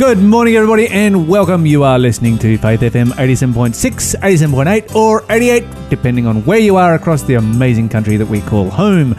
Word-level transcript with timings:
Good 0.00 0.18
morning, 0.18 0.56
everybody, 0.56 0.88
and 0.88 1.28
welcome. 1.28 1.66
You 1.66 1.82
are 1.82 1.98
listening 1.98 2.38
to 2.38 2.56
Faith 2.56 2.80
FM 2.80 3.08
87.6, 3.08 4.16
87.8, 4.18 4.94
or 4.94 5.26
88, 5.28 5.90
depending 5.90 6.26
on 6.26 6.42
where 6.46 6.58
you 6.58 6.76
are 6.76 6.94
across 6.94 7.22
the 7.24 7.34
amazing 7.34 7.90
country 7.90 8.16
that 8.16 8.24
we 8.24 8.40
call 8.40 8.70
home. 8.70 9.14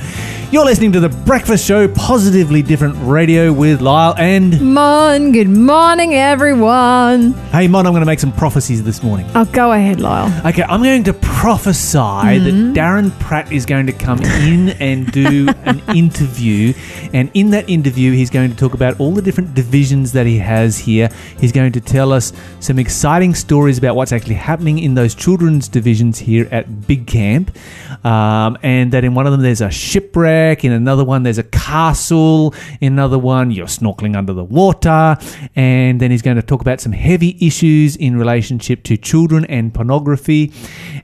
You're 0.52 0.65
listening 0.65 0.91
to 0.91 0.99
The 0.99 1.07
Breakfast 1.07 1.65
Show, 1.65 1.88
positively 1.88 2.61
different 2.61 2.97
radio 2.97 3.54
with 3.54 3.79
Lyle 3.79 4.13
and. 4.17 4.59
Mon, 4.73 5.31
good 5.31 5.47
morning, 5.47 6.13
everyone. 6.13 7.31
Hey, 7.54 7.70
Mon, 7.70 7.88
I'm 7.88 7.93
going 7.93 8.02
to 8.02 8.05
make 8.05 8.20
some 8.20 8.34
prophecies 8.34 8.84
this 8.84 9.02
morning. 9.02 9.25
Oh, 9.34 9.45
go 9.45 9.71
ahead, 9.71 10.02
Lyle. 10.02 10.45
Okay, 10.45 10.63
I'm 10.63 10.84
going 10.84 11.05
to 11.05 11.13
prophesy 11.13 11.98
that 11.98 12.73
Darren 12.75 13.17
Pratt 13.22 13.49
is 13.49 13.66
going 13.66 13.85
to 13.85 13.94
come 13.94 14.20
in 14.22 14.72
and 14.81 15.09
do 15.13 15.48
an 15.63 15.81
interview. 15.95 16.73
And 17.13 17.31
in 17.33 17.52
that 17.52 17.70
interview, 17.70 18.11
he's 18.11 18.30
going 18.30 18.52
to 18.52 18.58
talk 18.58 18.73
about 18.73 18.99
all 18.99 19.13
the 19.13 19.22
different 19.22 19.53
divisions 19.53 20.11
that 20.11 20.25
he 20.25 20.38
has 20.39 20.77
here. 20.77 21.09
He's 21.39 21.53
going 21.53 21.72
to 21.72 21.80
tell 21.80 22.11
us 22.11 22.33
some 22.59 22.77
exciting 22.77 23.36
stories 23.36 23.77
about 23.77 23.95
what's 23.95 24.11
actually 24.11 24.36
happening 24.36 24.80
in 24.80 24.95
those 24.95 25.16
children's 25.16 25.70
divisions 25.70 26.20
here 26.20 26.49
at 26.52 26.88
Big 26.88 27.08
Camp. 27.08 27.55
Um, 28.03 28.58
and 28.63 28.91
that 28.91 29.05
in 29.05 29.13
one 29.13 29.27
of 29.27 29.31
them, 29.31 29.41
there's 29.41 29.61
a 29.61 29.72
shipwreck. 29.72 30.41
In 30.41 30.72
another 30.72 31.04
one, 31.05 31.23
there's 31.23 31.38
a 31.38 31.44
castle. 31.44 32.54
In 32.80 32.94
another 32.94 33.18
one, 33.20 33.52
you're 33.52 33.68
snorkeling 33.68 34.16
under 34.18 34.34
the 34.34 34.44
water. 34.44 35.17
And 35.55 36.00
then 36.00 36.12
he's 36.12 36.22
going 36.22 36.38
to 36.38 36.41
talk 36.44 36.62
about 36.62 36.81
some 36.81 36.91
heavy 36.91 37.38
issues 37.40 37.95
in 37.95 38.17
relationship 38.17 38.84
to 38.84 38.98
children 38.98 39.45
and 39.45 39.73
pornography 39.73 40.52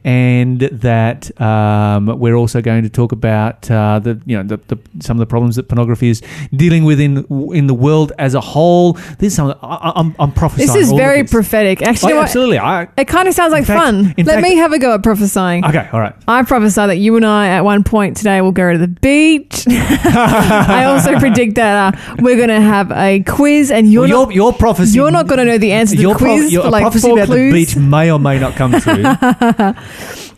and 0.04 0.62
that 0.62 1.40
um, 1.42 2.06
we're 2.20 2.36
also 2.36 2.62
going 2.62 2.84
to 2.84 2.90
talk 2.90 3.12
about 3.12 3.70
uh, 3.70 4.00
the 4.00 4.22
you 4.26 4.38
know 4.38 4.44
the, 4.44 4.58
the, 4.68 4.78
some 5.00 5.18
of 5.18 5.20
the 5.20 5.26
problems 5.26 5.56
that 5.58 5.68
pornography 5.68 6.10
is 6.10 6.22
dealing 6.56 6.84
with 6.86 7.00
in 7.00 7.26
in 7.54 7.68
the 7.68 7.74
world 7.74 8.12
as 8.18 8.34
a 8.34 8.42
whole. 8.42 8.94
This 9.20 9.34
is 9.34 9.36
something 9.36 9.58
I, 9.62 9.92
I'm, 9.96 10.16
I'm 10.20 10.32
prophesying. 10.32 10.68
This 10.68 10.76
is 10.76 10.92
very 10.92 11.22
this. 11.24 11.32
prophetic. 11.32 11.82
Actually, 11.82 12.14
Oh, 12.14 12.16
know 12.16 12.22
what? 12.22 12.24
absolutely. 12.28 12.60
I, 12.60 12.88
it 12.98 13.08
kind 13.08 13.28
of 13.28 13.34
sounds 13.34 13.52
like 13.52 13.66
fact- 13.66 13.82
fun. 13.82 14.14
Let 14.18 14.26
fact- 14.26 14.44
me 14.44 14.56
have 14.56 14.72
a 14.72 14.80
go 14.80 14.94
at 14.94 15.04
prophesying. 15.04 15.66
okay, 15.66 15.90
all 15.92 16.00
right. 16.00 16.16
I 16.28 16.44
prophesy 16.44 16.86
that 16.88 16.98
you 16.98 17.16
and 17.18 17.26
I, 17.26 17.48
at 17.50 17.62
one 17.66 17.84
point 17.84 18.16
today, 18.18 18.40
will 18.42 18.52
go 18.52 18.72
to 18.72 18.78
the 18.78 18.88
beach. 18.88 19.08
I 19.68 20.86
also 20.86 21.18
predict 21.20 21.56
that 21.56 21.94
uh, 21.94 22.16
we're 22.20 22.36
going 22.38 22.50
to 22.50 22.62
have 22.62 22.92
a 22.92 23.22
quiz, 23.24 23.72
and 23.72 23.92
you're 23.92 24.08
Well, 24.08 24.26
not. 24.26 24.34
your, 24.36 24.52
your 24.52 24.54
prophecy. 24.54 24.96
You're 24.96 25.12
not 25.12 25.28
going 25.28 25.40
to 25.40 25.46
know 25.46 25.58
the 25.58 25.72
answer 25.72 25.92
to 25.96 25.98
the 25.98 26.02
your 26.04 26.16
pro- 26.16 26.36
quiz 26.38 26.52
your 26.52 26.64
for 26.64 26.70
like 26.70 26.82
prophecy 26.84 27.08
four 27.08 27.18
about 27.18 27.26
clues. 27.28 27.54
the 27.54 27.60
beach 27.66 27.76
may 27.76 28.12
or 28.12 28.20
may 28.20 28.40
not 28.40 28.54
come 28.56 28.72
true. 28.80 29.04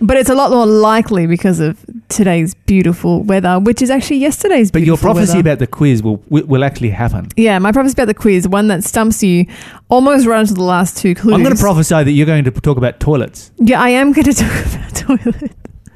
But 0.02 0.16
it's 0.16 0.30
a 0.30 0.34
lot 0.34 0.52
more 0.52 0.66
likely 0.66 1.28
because 1.28 1.60
of 1.60 1.78
today's 2.08 2.54
beautiful 2.54 3.22
weather, 3.24 3.60
which 3.60 3.82
is 3.82 3.90
actually 3.90 4.20
yesterday's 4.20 4.72
but 4.72 4.80
your 4.80 4.96
beautiful 4.96 5.12
prophecy 5.12 5.32
weather. 5.32 5.40
about 5.42 5.60
the 5.60 5.68
quiz 5.68 6.02
will 6.02 6.24
will 6.30 6.46
will 6.46 6.64
actually 6.64 6.92
happen. 6.92 7.28
Yeah, 7.36 7.60
my 7.60 7.74
prophecy 7.74 7.96
about 7.96 8.06
the 8.06 8.14
quiz, 8.14 8.48
one 8.48 8.70
that 8.70 8.86
stumps 8.86 9.22
you 9.24 9.46
almost 9.90 10.26
right 10.26 10.40
into 10.40 10.54
the 10.54 10.64
last 10.64 10.96
two 10.96 11.16
clues. 11.16 11.34
I'm 11.34 11.44
going 11.44 11.54
to 11.54 11.62
prophesy 11.62 12.02
that 12.02 12.12
you're 12.12 12.26
going 12.26 12.46
to 12.46 12.52
talk 12.52 12.78
about 12.78 13.02
toilets. 13.02 13.52
Yeah, 13.58 13.82
I 13.82 13.90
am 13.90 14.14
going 14.14 14.24
to 14.32 14.34
talk 14.34 14.66
about 14.68 14.96
toilet. 14.96 15.52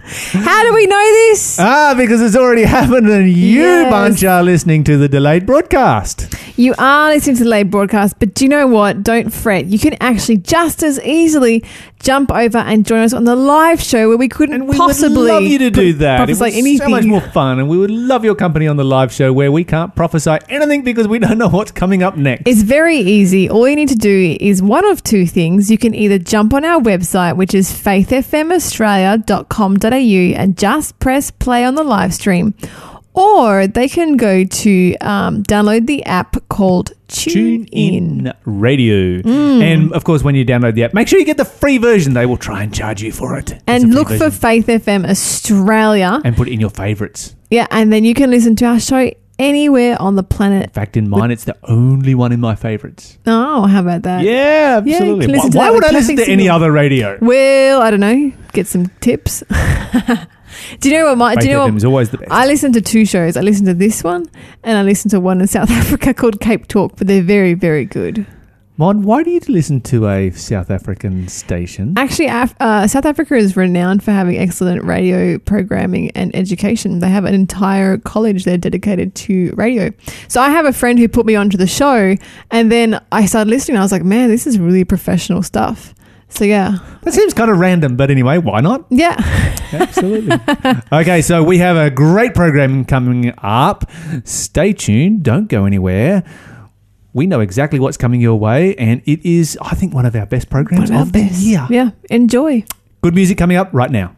How 0.06 0.64
do 0.64 0.74
we 0.74 0.86
know 0.86 1.02
this? 1.30 1.58
Ah, 1.60 1.94
because 1.98 2.22
it's 2.22 2.36
already 2.36 2.64
happened, 2.64 3.08
and 3.10 3.28
you 3.32 3.62
Yes. 3.62 3.90
bunch 3.90 4.24
are 4.24 4.44
listening 4.44 4.84
to 4.86 4.98
the 4.98 5.08
delayed 5.08 5.46
broadcast. 5.46 6.28
You 6.58 6.76
are 6.78 7.10
listening 7.14 7.38
to 7.38 7.44
the 7.46 7.50
late 7.50 7.70
broadcast, 7.72 8.20
but 8.20 8.34
do 8.36 8.44
you 8.46 8.50
know 8.50 8.68
what? 8.68 9.02
Don't 9.02 9.32
fret. 9.34 9.66
You 9.68 9.80
can 9.80 9.96
actually 10.02 10.38
just 10.38 10.84
as 10.84 11.00
easily 11.02 11.64
jump 12.04 12.32
over 12.32 12.60
and 12.60 12.86
join 12.86 13.00
us 13.00 13.14
on 13.14 13.24
the 13.24 13.36
live 13.36 13.82
show 13.82 14.10
where 14.10 14.18
we 14.18 14.28
couldn't 14.28 14.56
And 14.56 14.68
we 14.68 14.78
possibly 14.78 15.18
would 15.18 15.28
love 15.28 15.44
you 15.44 15.58
to 15.60 15.70
do 15.72 15.94
that. 15.94 16.30
It 16.30 16.34
was 16.34 16.42
anything. 16.42 16.78
so 16.78 16.90
much 16.90 17.06
more 17.06 17.22
fun, 17.22 17.60
and 17.60 17.70
we 17.70 17.78
would 17.78 17.92
love 17.92 18.26
your 18.26 18.36
company 18.36 18.68
on 18.68 18.78
the 18.78 18.84
live 18.84 19.12
show 19.12 19.34
where 19.34 19.52
we 19.52 19.64
can't 19.64 19.96
prophesy 19.96 20.38
anything 20.50 20.84
because 20.84 21.08
we 21.08 21.20
don't 21.20 21.38
know 21.38 21.50
what's 21.50 21.72
coming 21.72 22.04
up 22.04 22.18
next. 22.18 22.44
It's 22.46 22.62
very 22.62 22.98
easy. 22.98 23.50
All 23.50 23.68
you 23.68 23.76
need 23.76 23.90
to 23.90 23.96
do 23.96 24.38
is 24.40 24.62
one 24.62 24.86
of 24.86 25.04
two 25.04 25.26
things. 25.26 25.72
You 25.72 25.78
can 25.78 25.96
either 25.96 26.20
jump 26.20 26.54
on 26.54 26.66
our 26.66 26.82
website, 26.82 27.38
which 27.38 27.54
is 27.54 27.72
faithfmaustralia.com.au, 27.72 30.42
and 30.42 30.58
just 30.58 31.00
press 31.00 31.32
play 31.32 31.64
on 31.64 31.76
the 31.76 31.84
live 31.84 32.14
stream. 32.14 32.54
Or 33.16 33.68
they 33.68 33.88
can 33.88 34.18
go 34.18 34.44
to 34.44 34.96
um, 35.02 35.44
download 35.44 35.86
the 35.86 36.04
app 36.06 36.36
called 36.50 36.94
Tune, 37.10 37.34
Tune 37.34 37.66
In. 37.66 38.28
in 38.28 38.34
radio, 38.46 39.22
Mm. 39.22 39.62
and 39.62 39.94
of 39.94 40.04
course, 40.04 40.24
when 40.24 40.34
you 40.34 40.44
download 40.44 40.74
the 40.74 40.84
app, 40.84 40.94
make 40.96 41.08
sure 41.08 41.20
you 41.20 41.26
get 41.26 41.38
the 41.38 41.46
free 41.46 41.78
version. 41.78 42.14
They 42.14 42.26
will 42.26 42.38
try 42.38 42.64
and 42.64 42.74
charge 42.74 43.04
you 43.04 43.12
for 43.12 43.38
it. 43.38 43.54
And 43.68 43.94
look 43.94 44.10
for. 44.10 44.32
Faith 44.32 44.66
FM 44.68 45.06
Australia. 45.08 46.22
and 46.26 46.36
put 46.36 46.48
it 46.48 46.54
in 46.54 46.60
your 46.60 46.72
favorites. 46.72 47.36
Yeah, 47.52 47.68
and 47.70 47.94
then 47.94 48.04
you 48.04 48.16
can 48.16 48.32
listen 48.32 48.56
to 48.58 48.66
our 48.66 48.80
show 48.80 49.12
anywhere 49.38 49.96
on 50.02 50.16
the 50.16 50.24
planet. 50.24 50.64
In 50.64 50.70
fact, 50.72 50.98
in 50.98 51.08
mine, 51.08 51.30
it's 51.30 51.44
the 51.44 51.56
only 51.66 52.16
one 52.16 52.32
in 52.32 52.40
my 52.40 52.56
favorites. 52.56 53.20
Oh, 53.28 53.68
how 53.68 53.82
about 53.82 54.02
that? 54.04 54.24
Yeah, 54.24 54.78
absolutely. 54.84 55.28
can 55.28 55.38
why 55.38 55.50
why 55.50 55.70
would 55.70 55.84
I 55.86 55.92
listen 55.92 56.16
to 56.16 56.28
any 56.28 56.50
other 56.50 56.72
radio? 56.72 57.20
Well, 57.22 57.80
I 57.82 57.92
don't 57.92 58.00
know. 58.00 58.32
Get 58.54 58.66
some 58.68 58.88
tips. 59.02 59.44
do 60.80 60.90
you 60.90 60.98
know 60.98 61.06
what 61.06 61.18
my? 61.18 61.36
Do 61.36 61.48
you 61.48 61.54
know 61.54 61.68
what? 61.68 61.84
always 61.84 62.10
the 62.10 62.18
best. 62.18 62.32
I 62.32 62.46
listen 62.46 62.74
to 62.74 62.82
two 62.82 63.06
shows. 63.06 63.38
I 63.38 63.42
listen 63.42 63.66
to 63.66 63.74
this 63.74 64.04
one, 64.04 64.26
and 64.64 64.78
I 64.78 64.84
listen 64.84 65.10
to 65.12 65.20
one 65.20 65.42
in 65.42 65.48
South 65.48 65.70
Africa 65.82 66.14
called 66.14 66.40
Cape 66.40 66.68
Talk. 66.68 66.96
But 66.98 67.08
they're 67.08 67.22
very, 67.24 67.54
very 67.54 67.86
good. 67.86 68.26
Mon, 68.76 69.04
why 69.04 69.22
do 69.22 69.30
you 69.30 69.40
listen 69.50 69.82
to 69.82 70.08
a 70.10 70.32
South 70.32 70.72
African 70.72 71.28
station? 71.28 71.94
Actually, 71.96 72.26
Af- 72.30 72.56
uh, 72.60 72.88
South 72.88 73.06
Africa 73.06 73.36
is 73.36 73.56
renowned 73.56 74.04
for 74.04 74.10
having 74.10 74.36
excellent 74.36 74.84
radio 74.84 75.38
programming 75.38 76.10
and 76.12 76.36
education. 76.36 76.98
They 76.98 77.10
have 77.10 77.26
an 77.26 77.36
entire 77.36 78.00
college 78.00 78.46
there 78.46 78.58
dedicated 78.58 79.14
to 79.14 79.54
radio. 79.56 79.92
So 80.28 80.42
I 80.42 80.50
have 80.50 80.66
a 80.66 80.74
friend 80.74 80.98
who 80.98 81.08
put 81.08 81.28
me 81.28 81.36
onto 81.36 81.56
the 81.56 81.68
show, 81.68 82.16
and 82.50 82.72
then 82.72 83.00
I 83.12 83.28
started 83.28 83.52
listening. 83.52 83.78
I 83.78 83.82
was 83.82 83.92
like, 83.92 84.04
man, 84.04 84.30
this 84.30 84.48
is 84.48 84.58
really 84.58 84.84
professional 84.84 85.44
stuff. 85.44 85.94
So 86.36 86.46
yeah, 86.46 86.80
That 87.04 87.14
seems 87.14 87.34
kind 87.34 87.52
of 87.52 87.60
random, 87.60 87.96
but 87.96 88.10
anyway, 88.10 88.40
why 88.40 88.60
not? 88.62 88.86
yeah. 88.90 89.16
Absolutely. 89.72 90.36
okay, 90.92 91.22
so 91.22 91.44
we 91.44 91.60
have 91.60 91.78
a 91.78 91.90
great 91.92 92.34
program 92.34 92.86
coming 92.86 93.34
up. 93.38 93.90
Stay 94.24 94.74
tuned. 94.74 95.24
Don't 95.24 95.48
go 95.48 95.66
anywhere. 95.66 96.24
We 97.14 97.28
know 97.28 97.40
exactly 97.40 97.80
what's 97.80 97.98
coming 97.98 98.20
your 98.20 98.40
way, 98.40 98.76
and 98.76 99.02
it 99.06 99.24
is, 99.24 99.58
I 99.62 99.76
think, 99.76 99.94
one 99.94 100.06
of 100.08 100.16
our 100.16 100.26
best 100.26 100.50
programs 100.50 100.90
One 100.90 101.02
of 101.02 101.08
of 101.08 101.14
the 101.14 101.22
year. 101.24 101.68
Yeah, 101.70 101.92
enjoy. 102.10 102.66
Good 103.02 103.14
music 103.14 103.38
coming 103.38 103.58
up 103.58 103.70
right 103.72 103.92
now. 103.92 104.16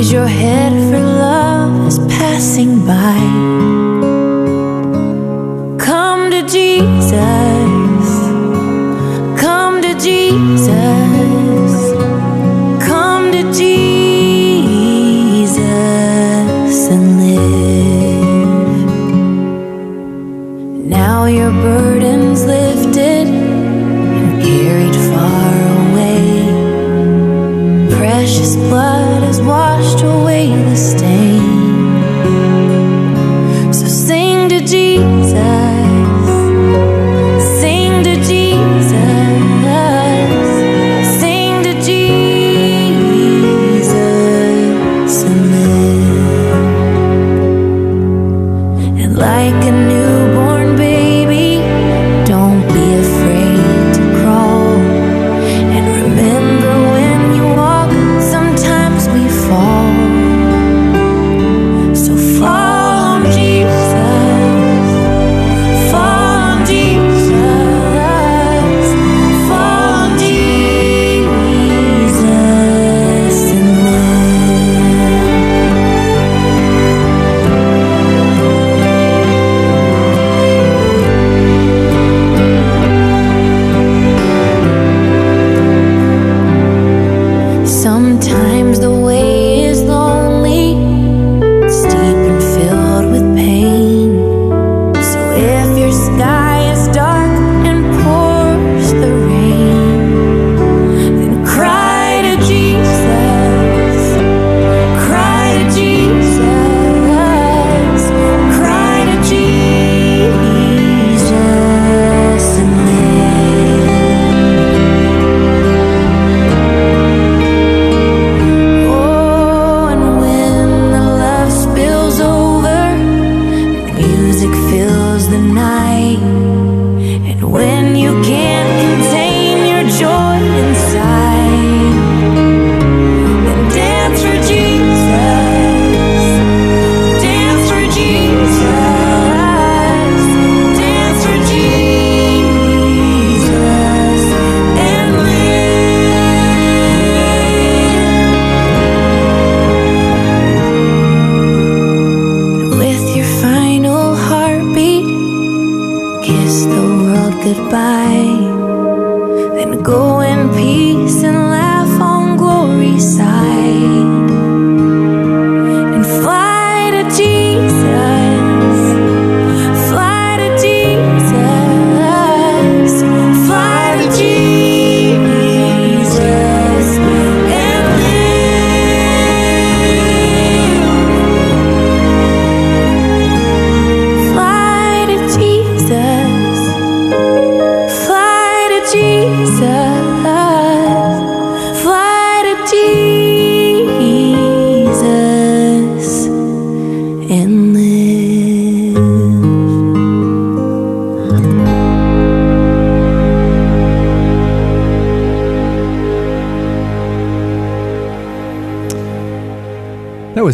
Your 0.00 0.26
head 0.26 0.72
for 0.90 0.98
love 0.98 1.86
is 1.86 1.98
passing 1.98 2.84
by. 2.86 3.69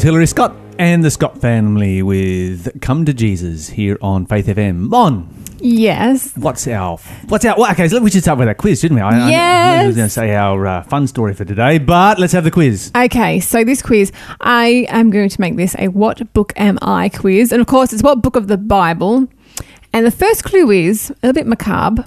Hillary 0.07 0.27
Scott 0.29 0.55
and 0.79 1.03
the 1.03 1.11
Scott 1.11 1.37
family 1.41 2.01
with 2.01 2.81
"Come 2.81 3.05
to 3.07 3.13
Jesus" 3.13 3.71
here 3.71 3.99
on 4.01 4.25
Faith 4.25 4.47
FM. 4.47 4.89
Mon, 4.89 5.29
Yes. 5.59 6.31
what's 6.37 6.69
our 6.69 6.99
what's 7.27 7.45
our? 7.45 7.57
Well, 7.59 7.73
okay, 7.73 7.89
so 7.89 7.99
we 8.01 8.13
should 8.13 8.23
start 8.23 8.39
with 8.39 8.47
our 8.47 8.55
quiz, 8.55 8.79
shouldn't 8.81 9.01
we? 9.01 9.03
I, 9.03 9.09
I- 9.09 9.27
I, 9.27 9.31
Yes. 9.31 9.87
was 9.89 9.97
going 9.97 10.07
to 10.07 10.13
say 10.15 10.37
our 10.37 10.65
uh, 10.65 10.83
fun 10.85 11.09
story 11.09 11.35
for 11.35 11.45
today, 11.45 11.79
but 11.79 12.21
let's 12.21 12.33
have 12.35 12.45
the 12.45 12.53
quiz. 12.53 12.93
Okay, 12.95 13.41
so 13.41 13.65
this 13.65 13.83
quiz, 13.83 14.13
I 14.41 14.87
am 14.91 15.11
going 15.11 15.29
to 15.29 15.41
make 15.41 15.57
this 15.57 15.75
a 15.77 15.89
What 15.89 16.33
Book 16.33 16.53
Am 16.55 16.79
I 16.83 17.09
quiz. 17.09 17.51
And 17.51 17.61
of 17.61 17.67
course, 17.67 17.93
it's 17.93 18.05
what 18.05 18.23
book 18.23 18.37
of 18.37 18.47
the 18.47 18.59
Bible. 18.59 19.27
And 19.93 20.07
the 20.07 20.13
first 20.13 20.45
clue 20.45 20.71
is 20.71 21.11
a 21.11 21.15
little 21.27 21.33
bit 21.33 21.49
macabre. 21.49 22.05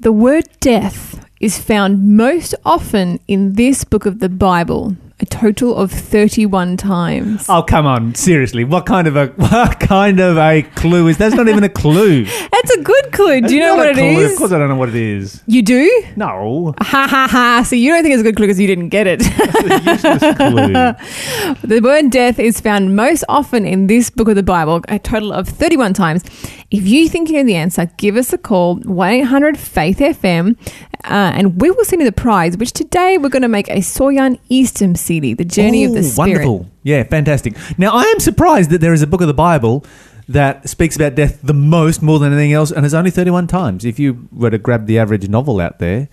The 0.00 0.10
word 0.10 0.46
death 0.58 1.24
is 1.38 1.60
found 1.60 2.16
most 2.16 2.56
often 2.64 3.20
in 3.28 3.52
this 3.52 3.84
book 3.84 4.04
of 4.04 4.18
the 4.18 4.28
Bible, 4.28 4.96
a 5.18 5.24
total 5.24 5.74
of 5.74 5.90
31 5.90 6.76
times. 6.76 7.46
Oh 7.48 7.62
come 7.62 7.86
on, 7.86 8.14
seriously, 8.14 8.64
what 8.64 8.84
kind 8.84 9.08
of 9.08 9.16
a 9.16 9.26
what 9.36 9.80
kind 9.80 10.20
of 10.20 10.36
a 10.36 10.62
clue 10.74 11.08
is? 11.08 11.16
That's 11.16 11.34
not 11.34 11.48
even 11.48 11.64
a 11.64 11.68
clue. 11.70 12.24
That's 12.52 12.70
a 12.76 12.82
good 12.82 13.12
clue. 13.12 13.40
Do 13.40 13.54
you 13.54 13.60
know 13.60 13.76
what 13.76 13.88
it 13.88 13.94
clue. 13.94 14.04
is? 14.04 14.32
Of 14.32 14.38
course, 14.38 14.52
I 14.52 14.58
don't 14.58 14.68
know 14.68 14.76
what 14.76 14.90
it 14.90 14.94
is. 14.94 15.42
You 15.46 15.62
do? 15.62 16.04
No, 16.16 16.74
Ha 16.82 17.06
ha 17.08 17.28
ha. 17.30 17.62
So 17.66 17.76
you 17.76 17.90
don't 17.92 18.02
think 18.02 18.12
it's 18.12 18.20
a 18.20 18.24
good 18.24 18.36
clue 18.36 18.46
because 18.46 18.60
you 18.60 18.66
didn't 18.66 18.90
get 18.90 19.06
it. 19.06 19.20
That's 19.36 19.86
a 19.86 19.90
useless 19.90 20.36
clue. 20.36 21.66
The 21.66 21.80
word 21.80 22.10
death 22.10 22.38
is 22.38 22.60
found 22.60 22.94
most 22.94 23.24
often 23.28 23.64
in 23.66 23.86
this 23.86 24.10
book 24.10 24.28
of 24.28 24.34
the 24.36 24.42
Bible, 24.42 24.82
a 24.88 24.98
total 24.98 25.32
of 25.32 25.48
31 25.48 25.94
times. 25.94 26.24
If 26.70 26.86
you 26.86 27.08
think 27.08 27.28
you 27.28 27.36
know 27.36 27.44
the 27.44 27.54
answer, 27.54 27.86
give 27.96 28.16
us 28.16 28.32
a 28.32 28.38
call, 28.38 28.76
1 28.76 29.10
800 29.10 29.58
Faith 29.58 29.98
FM, 29.98 30.56
uh, 31.04 31.32
and 31.34 31.60
we 31.60 31.70
will 31.70 31.84
send 31.84 32.02
you 32.02 32.06
the 32.06 32.12
prize, 32.12 32.56
which 32.56 32.72
today 32.72 33.18
we're 33.18 33.28
going 33.28 33.42
to 33.42 33.48
make 33.48 33.68
a 33.68 33.76
Soyan 33.76 34.38
Eastern 34.48 34.96
CD, 34.96 35.34
The 35.34 35.44
Journey 35.44 35.84
of 35.84 35.92
the 35.94 36.02
Spirit. 36.02 36.44
Wonderful. 36.46 36.70
Yeah, 36.82 37.04
fantastic. 37.04 37.56
Now, 37.78 37.92
I 37.92 38.02
am 38.02 38.18
surprised 38.18 38.70
that 38.70 38.80
there 38.80 38.92
is 38.92 39.02
a 39.02 39.06
book 39.06 39.20
of 39.20 39.28
the 39.28 39.34
Bible 39.34 39.84
that 40.28 40.68
speaks 40.68 40.96
about 40.96 41.14
death 41.14 41.38
the 41.42 41.54
most, 41.54 42.02
more 42.02 42.18
than 42.18 42.32
anything 42.32 42.52
else, 42.52 42.72
and 42.72 42.84
it's 42.84 42.94
only 42.94 43.10
31 43.12 43.46
times. 43.46 43.84
If 43.84 44.00
you 44.00 44.28
were 44.32 44.50
to 44.50 44.58
grab 44.58 44.86
the 44.86 44.98
average 44.98 45.28
novel 45.28 45.60
out 45.60 45.78
there, 45.78 46.08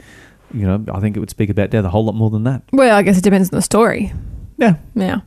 you 0.54 0.68
know, 0.68 0.86
I 0.94 1.00
think 1.00 1.18
it 1.18 1.20
would 1.20 1.32
speak 1.32 1.50
about 1.50 1.72
death 1.72 1.84
a 1.84 1.90
whole 1.90 2.06
lot 2.06 2.14
more 2.14 2.30
than 2.30 2.44
that. 2.44 2.62
Well, 2.72 2.96
I 2.96 3.02
guess 3.02 3.18
it 3.18 3.24
depends 3.24 3.50
on 3.52 3.58
the 3.58 3.64
story. 3.64 4.14
Yeah. 4.58 4.76
Yeah. 4.94 5.22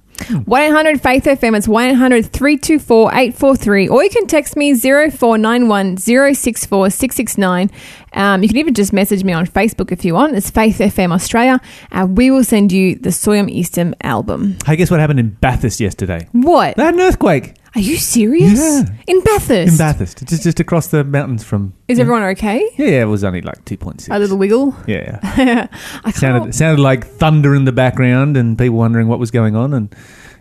1 0.44 0.62
800 0.62 1.00
Faith 1.00 1.24
FM. 1.24 1.56
It's 1.56 1.68
1 1.68 1.90
800 1.90 2.26
324 2.26 3.10
843. 3.12 3.88
Or 3.88 4.02
you 4.02 4.10
can 4.10 4.26
text 4.26 4.56
me 4.56 4.74
0491 4.74 5.96
064 5.98 6.90
669. 6.90 7.70
Um, 8.12 8.42
you 8.42 8.48
can 8.48 8.56
even 8.56 8.74
just 8.74 8.92
message 8.92 9.24
me 9.24 9.32
on 9.32 9.46
Facebook 9.46 9.92
if 9.92 10.04
you 10.04 10.14
want. 10.14 10.34
It's 10.36 10.50
Faith 10.50 10.78
FM 10.78 11.12
Australia. 11.12 11.60
And 11.90 12.16
we 12.16 12.30
will 12.30 12.44
send 12.44 12.72
you 12.72 12.96
the 12.96 13.10
Soyam 13.10 13.50
Easton 13.50 13.94
album. 14.02 14.56
Hey, 14.64 14.76
guess 14.76 14.90
what 14.90 15.00
happened 15.00 15.20
in 15.20 15.30
Bathurst 15.30 15.80
yesterday? 15.80 16.26
What? 16.32 16.76
They 16.76 16.84
had 16.84 16.94
an 16.94 17.00
earthquake 17.00 17.54
Are 17.76 17.80
you 17.80 17.98
serious? 17.98 18.58
Yeah. 18.58 18.84
In 19.06 19.20
Bathurst? 19.20 19.72
in 19.72 19.76
Bathurst, 19.76 20.26
just 20.26 20.42
just 20.42 20.60
across 20.60 20.86
the 20.86 21.04
mountains 21.04 21.44
from. 21.44 21.74
Is 21.88 21.98
yeah. 21.98 22.02
everyone 22.02 22.22
okay? 22.22 22.66
Yeah, 22.78 22.86
yeah, 22.86 23.02
it 23.02 23.04
was 23.04 23.22
only 23.22 23.42
like 23.42 23.66
2.6. 23.66 24.08
A 24.10 24.18
little 24.18 24.38
wiggle? 24.38 24.74
Yeah. 24.86 25.18
I 26.02 26.10
sounded 26.10 26.54
sounded 26.54 26.82
like 26.82 27.06
thunder 27.06 27.54
in 27.54 27.66
the 27.66 27.72
background 27.72 28.38
and 28.38 28.56
people 28.56 28.78
wondering 28.78 29.08
what 29.08 29.18
was 29.18 29.30
going 29.30 29.54
on 29.54 29.74
and 29.74 29.94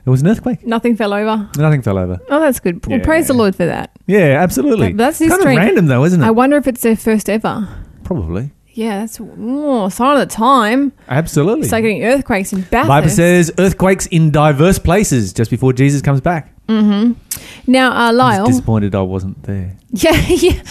it 0.05 0.09
was 0.09 0.21
an 0.21 0.29
earthquake. 0.29 0.65
Nothing 0.65 0.95
fell 0.95 1.13
over. 1.13 1.49
Nothing 1.57 1.81
fell 1.81 1.97
over. 1.97 2.21
Oh, 2.29 2.39
that's 2.39 2.61
good. 2.61 2.85
Well, 2.85 2.99
Yeah. 2.99 3.03
praise 3.03 3.27
the 3.27 3.33
Lord 3.33 3.53
for 3.53 3.65
that. 3.65 3.91
Yeah, 4.07 4.41
absolutely. 4.41 4.93
But 4.93 4.97
that's 4.97 5.19
kind 5.19 5.33
of 5.33 5.45
random 5.45 5.87
though, 5.87 6.05
isn't 6.05 6.23
it? 6.23 6.25
I 6.25 6.31
wonder 6.31 6.55
if 6.55 6.67
it's 6.69 6.83
their 6.83 6.95
first 6.95 7.29
ever. 7.29 7.67
Probably. 8.05 8.51
Yeah, 8.75 8.99
that's 8.99 9.19
oh, 9.21 9.87
sign 9.87 10.19
of 10.21 10.27
the 10.27 10.33
time. 10.33 10.91
Absolutely. 11.07 11.65
Start 11.65 11.83
getting 11.83 12.03
earthquakes 12.03 12.51
in 12.51 12.59
Bathurst. 12.61 12.87
Bible 12.89 13.09
says 13.09 13.51
earthquakes 13.57 14.05
in 14.07 14.31
diverse 14.31 14.79
places 14.79 15.31
just 15.31 15.49
before 15.49 15.71
Jesus 15.71 16.01
comes 16.01 16.19
back. 16.19 16.51
Now, 16.67 17.91
uh, 17.91 17.93
I 17.95 18.07
was 18.09 18.17
Lyle, 18.17 18.45
disappointed 18.47 18.95
I 18.95 19.01
wasn't 19.01 19.41
there. 19.43 19.77
yeah, 19.91 20.11
yeah, 20.27 20.61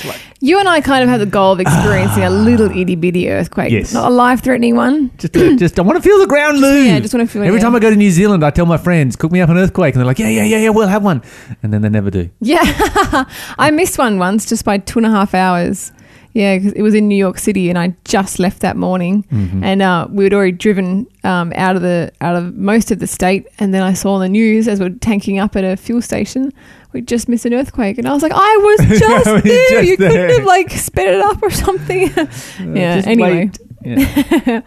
you 0.40 0.58
and 0.58 0.68
I 0.68 0.80
kind 0.82 1.02
of 1.02 1.08
had 1.08 1.20
the 1.20 1.26
goal 1.26 1.52
of 1.52 1.60
experiencing 1.60 2.24
a 2.24 2.30
little 2.48 2.70
itty 2.70 2.94
bitty 2.94 3.30
earthquake, 3.30 3.72
Yes. 3.72 3.94
not 3.94 4.10
a 4.10 4.14
life 4.14 4.42
threatening 4.42 4.76
one. 4.76 5.10
Just, 5.16 5.34
uh, 5.36 5.56
just 5.56 5.78
I 5.78 5.82
want 5.82 5.96
to 5.96 6.02
feel 6.06 6.18
the 6.18 6.26
ground 6.26 6.60
move. 6.60 6.84
yeah, 6.86 7.00
just 7.00 7.14
wanna 7.14 7.26
feel 7.26 7.42
it, 7.42 7.46
Every 7.46 7.58
yeah. 7.58 7.64
time 7.64 7.74
I 7.74 7.78
go 7.78 7.88
to 7.90 7.96
New 7.96 8.10
Zealand, 8.10 8.44
I 8.44 8.50
tell 8.50 8.66
my 8.66 8.76
friends, 8.76 9.16
"Cook 9.16 9.32
me 9.32 9.40
up 9.40 9.48
an 9.48 9.56
earthquake," 9.56 9.94
and 9.94 10.00
they're 10.00 10.06
like, 10.06 10.18
"Yeah, 10.18 10.28
yeah, 10.28 10.44
yeah, 10.44 10.58
yeah, 10.58 10.68
we'll 10.70 10.88
have 10.88 11.02
one," 11.02 11.22
and 11.62 11.72
then 11.72 11.80
they 11.82 11.88
never 11.88 12.10
do. 12.10 12.28
Yeah, 12.40 12.60
I 13.58 13.70
missed 13.72 13.96
one 13.96 14.18
once 14.18 14.44
just 14.46 14.64
by 14.64 14.78
two 14.78 14.98
and 14.98 15.06
a 15.06 15.10
half 15.10 15.32
hours. 15.32 15.90
Yeah, 16.34 16.58
'cause 16.58 16.72
it 16.72 16.82
was 16.82 16.94
in 16.94 17.06
New 17.06 17.14
York 17.16 17.38
City, 17.38 17.70
and 17.70 17.78
I 17.78 17.94
just 18.04 18.38
left 18.40 18.60
that 18.60 18.76
morning, 18.76 19.24
Mm-hmm. 19.32 19.62
and 19.62 19.80
uh, 19.82 20.08
we 20.10 20.24
had 20.24 20.34
already 20.34 20.50
driven 20.52 21.06
um, 21.22 21.52
out 21.54 21.76
of 21.76 21.82
the 21.82 22.10
out 22.20 22.34
of 22.34 22.56
most 22.56 22.90
of 22.90 22.98
the 22.98 23.06
state, 23.06 23.46
and 23.60 23.72
then 23.72 23.82
I 23.84 23.92
saw 23.94 24.14
on 24.14 24.20
the 24.20 24.28
news 24.28 24.66
as 24.66 24.80
we're 24.80 24.90
tanking 24.90 25.38
up 25.38 25.54
at 25.54 25.62
a 25.62 25.76
fuel 25.76 26.02
station, 26.02 26.52
we 26.92 27.02
just 27.02 27.28
missed 27.28 27.46
an 27.46 27.54
earthquake, 27.54 27.98
and 27.98 28.08
I 28.08 28.12
was 28.12 28.22
like, 28.24 28.32
I 28.34 28.56
was 28.66 28.98
just 28.98 29.26
I 29.28 29.32
was 29.34 29.42
there. 29.44 29.70
just 29.70 29.88
you 29.88 29.96
there. 29.96 30.10
couldn't 30.10 30.30
have 30.38 30.44
like 30.46 30.70
sped 30.72 31.14
it 31.14 31.20
up 31.20 31.40
or 31.40 31.50
something. 31.50 32.10
yeah. 32.76 33.00
Anyway. 33.06 33.50
Yeah. 33.84 34.62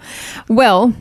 well, 0.48 0.94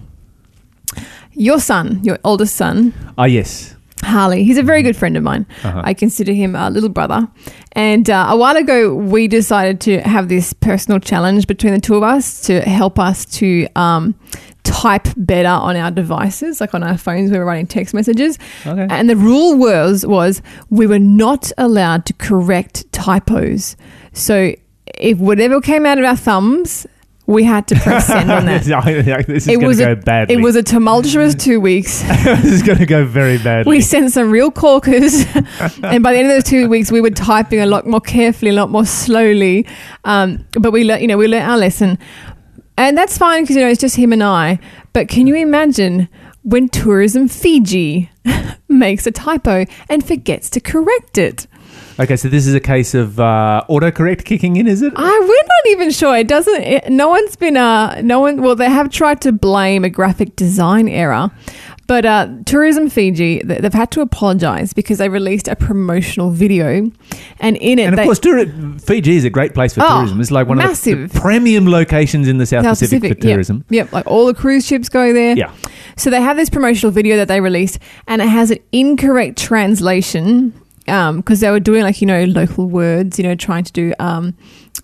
your 1.32 1.60
son, 1.60 2.00
your 2.02 2.18
oldest 2.24 2.56
son, 2.56 2.92
Ah, 3.18 3.24
yes. 3.26 3.74
Harley. 4.02 4.44
He's 4.44 4.58
a 4.58 4.62
very 4.62 4.82
good 4.82 4.96
friend 4.96 5.16
of 5.16 5.22
mine. 5.22 5.46
Uh-huh. 5.64 5.80
I 5.84 5.92
consider 5.94 6.32
him 6.32 6.54
a 6.54 6.70
little 6.70 6.88
brother. 6.88 7.28
And 7.76 8.08
uh, 8.08 8.28
a 8.30 8.36
while 8.38 8.56
ago, 8.56 8.94
we 8.94 9.28
decided 9.28 9.82
to 9.82 10.00
have 10.00 10.30
this 10.30 10.54
personal 10.54 10.98
challenge 10.98 11.46
between 11.46 11.74
the 11.74 11.80
two 11.80 11.94
of 11.94 12.02
us 12.02 12.40
to 12.46 12.62
help 12.62 12.98
us 12.98 13.26
to 13.36 13.68
um, 13.76 14.14
type 14.64 15.06
better 15.14 15.50
on 15.50 15.76
our 15.76 15.90
devices, 15.90 16.58
like 16.58 16.74
on 16.74 16.82
our 16.82 16.96
phones 16.96 17.30
when 17.30 17.38
we're 17.38 17.44
writing 17.44 17.66
text 17.66 17.92
messages. 17.92 18.38
Okay. 18.66 18.86
And 18.88 19.10
the 19.10 19.16
rule 19.16 19.58
was 19.58 20.06
was 20.06 20.40
we 20.70 20.86
were 20.86 20.98
not 20.98 21.52
allowed 21.58 22.06
to 22.06 22.14
correct 22.14 22.90
typos. 22.92 23.76
So 24.14 24.54
if 24.94 25.18
whatever 25.18 25.60
came 25.60 25.84
out 25.84 25.98
of 25.98 26.04
our 26.06 26.16
thumbs, 26.16 26.86
we 27.26 27.42
had 27.44 27.66
to 27.68 27.74
press 27.76 28.06
send 28.14 28.30
on 28.30 28.46
that. 28.46 28.64
this 29.26 29.42
is 29.42 29.48
It 29.48 29.54
going 29.56 29.66
was 29.66 29.78
to 29.78 29.84
go 29.84 29.92
a, 29.92 29.96
badly. 29.96 30.34
it 30.34 30.38
was 30.40 30.54
a 30.56 30.62
tumultuous 30.62 31.34
two 31.46 31.60
weeks. 31.60 32.02
this 32.24 32.44
is 32.44 32.62
going 32.62 32.78
to 32.78 32.86
go 32.86 33.04
very 33.04 33.38
badly. 33.38 33.68
We 33.70 33.80
sent 33.80 34.12
some 34.12 34.30
real 34.30 34.50
corkers, 34.50 35.24
and 35.82 36.02
by 36.02 36.12
the 36.12 36.18
end 36.18 36.28
of 36.28 36.34
those 36.34 36.44
two 36.44 36.68
weeks, 36.68 36.92
we 36.92 37.00
were 37.00 37.10
typing 37.10 37.60
a 37.60 37.66
lot 37.66 37.86
more 37.86 38.00
carefully, 38.00 38.50
a 38.50 38.54
lot 38.54 38.70
more 38.70 38.86
slowly. 38.86 39.66
Um, 40.04 40.46
but 40.52 40.70
we, 40.72 40.84
learnt, 40.84 41.02
you 41.02 41.08
know, 41.08 41.18
we 41.18 41.26
learned 41.26 41.50
our 41.50 41.56
lesson, 41.58 41.98
and 42.78 42.96
that's 42.96 43.18
fine 43.18 43.42
because 43.42 43.56
you 43.56 43.62
know 43.62 43.68
it's 43.68 43.80
just 43.80 43.96
him 43.96 44.12
and 44.12 44.22
I. 44.22 44.58
But 44.92 45.08
can 45.08 45.26
you 45.26 45.34
imagine 45.34 46.08
when 46.42 46.68
Tourism 46.68 47.26
Fiji 47.28 48.08
makes 48.68 49.06
a 49.06 49.10
typo 49.10 49.64
and 49.88 50.06
forgets 50.06 50.48
to 50.50 50.60
correct 50.60 51.18
it? 51.18 51.46
Okay, 51.98 52.16
so 52.16 52.28
this 52.28 52.46
is 52.46 52.54
a 52.54 52.60
case 52.60 52.94
of 52.94 53.18
uh, 53.20 53.62
autocorrect 53.68 54.24
kicking 54.24 54.56
in, 54.56 54.66
is 54.66 54.82
it? 54.82 54.92
I 54.96 55.18
we're 55.20 55.26
not 55.26 55.72
even 55.72 55.90
sure. 55.90 56.16
It 56.16 56.28
doesn't. 56.28 56.62
It, 56.62 56.88
no 56.90 57.08
one's 57.08 57.36
been. 57.36 57.56
Uh, 57.56 58.00
no 58.02 58.20
one. 58.20 58.42
Well, 58.42 58.56
they 58.56 58.70
have 58.70 58.90
tried 58.90 59.20
to 59.22 59.32
blame 59.32 59.84
a 59.84 59.90
graphic 59.90 60.36
design 60.36 60.88
error, 60.88 61.30
but 61.86 62.04
uh, 62.04 62.28
Tourism 62.44 62.88
Fiji 62.90 63.40
they- 63.44 63.58
they've 63.58 63.72
had 63.74 63.90
to 63.92 64.00
apologise 64.00 64.72
because 64.72 64.98
they 64.98 65.08
released 65.08 65.48
a 65.48 65.56
promotional 65.56 66.30
video, 66.30 66.90
and 67.40 67.56
in 67.56 67.78
it, 67.78 67.82
And 67.84 67.94
of 67.94 67.96
they, 67.96 68.04
course, 68.04 68.18
tour- 68.18 68.46
Fiji 68.78 69.16
is 69.16 69.24
a 69.24 69.30
great 69.30 69.54
place 69.54 69.74
for 69.74 69.82
Oh, 69.82 69.88
tourism. 69.88 70.20
It's 70.20 70.30
like 70.30 70.46
one 70.48 70.58
of 70.58 70.64
massive. 70.64 71.12
the 71.12 71.20
premium 71.20 71.68
locations 71.68 72.28
in 72.28 72.38
the 72.38 72.46
South, 72.46 72.64
South 72.64 72.78
Pacific, 72.78 73.00
for 73.00 73.06
yep, 73.26 73.34
tourism. 73.34 73.64
Yep, 73.70 73.92
like 73.92 74.06
all 74.06 74.26
the 74.26 74.34
cruise 74.34 74.66
ships 74.66 74.88
go 74.88 75.12
there. 75.12 75.36
Yeah. 75.36 75.52
So 75.96 76.10
they 76.10 76.20
have 76.20 76.36
this 76.36 76.50
promotional 76.50 76.92
video 76.92 77.16
that 77.16 77.28
they 77.28 77.40
released, 77.40 77.78
and 78.06 78.20
it 78.20 78.28
has 78.28 78.50
an 78.50 78.58
incorrect 78.72 79.38
translation 79.38 80.52
because 80.86 81.40
they 81.40 81.50
were 81.50 81.60
doing 81.60 81.82
like 81.82 82.00
you 82.00 82.06
know 82.06 82.24
local 82.24 82.66
words, 82.68 83.18
you 83.18 83.24
know, 83.24 83.34
trying 83.34 83.64
to 83.64 83.72
do 83.72 83.92
um, 83.98 84.36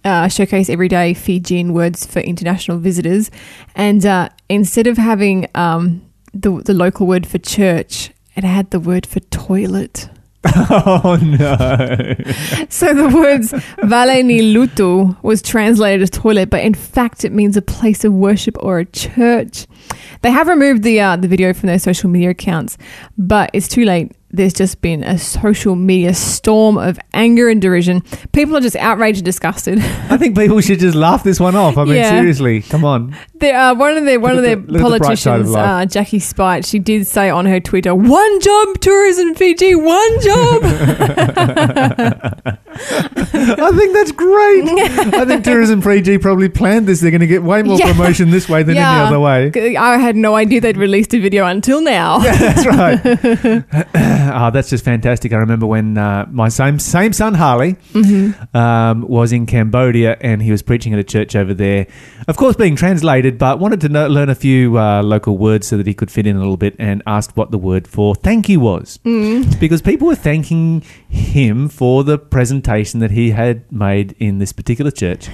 uh, 0.04 0.28
showcase 0.28 0.68
everyday 0.68 1.14
Fijian 1.14 1.72
words 1.72 2.04
for 2.04 2.20
international 2.20 2.78
visitors, 2.78 3.30
and 3.74 4.04
uh, 4.04 4.28
instead 4.48 4.86
of 4.86 4.98
having 4.98 5.48
um, 5.54 6.02
the 6.34 6.50
the 6.62 6.74
local 6.74 7.06
word 7.06 7.26
for 7.26 7.38
church, 7.38 8.10
it 8.36 8.44
had 8.44 8.70
the 8.70 8.80
word 8.80 9.06
for 9.06 9.20
toilet. 9.20 10.08
Oh 10.54 11.18
no! 11.22 11.46
So 12.68 12.92
the 12.92 13.08
words 13.14 13.52
Vale 13.84 14.22
ni 14.24 14.40
lotu 14.40 15.16
was 15.22 15.40
translated 15.40 16.02
as 16.02 16.10
toilet, 16.10 16.50
but 16.50 16.62
in 16.62 16.74
fact 16.74 17.24
it 17.24 17.30
means 17.32 17.56
a 17.56 17.62
place 17.62 18.04
of 18.04 18.12
worship 18.12 18.56
or 18.58 18.80
a 18.80 18.84
church. 18.84 19.66
They 20.22 20.30
have 20.30 20.48
removed 20.48 20.82
the 20.82 21.00
uh, 21.00 21.16
the 21.16 21.28
video 21.28 21.52
from 21.52 21.68
their 21.68 21.78
social 21.78 22.10
media 22.10 22.30
accounts, 22.30 22.76
but 23.16 23.50
it's 23.52 23.68
too 23.68 23.84
late. 23.84 24.12
There's 24.34 24.54
just 24.54 24.80
been 24.80 25.02
a 25.04 25.18
social 25.18 25.76
media 25.76 26.14
storm 26.14 26.78
of 26.78 26.98
anger 27.12 27.50
and 27.50 27.60
derision. 27.60 28.00
People 28.32 28.56
are 28.56 28.60
just 28.62 28.76
outraged 28.76 29.18
and 29.18 29.24
disgusted. 29.26 29.78
I 30.08 30.16
think 30.16 30.36
people 30.38 30.58
should 30.62 30.78
just 30.78 30.94
laugh 30.96 31.22
this 31.22 31.38
one 31.38 31.54
off. 31.54 31.76
I 31.76 31.84
mean, 31.84 31.96
Yeah. 31.96 32.10
seriously, 32.18 32.62
come 32.62 32.82
on. 32.84 33.14
There, 33.40 33.54
uh, 33.54 33.74
one 33.74 33.96
of 33.98 34.04
their 34.06 34.18
one 34.18 34.36
Look 34.36 34.38
of 34.38 34.44
their 34.44 34.56
the- 34.56 34.62
at 34.62 34.68
the 34.68 34.74
of 34.76 34.82
politicians, 35.00 35.54
uh, 35.54 35.84
Jackie 35.84 36.18
Spite, 36.18 36.64
she 36.64 36.78
did 36.78 37.06
say 37.06 37.28
on 37.28 37.44
her 37.44 37.60
Twitter, 37.60 37.94
"One 37.94 38.40
job, 38.40 38.80
tourism 38.80 39.34
Fiji, 39.34 39.74
one 39.74 40.20
job." 40.20 40.62
I 42.74 43.70
think 43.76 43.92
that's 43.94 44.12
great. 44.12 44.64
I 45.14 45.24
think 45.26 45.44
Tourism 45.44 45.82
Fiji 45.82 46.16
probably 46.18 46.48
planned 46.48 46.86
this. 46.86 47.00
They're 47.00 47.10
going 47.10 47.20
to 47.20 47.26
get 47.26 47.42
way 47.42 47.62
more 47.62 47.76
Yeah. 47.78 47.92
promotion 47.92 48.30
this 48.30 48.48
way 48.48 48.62
than 48.62 48.76
any 48.76 48.84
other 48.84 49.20
way. 49.20 49.52
I 49.76 49.98
had 49.98 50.16
no 50.16 50.34
idea 50.36 50.60
they'd 50.60 50.76
released 50.76 51.12
a 51.14 51.18
video 51.20 51.44
until 51.46 51.80
now. 51.82 52.18
That's 52.18 52.66
right. 52.66 54.21
Oh, 54.34 54.50
that's 54.52 54.70
just 54.70 54.84
fantastic. 54.84 55.32
I 55.32 55.36
remember 55.36 55.66
when 55.66 55.98
uh, 55.98 56.26
my 56.30 56.48
same 56.48 56.78
same 56.78 57.12
son 57.12 57.34
Harley 57.34 57.74
Mm-hmm. 57.92 58.56
um, 58.56 59.02
was 59.08 59.32
in 59.32 59.46
Cambodia 59.46 60.16
and 60.20 60.42
he 60.42 60.50
was 60.50 60.62
preaching 60.62 60.92
at 60.92 60.98
a 60.98 61.04
church 61.04 61.34
over 61.36 61.54
there. 61.54 61.86
Of 62.28 62.36
course, 62.36 62.54
being 62.56 62.76
translated, 62.76 63.36
but 63.38 63.58
wanted 63.58 63.80
to 63.82 63.88
know, 63.88 64.06
learn 64.08 64.28
a 64.28 64.34
few 64.34 64.78
uh, 64.78 65.02
local 65.02 65.36
words 65.38 65.66
so 65.66 65.76
that 65.76 65.86
he 65.86 65.94
could 65.94 66.10
fit 66.10 66.26
in 66.26 66.36
a 66.36 66.38
little 66.38 66.56
bit 66.56 66.76
and 66.78 67.02
asked 67.06 67.36
what 67.36 67.50
the 67.50 67.58
word 67.58 67.88
for 67.88 68.14
thank 68.14 68.48
you 68.48 68.60
was. 68.60 68.98
Mm. 69.04 69.58
Because 69.60 69.82
people 69.82 70.06
were 70.06 70.14
thanking 70.14 70.82
him 71.08 71.68
for 71.68 72.04
the 72.04 72.18
presentation 72.18 73.00
that 73.00 73.10
he 73.10 73.30
had 73.30 73.70
made 73.72 74.14
in 74.18 74.38
this 74.38 74.52
particular 74.52 74.90
church. 74.90 75.28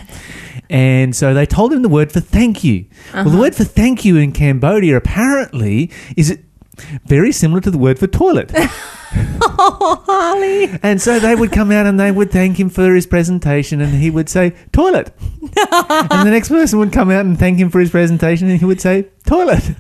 And 0.71 1.15
so 1.17 1.33
they 1.35 1.47
told 1.47 1.73
him 1.73 1.83
the 1.83 1.89
word 1.89 2.13
for 2.13 2.21
thank 2.21 2.63
you. 2.65 2.87
Well, 3.15 3.21
Uh-huh. 3.23 3.31
the 3.31 3.39
word 3.39 3.55
for 3.55 3.65
thank 3.65 4.05
you 4.05 4.17
in 4.17 4.33
Cambodia 4.33 4.97
apparently 4.97 5.91
is 6.17 6.39
very 7.05 7.33
similar 7.33 7.61
to 7.61 7.71
the 7.71 7.79
word 7.79 7.99
for 7.99 8.07
toilet. 8.07 8.53
Oh, 8.55 10.03
Harley. 10.07 10.79
And 10.83 11.01
so 11.01 11.19
they 11.19 11.35
would 11.35 11.53
come 11.53 11.71
out 11.71 11.87
and 11.87 11.99
they 11.99 12.11
would 12.11 12.31
thank 12.31 12.59
him 12.59 12.69
for 12.71 12.95
his 12.95 13.07
presentation 13.07 13.81
and 13.81 13.95
he 13.95 14.11
would 14.11 14.29
say, 14.29 14.55
toilet. 14.73 15.13
and 15.43 16.27
the 16.27 16.31
next 16.31 16.49
person 16.49 16.79
would 16.79 16.93
come 16.93 17.11
out 17.11 17.25
and 17.25 17.39
thank 17.39 17.59
him 17.59 17.71
for 17.71 17.81
his 17.81 17.91
presentation 17.91 18.49
and 18.49 18.59
he 18.59 18.65
would 18.65 18.81
say, 18.81 19.09
toilet. 19.27 19.75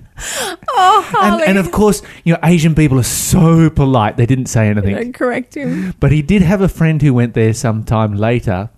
Oh, 0.70 1.04
Harley. 1.06 1.42
And, 1.44 1.50
and 1.50 1.58
of 1.58 1.72
course, 1.72 2.02
you 2.24 2.32
know, 2.32 2.40
Asian 2.42 2.74
people 2.74 2.98
are 2.98 3.04
so 3.04 3.70
polite, 3.70 4.16
they 4.16 4.26
didn't 4.26 4.46
say 4.46 4.68
anything. 4.68 4.94
Don't 4.94 5.12
correct 5.12 5.54
him. 5.56 5.94
But 6.00 6.12
he 6.12 6.22
did 6.22 6.42
have 6.42 6.60
a 6.60 6.68
friend 6.68 7.00
who 7.00 7.14
went 7.14 7.34
there 7.34 7.54
sometime 7.54 8.14
later. 8.14 8.70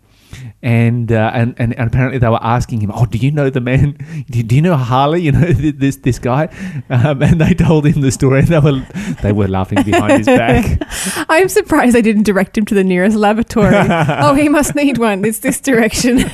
And, 0.63 1.11
uh, 1.11 1.31
and 1.33 1.55
and 1.59 1.73
and 1.79 1.89
apparently 1.89 2.19
they 2.19 2.29
were 2.29 2.43
asking 2.43 2.83
him, 2.83 2.93
"Oh, 2.95 3.07
do 3.07 3.17
you 3.17 3.31
know 3.31 3.49
the 3.49 3.63
man? 3.63 3.97
Do, 4.31 4.43
do 4.43 4.55
you 4.55 4.61
know 4.61 4.77
Harley? 4.77 5.23
You 5.23 5.33
know 5.33 5.47
this 5.53 5.97
this 5.97 6.19
guy?" 6.19 6.49
Um, 6.91 7.23
and 7.23 7.41
they 7.41 7.55
told 7.55 7.87
him 7.87 8.03
the 8.03 8.11
story. 8.11 8.41
And 8.41 8.49
they 8.53 8.59
were 8.59 8.87
they 9.23 9.33
were 9.33 9.49
laughing 9.49 9.83
behind 9.85 10.19
his 10.19 10.27
back. 10.27 10.83
I'm 11.31 11.49
surprised 11.49 11.95
they 11.95 12.03
didn't 12.03 12.25
direct 12.25 12.59
him 12.59 12.67
to 12.67 12.75
the 12.75 12.85
nearest 12.85 13.17
laboratory. 13.17 13.75
oh, 13.75 14.35
he 14.35 14.51
must 14.51 14.75
need 14.75 14.99
one. 14.99 15.25
It's 15.25 15.39
this 15.39 15.61
direction. 15.61 16.25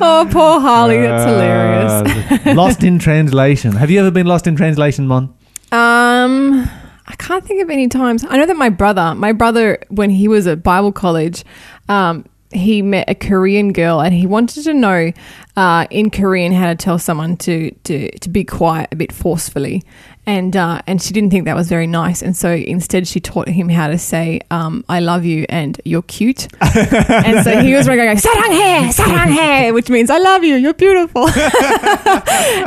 oh, 0.00 0.28
poor 0.30 0.60
Harley. 0.60 1.00
That's 1.00 1.24
hilarious. 1.24 2.46
Uh, 2.46 2.54
lost 2.54 2.82
in 2.82 2.98
translation. 2.98 3.72
Have 3.72 3.90
you 3.90 4.00
ever 4.00 4.10
been 4.10 4.26
lost 4.26 4.46
in 4.46 4.56
translation, 4.56 5.06
Mon? 5.06 5.34
Um, 5.72 6.68
I 7.06 7.14
can't 7.16 7.44
think 7.46 7.62
of 7.62 7.70
any 7.70 7.88
times. 7.88 8.24
I 8.28 8.36
know 8.36 8.44
that 8.46 8.56
my 8.56 8.68
brother, 8.68 9.14
my 9.14 9.32
brother, 9.32 9.78
when 9.88 10.10
he 10.10 10.28
was 10.28 10.46
at 10.46 10.62
Bible 10.62 10.92
college, 10.92 11.44
um, 11.88 12.26
he 12.50 12.82
met 12.82 13.08
a 13.08 13.14
Korean 13.14 13.72
girl 13.72 14.00
and 14.00 14.14
he 14.14 14.26
wanted 14.26 14.64
to 14.64 14.74
know 14.74 15.12
uh, 15.58 15.88
in 15.90 16.08
Korean 16.08 16.52
how 16.52 16.68
to 16.68 16.76
tell 16.76 17.00
someone 17.00 17.36
to, 17.38 17.72
to, 17.82 18.16
to 18.20 18.28
be 18.28 18.44
quiet 18.44 18.90
a 18.92 18.96
bit 18.96 19.10
forcefully. 19.10 19.82
And, 20.24 20.54
uh, 20.54 20.82
and 20.86 21.00
she 21.00 21.14
didn't 21.14 21.30
think 21.30 21.46
that 21.46 21.56
was 21.56 21.70
very 21.70 21.86
nice. 21.86 22.20
And 22.20 22.36
so 22.36 22.52
instead, 22.52 23.08
she 23.08 23.18
taught 23.18 23.48
him 23.48 23.70
how 23.70 23.88
to 23.88 23.96
say, 23.96 24.40
um, 24.50 24.84
I 24.86 25.00
love 25.00 25.24
you 25.24 25.46
and 25.48 25.80
you're 25.86 26.02
cute. 26.02 26.48
and 26.60 27.42
so 27.44 27.62
he 27.62 27.72
was 27.72 27.86
going, 27.86 27.98
saranghae, 28.18 28.92
sarang 28.92 29.32
hair, 29.32 29.72
which 29.72 29.88
means 29.88 30.10
I 30.10 30.18
love 30.18 30.44
you, 30.44 30.56
you're 30.56 30.74
beautiful. 30.74 31.28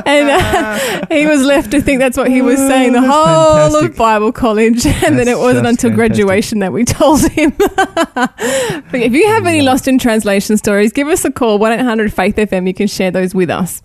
and 0.08 0.30
uh, 0.30 1.06
he 1.12 1.28
was 1.28 1.44
left 1.44 1.70
to 1.72 1.82
think 1.84 2.00
that's 2.00 2.18
what 2.18 2.32
he 2.32 2.42
was 2.42 2.58
saying 2.58 2.94
the 2.94 2.98
oh, 2.98 3.02
whole 3.02 3.70
fantastic. 3.70 3.92
of 3.92 3.98
Bible 3.98 4.32
college. 4.32 4.86
And 5.04 5.18
that's 5.18 5.26
then 5.26 5.28
it 5.28 5.38
wasn't 5.38 5.68
until 5.68 5.92
fantastic. 5.92 5.96
graduation 5.96 6.60
that 6.60 6.74
we 6.74 6.84
told 6.84 7.22
him. 7.22 7.52
but 7.58 8.96
if 8.96 9.14
you 9.14 9.28
have 9.28 9.46
any 9.46 9.62
lost 9.62 9.88
in 9.88 9.98
translation 10.00 10.58
stories, 10.58 10.92
give 10.92 11.08
us 11.08 11.24
a 11.26 11.32
call, 11.32 11.58
1 11.60 11.72
800 11.74 12.14
Faith 12.14 12.36
FM. 12.36 12.68
You 12.68 12.74
can 12.74 12.81
share 12.88 13.12
those 13.12 13.34
with 13.36 13.50
us. 13.50 13.82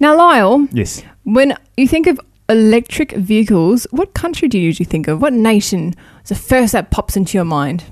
Now, 0.00 0.16
Lyle, 0.16 0.66
Yes. 0.72 1.02
when 1.24 1.54
you 1.76 1.88
think 1.88 2.06
of 2.06 2.20
electric 2.48 3.12
vehicles, 3.12 3.86
what 3.90 4.14
country 4.14 4.48
do 4.48 4.58
you 4.58 4.64
usually 4.64 4.84
think 4.86 5.08
of? 5.08 5.20
What 5.20 5.32
nation 5.32 5.94
is 6.22 6.28
the 6.30 6.34
first 6.34 6.72
that 6.72 6.90
pops 6.90 7.16
into 7.16 7.36
your 7.36 7.44
mind? 7.44 7.84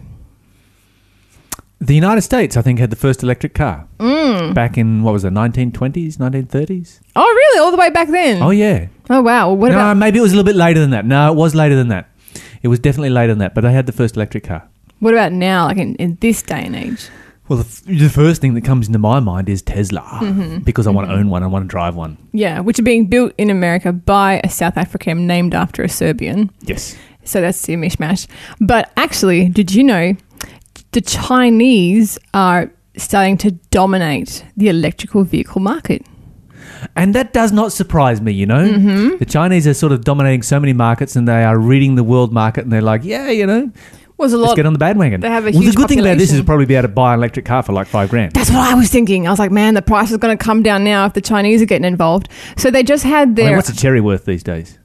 The 1.78 1.94
United 1.94 2.22
States, 2.22 2.56
I 2.56 2.62
think, 2.62 2.78
had 2.78 2.88
the 2.90 2.96
first 2.96 3.22
electric 3.22 3.52
car 3.54 3.86
Mm. 3.98 4.54
back 4.54 4.78
in 4.78 5.02
what 5.02 5.12
was 5.12 5.24
it, 5.24 5.32
1920s, 5.32 6.16
1930s? 6.18 7.00
Oh, 7.14 7.22
really? 7.22 7.60
All 7.64 7.70
the 7.70 7.76
way 7.76 7.90
back 7.90 8.08
then? 8.08 8.42
Oh 8.42 8.50
yeah. 8.50 8.86
Oh, 9.10 9.20
wow. 9.20 9.48
Well, 9.48 9.56
what 9.56 9.72
no, 9.72 9.76
about 9.78 9.96
maybe 9.98 10.18
it 10.18 10.22
was 10.22 10.32
a 10.32 10.36
little 10.36 10.46
bit 10.50 10.56
later 10.56 10.80
than 10.80 10.90
that. 10.90 11.04
No, 11.04 11.30
it 11.30 11.36
was 11.36 11.54
later 11.54 11.76
than 11.76 11.88
that. 11.88 12.08
It 12.62 12.68
was 12.68 12.78
definitely 12.78 13.10
later 13.10 13.32
than 13.32 13.38
that. 13.40 13.54
But 13.54 13.60
they 13.60 13.72
had 13.72 13.86
the 13.86 13.92
first 13.92 14.16
electric 14.16 14.44
car. 14.44 14.62
what 15.00 15.12
about 15.12 15.32
now? 15.32 15.66
Like 15.66 15.76
in, 15.76 15.94
in 15.96 16.16
this 16.22 16.42
day 16.42 16.64
and 16.64 16.74
age? 16.74 17.08
Well, 17.48 17.58
the, 17.60 17.64
f- 17.64 17.82
the 17.84 18.08
first 18.08 18.40
thing 18.40 18.54
that 18.54 18.64
comes 18.64 18.86
into 18.88 18.98
my 18.98 19.20
mind 19.20 19.48
is 19.48 19.62
Tesla 19.62 20.00
Mm-hmm. 20.00 20.58
because 20.58 20.86
I 20.86 20.90
want 20.90 21.08
to 21.08 21.14
own 21.14 21.30
one. 21.30 21.42
I 21.42 21.46
want 21.46 21.64
to 21.64 21.68
drive 21.68 21.94
one. 21.94 22.16
Yeah, 22.32 22.60
which 22.60 22.78
are 22.78 22.82
being 22.82 23.06
built 23.06 23.32
in 23.38 23.50
America 23.50 23.92
by 23.92 24.40
a 24.42 24.48
South 24.48 24.76
African 24.76 25.26
named 25.26 25.54
after 25.54 25.82
a 25.84 25.88
Serbian. 25.88 26.50
Yes. 26.62 26.96
So 27.24 27.40
that's 27.40 27.60
the 27.62 27.74
mishmash. 27.74 28.26
But 28.60 28.92
actually, 28.96 29.48
did 29.48 29.72
you 29.74 29.84
know 29.84 30.14
the 30.92 31.00
Chinese 31.00 32.18
are 32.34 32.70
starting 32.96 33.36
to 33.38 33.50
dominate 33.70 34.44
the 34.56 34.68
electrical 34.68 35.22
vehicle 35.24 35.60
market? 35.60 36.04
And 36.94 37.14
that 37.14 37.32
does 37.32 37.52
not 37.52 37.72
surprise 37.72 38.20
me, 38.20 38.32
you 38.32 38.46
know. 38.46 38.68
Mm-hmm. 38.68 39.16
The 39.18 39.24
Chinese 39.24 39.66
are 39.66 39.74
sort 39.74 39.92
of 39.92 40.04
dominating 40.04 40.42
so 40.42 40.58
many 40.60 40.72
markets 40.72 41.14
and 41.16 41.26
they 41.28 41.44
are 41.44 41.58
reading 41.58 41.94
the 41.94 42.04
world 42.04 42.32
market 42.32 42.64
and 42.64 42.72
they're 42.72 42.80
like, 42.82 43.02
yeah, 43.04 43.28
you 43.30 43.46
know, 43.46 43.70
Was 44.18 44.32
a 44.32 44.38
let's 44.38 44.48
lot. 44.50 44.56
get 44.56 44.66
on 44.66 44.72
the 44.72 44.78
bandwagon. 44.78 45.20
they 45.20 45.28
have 45.28 45.46
a 45.46 45.50
well, 45.50 45.60
huge 45.60 45.74
the 45.74 45.80
good 45.80 45.88
thing 45.88 46.00
about 46.00 46.16
this 46.16 46.30
is 46.30 46.36
you'll 46.36 46.46
probably 46.46 46.64
be 46.66 46.74
able 46.74 46.88
to 46.88 46.94
buy 46.94 47.12
an 47.12 47.20
electric 47.20 47.44
car 47.44 47.62
for 47.62 47.72
like 47.74 47.86
five 47.86 48.08
grand. 48.08 48.32
That's 48.32 48.50
what 48.50 48.60
I 48.60 48.74
was 48.74 48.88
thinking. 48.88 49.26
I 49.26 49.30
was 49.30 49.38
like, 49.38 49.50
man, 49.50 49.74
the 49.74 49.82
price 49.82 50.10
is 50.10 50.16
going 50.16 50.36
to 50.36 50.42
come 50.42 50.62
down 50.62 50.84
now 50.84 51.04
if 51.06 51.12
the 51.12 51.20
Chinese 51.20 51.60
are 51.60 51.66
getting 51.66 51.84
involved. 51.86 52.28
So 52.56 52.70
they 52.70 52.82
just 52.82 53.04
had 53.04 53.30
I 53.30 53.32
their. 53.32 53.46
mean, 53.48 53.56
what's 53.56 53.68
a 53.68 53.76
Chery 53.76 54.00
worth 54.00 54.24
these 54.24 54.42
days? 54.42 54.78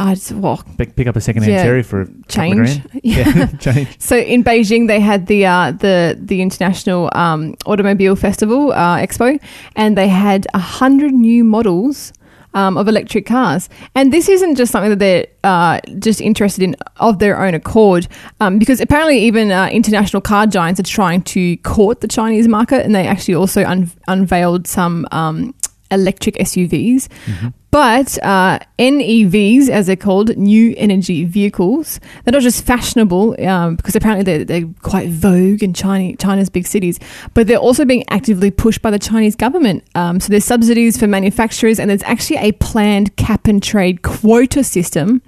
oh, 0.00 0.12
it's- 0.12 0.30
well, 0.32 0.62
Pick, 0.78 0.94
pick 0.96 1.06
up 1.08 1.16
a 1.16 1.20
second-hand 1.20 1.52
Yeah. 1.52 1.62
Chery 1.64 1.82
for 1.82 2.02
a 2.02 2.06
couple 2.06 2.20
of 2.20 2.28
change. 2.28 2.54
grand. 2.56 2.82
Yeah, 3.02 3.46
change. 3.58 4.00
So 4.00 4.16
in 4.16 4.42
Beijing, 4.44 4.86
they 4.86 5.00
had 5.00 5.26
the 5.26 5.44
uh, 5.44 5.72
the 5.72 6.16
the 6.20 6.40
International 6.40 7.10
um, 7.14 7.56
Automobile 7.66 8.14
Festival 8.16 8.72
uh, 8.72 8.96
Expo, 8.98 9.38
and 9.76 9.98
they 9.98 10.08
had 10.08 10.46
a 10.54 10.58
hundred 10.60 11.12
new 11.12 11.42
models. 11.44 12.12
Um, 12.54 12.78
of 12.78 12.88
electric 12.88 13.26
cars, 13.26 13.68
and 13.94 14.10
this 14.10 14.26
isn't 14.28 14.56
just 14.56 14.72
something 14.72 14.88
that 14.90 14.98
they're 14.98 15.26
uh, 15.44 15.80
just 15.98 16.20
interested 16.20 16.62
in 16.64 16.76
of 16.96 17.18
their 17.18 17.38
own 17.40 17.54
accord, 17.54 18.08
um, 18.40 18.58
because 18.58 18.80
apparently 18.80 19.18
even 19.20 19.52
uh, 19.52 19.68
international 19.70 20.22
car 20.22 20.46
giants 20.46 20.80
are 20.80 20.84
trying 20.84 21.22
to 21.22 21.58
court 21.58 22.00
the 22.00 22.08
Chinese 22.08 22.48
market, 22.48 22.84
and 22.86 22.94
they 22.94 23.06
actually 23.06 23.34
also 23.34 23.64
un- 23.64 23.90
unveiled 24.08 24.66
some 24.66 25.06
um, 25.12 25.54
electric 25.90 26.36
SUVs. 26.36 27.08
But 27.70 28.18
uh, 28.24 28.60
NEVs, 28.78 29.68
as 29.68 29.86
they're 29.86 29.96
called, 29.96 30.36
new 30.38 30.74
energy 30.78 31.24
vehicles, 31.24 32.00
they're 32.24 32.32
not 32.32 32.42
just 32.42 32.64
fashionable 32.64 33.36
um, 33.46 33.76
because 33.76 33.94
apparently 33.94 34.24
they're, 34.24 34.44
they're 34.44 34.70
quite 34.80 35.10
vogue 35.10 35.62
in 35.62 35.74
China, 35.74 36.16
China's 36.16 36.48
big 36.48 36.66
cities, 36.66 36.98
but 37.34 37.46
they're 37.46 37.58
also 37.58 37.84
being 37.84 38.04
actively 38.08 38.50
pushed 38.50 38.80
by 38.80 38.90
the 38.90 38.98
Chinese 38.98 39.36
government. 39.36 39.84
Um, 39.94 40.18
so 40.18 40.28
there's 40.28 40.46
subsidies 40.46 40.98
for 40.98 41.06
manufacturers, 41.06 41.78
and 41.78 41.90
there's 41.90 42.02
actually 42.04 42.38
a 42.38 42.52
planned 42.52 43.16
cap 43.16 43.46
and 43.46 43.62
trade 43.62 44.02
quota 44.02 44.64
system. 44.64 45.20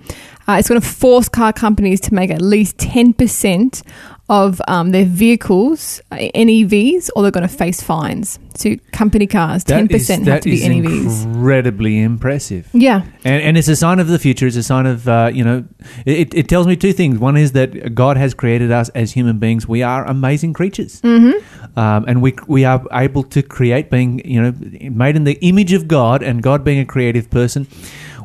Uh, 0.49 0.54
it's 0.54 0.68
going 0.68 0.80
to 0.80 0.87
force 0.87 1.28
car 1.28 1.52
companies 1.52 2.00
to 2.00 2.14
make 2.14 2.30
at 2.30 2.40
least 2.40 2.76
10% 2.78 3.82
of 4.30 4.62
um, 4.68 4.92
their 4.92 5.04
vehicles, 5.04 6.00
uh, 6.12 6.16
NEVs, 6.16 7.10
or 7.16 7.22
they're 7.22 7.32
going 7.32 7.46
to 7.46 7.52
face 7.52 7.82
fines. 7.82 8.38
So 8.54 8.76
company 8.92 9.26
cars, 9.26 9.64
ten 9.64 9.88
percent 9.88 10.26
have 10.28 10.42
to 10.42 10.50
be 10.50 10.62
is 10.62 10.68
NEVs. 10.68 11.25
incredibly 11.25 11.99
impressive. 12.00 12.68
Yeah, 12.72 13.02
And, 13.25 13.42
and 13.42 13.58
it's 13.58 13.66
a 13.66 13.75
sign 13.75 13.99
of 13.99 14.06
the 14.06 14.18
future. 14.20 14.46
It's 14.46 14.56
a 14.56 14.62
sign 14.62 14.87
of, 14.87 15.08
uh, 15.08 15.30
you 15.34 15.42
know, 15.42 15.64
it, 16.06 16.32
it 16.32 16.49
tells 16.49 16.68
me 16.68 16.76
two 16.76 16.92
things. 16.92 17.18
One 17.18 17.37
is 17.37 17.52
that 17.52 17.94
God 17.94 18.16
has 18.16 18.32
created 18.34 18.70
us 18.70 18.88
as 18.90 19.12
human 19.12 19.38
beings. 19.38 19.66
We 19.66 19.82
are 19.82 20.04
amazing 20.06 20.52
creatures. 20.52 21.00
Mm-hmm. 21.00 21.78
Um, 21.78 22.04
and 22.06 22.22
we, 22.22 22.37
we 22.46 22.64
are 22.64 22.84
able 22.92 23.25
to 23.25 23.42
create, 23.42 23.90
being, 23.90 24.25
you 24.25 24.40
know, 24.40 24.52
made 24.90 25.16
in 25.16 25.25
the 25.25 25.38
image 25.44 25.72
of 25.72 25.88
God 25.88 26.22
and 26.22 26.40
God 26.40 26.62
being 26.62 26.78
a 26.78 26.87
creative 26.87 27.30
person. 27.30 27.66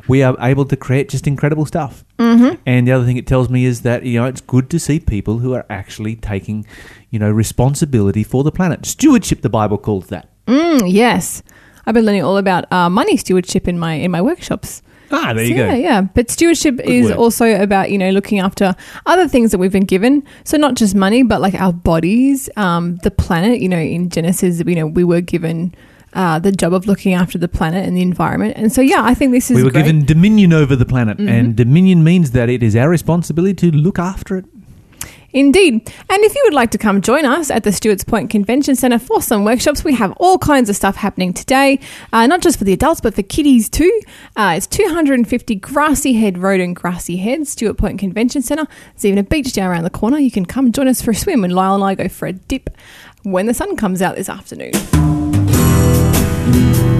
We 0.08 0.22
are 0.22 0.36
able 0.40 0.64
to 0.66 0.76
create 0.76 1.08
just 1.08 1.26
incredible 1.26 1.66
stuff. 1.66 2.04
Mm-hmm. 2.18 2.62
And 2.66 2.86
the 2.86 2.92
other 2.92 3.04
thing 3.04 3.16
it 3.16 3.26
tells 3.26 3.48
me 3.48 3.64
is 3.64 3.82
that, 3.82 4.04
you 4.04 4.20
know, 4.20 4.26
it's 4.26 4.40
good 4.40 4.70
to 4.70 4.78
see 4.78 5.00
people 5.00 5.38
who 5.38 5.54
are 5.54 5.66
actually 5.68 6.16
taking, 6.16 6.66
you 7.10 7.18
know, 7.18 7.30
responsibility 7.30 8.22
for 8.22 8.44
the 8.44 8.52
planet. 8.52 8.86
Stewardship, 8.86 9.42
the 9.42 9.48
Bible 9.48 9.78
calls 9.78 10.08
that. 10.08 10.28
Mm, 10.46 10.82
yes. 10.86 11.42
I've 11.86 11.94
been 11.94 12.04
learning 12.04 12.24
all 12.24 12.36
about 12.36 12.70
uh, 12.72 12.90
money 12.90 13.16
stewardship 13.16 13.68
in 13.68 13.78
my 13.78 13.94
in 13.94 14.10
my 14.10 14.20
workshops. 14.20 14.82
Ah, 15.12 15.32
there 15.32 15.44
you 15.44 15.54
go. 15.54 15.66
Yeah, 15.66 15.74
yeah. 15.74 16.00
But 16.00 16.30
stewardship 16.30 16.80
is 16.80 17.10
word. 17.10 17.16
also 17.16 17.62
about 17.62 17.90
you 17.90 17.98
know 17.98 18.10
looking 18.10 18.40
after 18.40 18.74
other 19.06 19.28
things 19.28 19.52
that 19.52 19.58
we've 19.58 19.72
been 19.72 19.84
given. 19.84 20.24
So 20.44 20.56
not 20.56 20.74
just 20.74 20.94
money, 20.94 21.22
but 21.22 21.40
like 21.40 21.54
our 21.54 21.72
bodies, 21.72 22.50
um, 22.56 22.96
the 22.98 23.10
planet. 23.10 23.60
You 23.60 23.68
know, 23.68 23.78
in 23.78 24.10
Genesis, 24.10 24.62
you 24.66 24.74
know, 24.74 24.86
we 24.86 25.04
were 25.04 25.20
given. 25.20 25.74
Uh, 26.12 26.38
the 26.38 26.52
job 26.52 26.72
of 26.72 26.86
looking 26.86 27.12
after 27.12 27.36
the 27.36 27.48
planet 27.48 27.86
and 27.86 27.94
the 27.94 28.00
environment, 28.00 28.54
and 28.56 28.72
so 28.72 28.80
yeah, 28.80 29.02
I 29.04 29.12
think 29.12 29.32
this 29.32 29.50
is 29.50 29.56
we 29.56 29.62
were 29.62 29.70
great. 29.70 29.84
given 29.84 30.04
dominion 30.06 30.52
over 30.52 30.74
the 30.74 30.86
planet, 30.86 31.18
and 31.18 31.54
dominion 31.54 32.02
means 32.04 32.30
that 32.30 32.48
it 32.48 32.62
is 32.62 32.74
our 32.74 32.88
responsibility 32.88 33.70
to 33.70 33.76
look 33.76 33.98
after 33.98 34.38
it. 34.38 34.46
Indeed. 35.36 35.92
And 36.08 36.24
if 36.24 36.34
you 36.34 36.40
would 36.46 36.54
like 36.54 36.70
to 36.70 36.78
come 36.78 37.02
join 37.02 37.26
us 37.26 37.50
at 37.50 37.62
the 37.62 37.70
Stewart's 37.70 38.04
Point 38.04 38.30
Convention 38.30 38.74
Centre 38.74 38.98
for 38.98 39.20
some 39.20 39.44
workshops, 39.44 39.84
we 39.84 39.92
have 39.92 40.12
all 40.12 40.38
kinds 40.38 40.70
of 40.70 40.76
stuff 40.76 40.96
happening 40.96 41.34
today, 41.34 41.78
uh, 42.10 42.26
not 42.26 42.40
just 42.40 42.56
for 42.56 42.64
the 42.64 42.72
adults, 42.72 43.02
but 43.02 43.14
for 43.14 43.22
kiddies 43.22 43.68
too. 43.68 44.00
Uh, 44.34 44.54
it's 44.56 44.66
250 44.66 45.54
Grassy 45.56 46.14
Head 46.14 46.38
Road 46.38 46.60
and 46.60 46.74
Grassy 46.74 47.18
Head, 47.18 47.46
Stewart 47.46 47.76
Point 47.76 47.98
Convention 47.98 48.40
Centre. 48.40 48.66
There's 48.94 49.04
even 49.04 49.18
a 49.18 49.22
beach 49.22 49.52
down 49.52 49.70
around 49.70 49.84
the 49.84 49.90
corner. 49.90 50.18
You 50.18 50.30
can 50.30 50.46
come 50.46 50.72
join 50.72 50.88
us 50.88 51.02
for 51.02 51.10
a 51.10 51.14
swim 51.14 51.42
when 51.42 51.50
Lyle 51.50 51.74
and 51.74 51.84
I 51.84 51.94
go 51.94 52.08
for 52.08 52.26
a 52.26 52.32
dip 52.32 52.70
when 53.22 53.44
the 53.44 53.52
sun 53.52 53.76
comes 53.76 54.00
out 54.00 54.16
this 54.16 54.30
afternoon. 54.30 55.25
I 56.48 56.95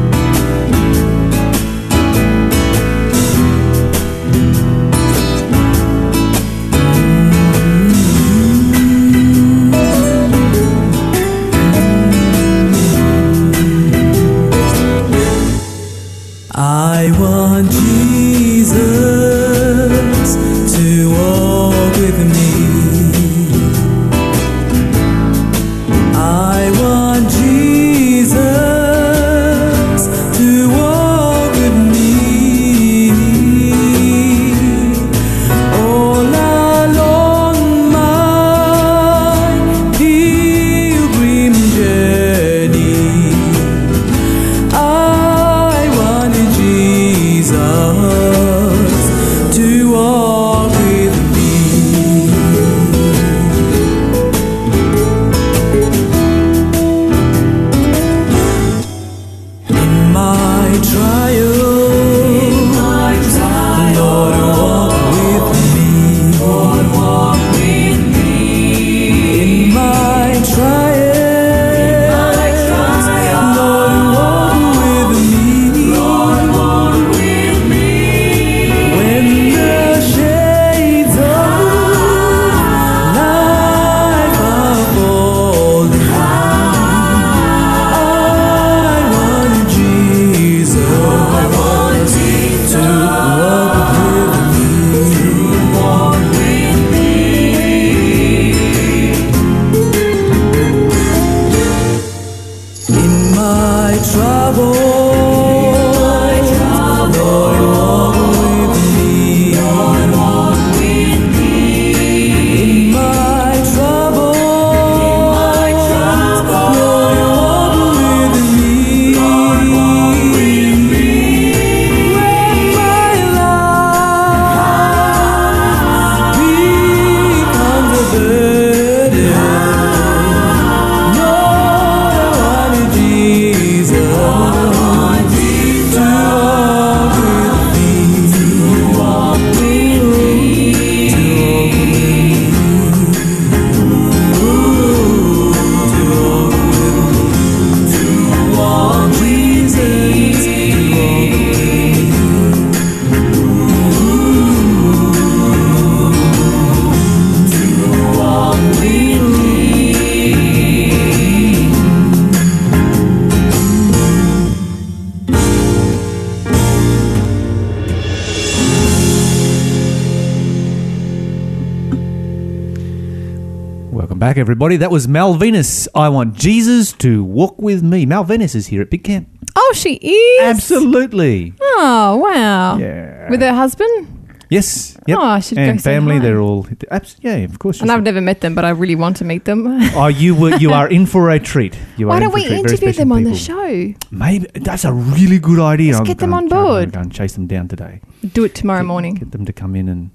back, 174.27 174.39
everybody. 174.39 174.77
That 174.77 174.91
was 174.91 175.07
Malvinus. 175.07 175.87
I 175.95 176.09
want 176.09 176.35
Jesus 176.35 176.93
to 176.95 177.23
walk 177.23 177.63
with 177.63 177.85
me. 177.85 178.05
Malvinus 178.07 178.57
is 178.57 178.67
here 178.67 178.83
at 178.83 178.91
Big 178.91 179.05
Camp. 179.05 179.29
Oh, 179.55 179.73
she 179.77 179.95
is? 179.95 180.43
Absolutely. 180.43 181.55
Oh, 181.61 182.17
wow. 182.17 182.77
Yeah. 182.77 183.31
With 183.31 183.41
her 183.41 183.55
husband? 183.55 184.09
Yes. 184.51 184.99
Yep. 185.07 185.19
Oh, 185.21 185.23
I 185.23 185.39
should 185.39 185.55
go 185.59 185.63
and 185.63 185.81
say 185.81 185.93
family, 185.95 186.17
hi. 186.17 186.23
they're 186.23 186.41
all. 186.41 186.67
Abs- 186.91 187.15
yeah, 187.21 187.37
of 187.37 187.61
course. 187.61 187.81
And 187.81 187.93
I've 187.93 188.03
never 188.03 188.21
met 188.21 188.41
them, 188.41 188.57
but 188.57 188.65
I 188.65 188.71
really 188.71 188.97
want 188.97 189.17
to 189.19 189.25
meet 189.25 189.45
them. 189.45 189.61
Oh, 189.95 190.09
you 190.09 190.35
were. 190.35 190.57
You 190.57 190.73
are 190.73 190.89
in 190.89 191.07
for 191.07 191.31
a 191.31 191.39
treat. 191.39 191.79
You 191.97 192.09
Why 192.09 192.15
are 192.15 192.17
in 192.17 192.23
don't 192.25 192.33
for 192.33 192.39
a 192.39 192.43
we 192.43 192.47
treat. 192.49 192.49
Very 192.49 192.61
interview 192.61 192.77
special 192.93 192.99
them 193.03 193.13
on 193.13 193.23
the 193.25 193.31
people. 193.31 193.39
show? 193.39 193.95
Maybe 194.11 194.47
that's 194.55 194.85
a 194.85 194.93
really 194.93 195.39
good 195.39 195.61
idea. 195.61 195.93
Let's 195.93 196.01
I'm 196.01 196.05
get 196.07 196.19
them 196.19 196.31
gonna 196.31 196.47
on 196.47 196.53
I'm 196.53 196.65
board. 196.67 196.93
gonna 196.93 196.93
go 196.93 197.01
and 197.01 197.13
chase 197.13 197.35
them 197.35 197.47
down 197.47 197.69
today. 197.69 198.01
Do 198.33 198.43
it 198.45 198.57
tomorrow 198.57 198.83
morning. 198.83 199.15
Get 199.15 199.31
them 199.31 199.45
to 199.47 199.53
come 199.53 199.77
in 199.77 199.89
and. 199.89 200.11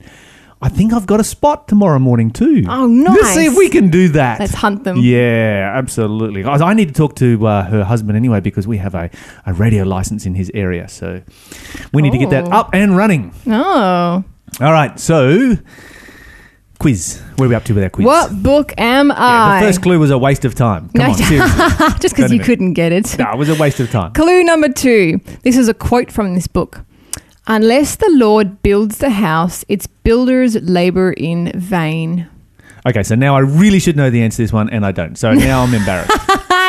I 0.63 0.69
think 0.69 0.93
I've 0.93 1.07
got 1.07 1.19
a 1.19 1.23
spot 1.23 1.67
tomorrow 1.67 1.97
morning 1.97 2.29
too. 2.29 2.63
Oh, 2.69 2.85
nice. 2.85 3.15
Let's 3.17 3.33
see 3.33 3.45
if 3.47 3.57
we 3.57 3.67
can 3.69 3.89
do 3.89 4.09
that. 4.09 4.39
Let's 4.39 4.53
hunt 4.53 4.83
them. 4.83 4.97
Yeah, 4.97 5.71
absolutely. 5.75 6.43
Guys, 6.43 6.61
I 6.61 6.73
need 6.73 6.89
to 6.89 6.93
talk 6.93 7.15
to 7.15 7.47
uh, 7.47 7.63
her 7.63 7.83
husband 7.83 8.15
anyway 8.15 8.41
because 8.41 8.67
we 8.67 8.77
have 8.77 8.93
a, 8.93 9.09
a 9.47 9.53
radio 9.53 9.83
license 9.83 10.25
in 10.27 10.35
his 10.35 10.51
area. 10.53 10.87
So 10.87 11.21
we 11.93 12.03
need 12.03 12.11
to 12.11 12.19
get 12.19 12.29
that 12.29 12.45
Oh. 12.45 12.51
up 12.51 12.69
and 12.73 12.95
running. 12.95 13.33
Oh. 13.47 14.23
All 14.61 14.71
right. 14.71 14.99
So, 14.99 15.57
quiz. 16.79 17.21
Where 17.37 17.47
are 17.47 17.49
we 17.49 17.55
up 17.55 17.63
to 17.65 17.73
with 17.73 17.83
our 17.83 17.89
quiz? 17.89 18.05
What 18.05 18.43
book 18.43 18.73
am 18.77 19.09
Yeah, 19.09 19.15
I? 19.17 19.59
the 19.61 19.65
first 19.67 19.81
clue 19.81 19.99
was 19.99 20.11
a 20.11 20.17
waste 20.17 20.45
of 20.45 20.55
time. 20.55 20.89
Come 20.89 21.05
No, 21.05 21.09
on, 21.11 21.15
seriously. 21.15 21.87
just 21.99 22.15
because 22.15 22.31
you 22.31 22.39
couldn't 22.39 22.73
get 22.73 22.91
it. 22.91 23.17
no, 23.17 23.31
it 23.31 23.37
was 23.37 23.49
a 23.49 23.55
waste 23.55 23.79
of 23.79 23.89
time. 23.91 24.13
Clue 24.13 24.43
number 24.43 24.69
two. 24.69 25.19
This 25.43 25.57
is 25.57 25.67
a 25.67 25.73
quote 25.73 26.11
from 26.11 26.33
this 26.35 26.47
book. 26.47 26.81
Unless 27.47 27.95
the 27.95 28.09
Lord 28.11 28.61
builds 28.61 28.99
the 28.99 29.09
house, 29.09 29.65
its 29.67 29.87
builders 29.87 30.55
labor 30.61 31.11
in 31.13 31.51
vain. 31.55 32.27
Okay, 32.85 33.03
so 33.03 33.15
now 33.15 33.35
I 33.35 33.39
really 33.39 33.79
should 33.79 33.95
know 33.95 34.09
the 34.09 34.21
answer 34.21 34.37
to 34.37 34.43
this 34.43 34.53
one, 34.53 34.69
and 34.69 34.85
I 34.85 34.91
don't. 34.91 35.17
So 35.17 35.33
now 35.33 35.61
I'm 35.63 35.73
embarrassed. 35.81 36.11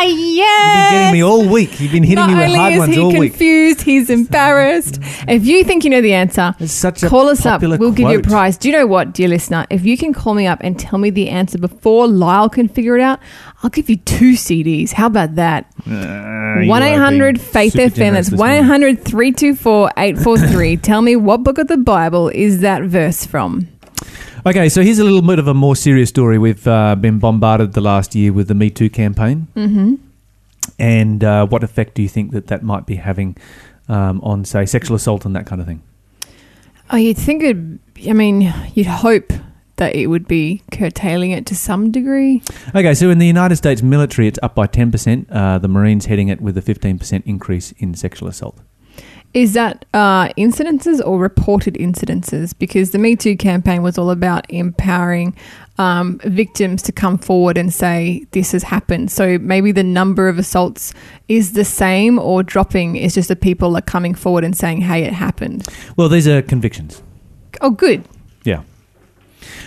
Ah, 0.05 0.07
You've 0.07 0.91
been 0.91 0.93
getting 1.01 1.12
me 1.12 1.23
all 1.23 1.49
week. 1.49 1.81
You've 1.81 1.93
been 1.93 2.03
hitting 2.03 2.17
Not 2.17 2.29
me 2.31 2.35
with 2.37 2.45
only 2.47 2.59
hard 2.59 2.73
is 2.73 2.79
ones 2.81 2.95
he 2.95 3.01
all 3.01 3.09
week. 3.11 3.21
He's 3.21 3.31
confused, 3.33 3.81
he's 3.83 4.11
embarrassed. 4.11 4.99
If 5.29 5.47
you 5.47 5.62
think 5.65 5.85
you 5.85 5.91
know 5.91 6.01
the 6.01 6.15
answer, 6.15 6.55
It's 6.59 6.73
such 6.73 7.03
a 7.03 7.09
call 7.09 7.29
us 7.29 7.47
up. 7.47 7.62
We'll 7.62 7.93
give 7.93 8.11
you 8.11 8.19
a 8.19 8.23
quote. 8.23 8.25
prize. 8.25 8.57
Do 8.57 8.69
you 8.69 8.73
know 8.77 8.87
what, 8.87 9.12
dear 9.15 9.29
listener? 9.29 9.67
If 9.71 9.85
you 9.85 9.97
can 9.97 10.12
call 10.12 10.35
me 10.35 10.47
up 10.47 10.59
and 10.62 10.79
tell 10.79 10.99
me 10.99 11.11
the 11.11 11.29
answer 11.29 11.59
before 11.59 12.09
Lyle 12.09 12.49
can 12.49 12.69
figure 12.69 12.97
it 12.97 13.03
out, 13.03 13.21
I'll 13.62 13.71
give 13.71 13.88
you 13.88 13.97
two 13.97 14.33
CDs. 14.33 14.93
How 14.93 15.07
about 15.07 15.37
that? 15.37 15.73
Uh, 15.87 16.61
you 16.62 16.69
1 16.69 16.83
are 16.83 16.87
800 16.87 17.41
Faith 17.41 17.73
super 17.75 17.85
FM. 17.87 17.95
generous 17.95 18.27
That's 18.27 18.31
this 18.31 18.41
1 18.41 18.49
morning. 18.49 18.65
800 18.65 19.05
324 19.05 19.91
843. 19.97 20.77
Tell 20.83 21.03
me 21.03 21.17
what 21.17 21.43
book 21.45 21.59
of 21.59 21.69
the 21.69 21.77
Bible 21.79 22.29
is 22.29 22.61
that 22.61 22.83
verse 22.83 23.25
from? 23.25 23.69
Okay, 24.44 24.68
so 24.68 24.83
here's 24.83 24.98
a 24.98 25.05
little 25.05 25.22
bit 25.22 25.38
of 25.38 25.46
a 25.46 25.55
more 25.55 25.76
serious 25.76 26.09
story. 26.09 26.37
We've 26.37 26.66
uh, 26.66 26.96
been 26.96 27.20
bombarded 27.20 27.74
the 27.74 27.81
last 27.81 28.16
year 28.16 28.33
with 28.33 28.48
the 28.48 28.55
Me 28.55 28.70
Too 28.70 28.90
campaign. 28.90 29.46
Mm-hmm. 29.55 29.94
And 30.81 31.22
uh, 31.22 31.46
what 31.46 31.62
effect 31.62 31.94
do 31.94 32.02
you 32.02 32.09
think 32.09 32.33
that 32.33 32.48
that 32.48 32.64
might 32.64 32.85
be 32.85 32.96
having 32.96 33.37
um, 33.88 34.20
on, 34.22 34.44
say, 34.44 34.66
sexual 34.66 34.96
assault 34.96 35.24
and 35.24 35.37
that 35.37 35.46
kind 35.46 35.61
of 35.61 35.68
thing? 35.68 35.81
Oh, 36.90 36.96
you'd 36.96 37.18
think 37.18 37.44
it, 37.44 37.57
I 38.11 38.14
mean, 38.14 38.52
you'd 38.74 38.88
hope 38.88 39.33
that 39.76 39.94
it 39.94 40.09
would 40.09 40.26
be 40.26 40.62
curtailing 40.72 41.31
it 41.31 41.46
to 41.46 41.55
some 41.55 41.92
degree. 41.92 42.42
Okay, 42.74 42.94
so 42.94 43.11
in 43.11 43.18
the 43.18 43.26
United 43.28 43.57
States 43.57 43.81
military, 43.81 44.26
it's 44.26 44.40
up 44.42 44.57
by 44.57 44.66
10%. 44.66 45.26
Uh, 45.31 45.59
the 45.59 45.68
Marines 45.68 46.07
heading 46.07 46.26
it 46.26 46.40
with 46.40 46.59
a 46.59 46.62
15% 46.62 47.22
increase 47.26 47.70
in 47.78 47.94
sexual 47.94 48.28
assault. 48.28 48.59
Is 49.35 49.55
that 49.55 49.87
uh, 49.95 50.29
incidences 50.31 51.01
or 51.05 51.18
reported 51.18 51.75
incidences? 51.75 52.53
Because 52.59 52.90
the 52.90 52.99
Me 52.99 53.16
Too 53.16 53.37
campaign 53.37 53.83
was 53.83 53.97
all 53.97 54.11
about 54.11 54.45
empowering 54.51 55.35
um, 55.79 56.21
victims 56.25 56.83
to 56.83 56.92
come 56.92 57.16
forward 57.16 57.57
and 57.57 57.73
say 57.73 58.27
this 58.33 58.53
has 58.53 58.62
happened. 58.62 59.11
So 59.11 59.38
maybe 59.38 59.73
the 59.73 59.83
number 59.83 60.29
of 60.29 60.38
assaults 60.38 60.92
is 61.29 61.53
the 61.53 61.64
same 61.64 62.18
or 62.18 62.42
dropping. 62.42 62.97
It's 62.97 63.14
just 63.14 63.29
that 63.29 63.40
people 63.40 63.75
are 63.77 63.83
coming 63.83 64.14
forward 64.14 64.45
and 64.45 64.57
saying, 64.57 64.83
"Hey, 64.83 65.03
it 65.05 65.14
happened." 65.14 65.66
Well, 65.97 66.11
these 66.11 66.29
are 66.29 66.42
convictions. 66.42 67.03
Oh, 67.62 67.71
good. 67.71 68.05
Yeah. 68.45 68.62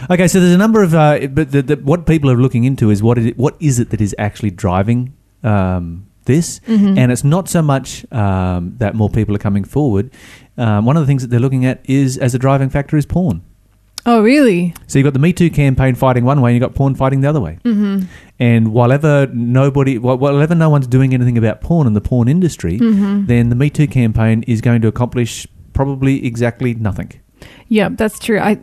Okay, 0.09 0.27
so 0.27 0.39
there's 0.39 0.53
a 0.53 0.57
number 0.57 0.83
of, 0.83 0.93
uh, 0.93 1.27
but 1.27 1.51
the, 1.51 1.61
the, 1.61 1.75
what 1.77 2.05
people 2.05 2.29
are 2.29 2.37
looking 2.37 2.63
into 2.63 2.89
is 2.89 3.01
what 3.01 3.17
is 3.17 3.25
it, 3.27 3.37
what 3.37 3.55
is 3.59 3.79
it 3.79 3.89
that 3.89 4.01
is 4.01 4.15
actually 4.17 4.51
driving 4.51 5.13
um, 5.43 6.07
this, 6.25 6.59
Mm-hmm. 6.67 6.97
and 6.97 7.11
it's 7.11 7.23
not 7.23 7.47
so 7.49 7.61
much 7.61 8.05
um, 8.11 8.75
that 8.77 8.95
more 8.95 9.09
people 9.09 9.33
are 9.35 9.39
coming 9.39 9.63
forward. 9.63 10.11
Um, 10.57 10.85
one 10.85 10.97
of 10.97 11.01
the 11.03 11.07
things 11.07 11.21
that 11.21 11.29
they're 11.29 11.39
looking 11.39 11.65
at 11.65 11.81
is 11.89 12.17
as 12.17 12.33
a 12.35 12.39
driving 12.39 12.69
factor 12.69 12.97
is 12.97 13.05
porn. 13.05 13.41
Oh, 14.07 14.21
really? 14.21 14.71
So 14.85 14.99
you've 14.99 15.03
got 15.05 15.13
the 15.13 15.19
Me 15.19 15.33
Too 15.33 15.49
campaign 15.49 15.95
fighting 15.95 16.25
one 16.25 16.39
way, 16.39 16.51
and 16.51 16.55
you've 16.55 16.67
got 16.69 16.75
porn 16.75 16.93
fighting 16.93 17.21
the 17.21 17.27
other 17.29 17.41
way. 17.41 17.57
Mm-hmm. 17.63 18.03
And 18.39 18.71
while 18.71 18.91
ever 18.91 19.27
nobody, 19.33 19.97
while 19.97 20.39
ever 20.39 20.53
no 20.53 20.69
one's 20.69 20.85
doing 20.87 21.13
anything 21.13 21.37
about 21.39 21.61
porn 21.61 21.87
and 21.87 21.95
the 21.95 22.01
porn 22.01 22.27
industry, 22.27 22.77
Mm-hmm. 22.77 23.25
then 23.25 23.49
the 23.49 23.55
Me 23.55 23.69
Too 23.71 23.87
campaign 23.87 24.43
is 24.47 24.61
going 24.61 24.81
to 24.83 24.87
accomplish 24.87 25.47
probably 25.73 26.25
exactly 26.25 26.73
nothing. 26.75 27.11
Yeah, 27.67 27.89
that's 27.91 28.19
true. 28.19 28.39
I 28.39 28.59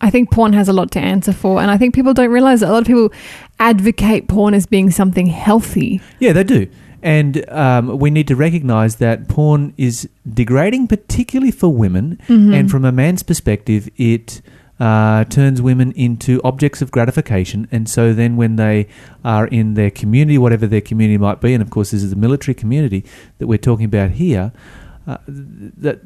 I 0.00 0.10
think 0.10 0.30
porn 0.30 0.52
has 0.54 0.68
a 0.68 0.72
lot 0.72 0.90
to 0.92 0.98
answer 1.00 1.32
for, 1.32 1.60
and 1.60 1.70
I 1.70 1.76
think 1.78 1.94
people 1.94 2.14
don't 2.14 2.30
realize 2.30 2.60
that 2.60 2.70
a 2.70 2.72
lot 2.72 2.80
of 2.82 2.86
people 2.86 3.12
advocate 3.58 4.28
porn 4.28 4.54
as 4.54 4.66
being 4.66 4.90
something 4.90 5.26
healthy. 5.26 6.00
Yeah, 6.18 6.32
they 6.32 6.44
do. 6.44 6.68
And 7.02 7.48
um, 7.50 7.98
we 7.98 8.10
need 8.10 8.26
to 8.28 8.36
recognize 8.36 8.96
that 8.96 9.28
porn 9.28 9.74
is 9.76 10.08
degrading, 10.28 10.88
particularly 10.88 11.52
for 11.52 11.68
women. 11.68 12.18
Mm-hmm. 12.28 12.54
And 12.54 12.70
from 12.70 12.84
a 12.86 12.92
man's 12.92 13.22
perspective, 13.22 13.90
it 13.96 14.40
uh, 14.80 15.24
turns 15.24 15.60
women 15.60 15.92
into 15.92 16.40
objects 16.42 16.80
of 16.82 16.90
gratification. 16.90 17.68
And 17.70 17.88
so 17.88 18.14
then, 18.14 18.36
when 18.36 18.56
they 18.56 18.88
are 19.22 19.46
in 19.46 19.74
their 19.74 19.90
community, 19.90 20.38
whatever 20.38 20.66
their 20.66 20.80
community 20.80 21.18
might 21.18 21.40
be, 21.42 21.52
and 21.52 21.62
of 21.62 21.70
course, 21.70 21.90
this 21.90 22.02
is 22.02 22.10
the 22.10 22.16
military 22.16 22.54
community 22.54 23.04
that 23.38 23.46
we're 23.46 23.58
talking 23.58 23.84
about 23.84 24.12
here, 24.12 24.52
uh, 25.06 25.18
that, 25.26 26.00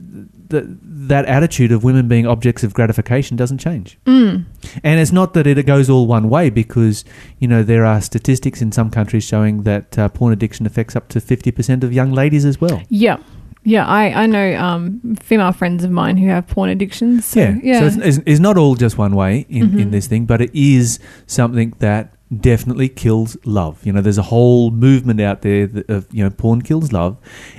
that, 0.50 0.64
that 0.82 1.24
attitude 1.26 1.70
of 1.72 1.84
women 1.84 2.08
being 2.08 2.26
objects 2.26 2.64
of 2.64 2.74
gratification 2.74 3.36
doesn't 3.36 3.58
change. 3.58 3.98
Mm. 4.06 4.44
And 4.82 5.00
it's 5.00 5.12
not 5.12 5.34
that 5.34 5.46
it 5.46 5.62
goes 5.66 5.88
all 5.88 6.06
one 6.06 6.28
way 6.28 6.50
because, 6.50 7.04
you 7.38 7.46
know, 7.48 7.62
there 7.62 7.84
are 7.84 8.00
statistics 8.00 8.60
in 8.60 8.72
some 8.72 8.90
countries 8.90 9.24
showing 9.24 9.62
that 9.62 9.98
uh, 9.98 10.08
porn 10.08 10.32
addiction 10.32 10.66
affects 10.66 10.96
up 10.96 11.08
to 11.10 11.20
50% 11.20 11.84
of 11.84 11.92
young 11.92 12.12
ladies 12.12 12.44
as 12.44 12.60
well. 12.60 12.82
Yeah. 12.88 13.18
Yeah, 13.64 13.86
I, 13.86 14.22
I 14.22 14.26
know 14.26 14.56
um, 14.56 15.16
female 15.20 15.52
friends 15.52 15.84
of 15.84 15.90
mine 15.90 16.16
who 16.16 16.28
have 16.28 16.46
porn 16.46 16.70
addictions. 16.70 17.26
So, 17.26 17.40
yeah. 17.40 17.56
yeah. 17.62 17.80
So 17.80 17.86
it's, 17.86 17.96
it's, 17.96 18.18
it's 18.26 18.40
not 18.40 18.56
all 18.56 18.76
just 18.76 18.96
one 18.96 19.14
way 19.14 19.44
in, 19.48 19.78
in 19.78 19.88
Mhm. 19.88 19.90
this 19.90 20.06
thing, 20.06 20.24
but 20.26 20.40
it 20.40 20.50
is 20.54 20.98
something 21.26 21.74
that 21.80 22.14
definitely 22.36 22.88
kills 22.88 23.36
love. 23.44 23.84
You 23.86 23.92
know, 23.92 24.00
there's 24.00 24.18
a 24.18 24.22
whole 24.22 24.70
movement 24.70 25.20
out 25.20 25.42
there 25.42 25.66
that, 25.66 25.88
of, 25.90 26.06
you 26.12 26.22
know, 26.22 26.30
porn 26.30 26.62
kills 26.62 26.92
love. 26.92 27.16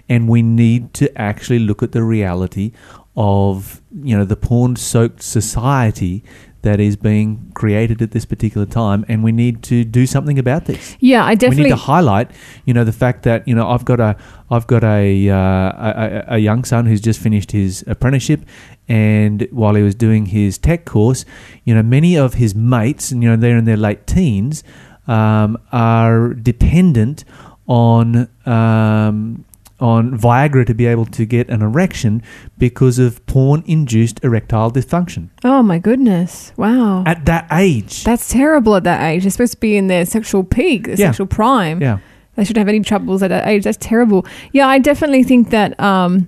And 0.07 0.27
we 0.29 0.41
need 0.41 0.93
to 0.95 1.15
actually 1.19 1.59
look 1.59 1.81
at 1.83 1.91
the 1.91 2.03
reality 2.03 2.71
of, 3.15 3.81
you 4.03 4.17
know, 4.17 4.25
the 4.25 4.35
porn 4.37 4.75
soaked 4.75 5.23
society 5.23 6.23
that 6.61 6.79
is 6.79 6.97
being 6.97 7.49
created 7.55 8.01
at 8.01 8.11
this 8.11 8.25
particular 8.25 8.65
time. 8.67 9.05
And 9.07 9.23
we 9.23 9.31
need 9.31 9.63
to 9.63 9.83
do 9.85 10.05
something 10.05 10.37
about 10.37 10.65
this. 10.65 10.97
yeah, 10.99 11.23
I 11.25 11.33
definitely 11.35 11.63
we 11.63 11.69
need 11.69 11.75
to 11.75 11.75
highlight, 11.77 12.31
you 12.65 12.73
know, 12.73 12.83
the 12.83 12.91
fact 12.91 13.23
that 13.23 13.47
you 13.47 13.55
know 13.55 13.67
I've 13.69 13.85
got 13.85 13.99
a 14.01 14.17
I've 14.51 14.67
got 14.67 14.83
a, 14.83 15.29
uh, 15.29 15.35
a- 15.35 16.23
a 16.35 16.37
young 16.39 16.63
son 16.65 16.85
who's 16.85 16.99
just 17.01 17.19
finished 17.19 17.51
his 17.53 17.83
apprenticeship, 17.87 18.41
and 18.89 19.47
while 19.51 19.75
he 19.75 19.83
was 19.83 19.95
doing 19.95 20.25
his 20.25 20.57
tech 20.57 20.83
course, 20.83 21.23
you 21.63 21.73
know, 21.73 21.83
many 21.83 22.17
of 22.17 22.33
his 22.33 22.53
mates, 22.55 23.11
and 23.11 23.23
you 23.23 23.29
know, 23.29 23.37
they're 23.37 23.57
in 23.57 23.63
their 23.65 23.77
late 23.77 24.05
teens, 24.07 24.63
um, 25.07 25.57
are 25.71 26.33
dependent 26.33 27.23
on. 27.67 28.27
Um, 28.45 29.45
on 29.81 30.19
Viagra 30.19 30.65
to 30.65 30.73
be 30.73 30.85
able 30.85 31.05
to 31.05 31.23
get 31.25 31.47
an 31.47 31.61
erection 31.61 32.21
because 32.57 32.99
of 32.99 33.25
porn 33.27 33.63
induced 33.65 34.21
erectile 34.25 34.69
dysfunction. 34.69 35.29
oh, 35.45 35.63
my 35.63 35.79
goodness. 35.79 36.51
Wow. 36.57 37.05
At 37.05 37.23
that 37.27 37.47
age. 37.49 38.03
That's 38.03 38.27
terrible 38.27 38.75
at 38.75 38.83
that 38.83 39.01
age. 39.01 39.21
They're 39.23 39.31
supposed 39.31 39.53
to 39.53 39.57
be 39.61 39.77
in 39.77 39.87
their 39.87 40.05
sexual 40.05 40.43
peak, 40.43 40.83
their 40.87 40.95
Yeah. 40.97 41.07
sexual 41.11 41.27
prime. 41.27 41.81
yeah. 41.81 41.99
They 42.35 42.43
shouldn't 42.43 42.57
have 42.59 42.67
any 42.67 42.81
troubles 42.81 43.23
at 43.23 43.29
that 43.29 43.47
age. 43.47 43.63
That's 43.63 43.77
terrible. 43.79 44.25
Yeah, 44.51 44.67
I 44.67 44.79
definitely 44.79 45.23
think 45.23 45.49
that 45.51 45.79
um, 45.79 46.27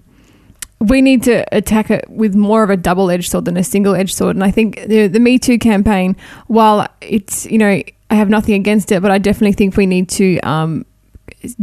we 0.81 1.01
need 1.01 1.21
to 1.23 1.45
attack 1.55 1.91
it 1.91 2.09
with 2.09 2.33
more 2.33 2.63
of 2.63 2.71
a 2.71 2.77
double 2.77 3.11
edged 3.11 3.29
sword 3.29 3.45
than 3.45 3.55
a 3.55 3.63
single 3.63 3.93
edged 3.93 4.15
sword. 4.15 4.35
And 4.35 4.43
I 4.43 4.49
think 4.49 4.81
the, 4.87 5.07
the 5.07 5.19
Me 5.19 5.37
Too 5.37 5.59
campaign, 5.59 6.15
while 6.47 6.87
it's, 7.01 7.45
you 7.45 7.59
know, 7.59 7.81
I 8.09 8.15
have 8.15 8.29
nothing 8.29 8.55
against 8.55 8.91
it, 8.91 9.01
but 9.01 9.11
I 9.11 9.19
definitely 9.19 9.53
think 9.53 9.77
we 9.77 9.85
need 9.85 10.09
to 10.09 10.39
um, 10.39 10.85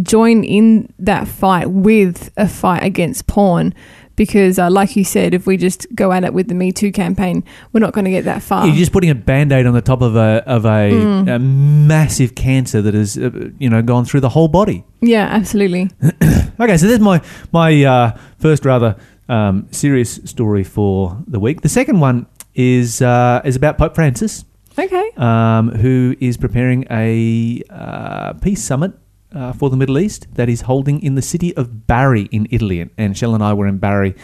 join 0.02 0.44
in 0.44 0.92
that 1.00 1.26
fight 1.26 1.68
with 1.70 2.32
a 2.36 2.48
fight 2.48 2.84
against 2.84 3.26
porn. 3.26 3.74
Because, 4.18 4.58
uh, 4.58 4.68
like 4.70 4.94
you 4.96 5.04
said, 5.04 5.32
if 5.32 5.46
we 5.46 5.56
just 5.56 5.86
go 5.94 6.12
at 6.12 6.24
it 6.24 6.34
with 6.34 6.48
the 6.48 6.54
Me 6.54 6.72
Too 6.72 6.92
campaign, 6.92 7.42
we're 7.72 7.80
not 7.80 7.94
going 7.94 8.04
to 8.04 8.10
get 8.10 8.24
that 8.26 8.42
far. 8.42 8.66
You're 8.66 8.76
just 8.76 8.92
putting 8.92 9.08
a 9.08 9.14
band-aid 9.14 9.64
on 9.64 9.72
the 9.72 9.80
top 9.80 10.02
of 10.02 10.14
a 10.16 10.42
of 10.46 10.66
a, 10.66 10.90
Mm. 10.90 11.34
a 11.36 11.38
massive 11.38 12.34
cancer 12.34 12.82
that 12.82 12.92
has 12.94 13.16
uh, 13.16 13.30
you 13.58 13.70
know 13.70 13.80
gone 13.80 14.04
through 14.04 14.20
the 14.20 14.28
whole 14.28 14.48
body. 14.48 14.84
yeah, 15.00 15.26
absolutely. 15.30 15.88
Okay, 16.60 16.76
so 16.76 16.88
there's 16.88 16.98
my 16.98 17.22
my 17.52 17.84
uh, 17.84 18.18
first 18.38 18.64
rather 18.64 18.96
um, 19.28 19.68
serious 19.70 20.18
story 20.24 20.64
for 20.64 21.16
the 21.28 21.38
week. 21.38 21.60
The 21.60 21.68
second 21.68 22.00
one 22.00 22.26
is 22.56 23.00
uh, 23.00 23.40
is 23.44 23.54
about 23.54 23.78
Pope 23.78 23.94
Francis, 23.94 24.44
Okay. 24.76 25.10
um, 25.16 25.70
who 25.70 26.16
is 26.18 26.36
preparing 26.36 26.84
a 26.90 27.62
uh, 27.70 28.32
peace 28.42 28.64
summit. 28.64 28.90
Uh, 29.34 29.52
for 29.52 29.68
the 29.68 29.76
Middle 29.76 29.98
East, 29.98 30.26
that 30.36 30.48
is 30.48 30.62
holding 30.62 31.02
in 31.02 31.14
the 31.14 31.20
city 31.20 31.54
of 31.54 31.86
Bari 31.86 32.22
in 32.32 32.48
Italy, 32.50 32.80
and, 32.80 32.90
and 32.96 33.14
Shell 33.14 33.34
and 33.34 33.44
I 33.44 33.52
were 33.52 33.66
in 33.66 33.76
Bari 33.76 34.14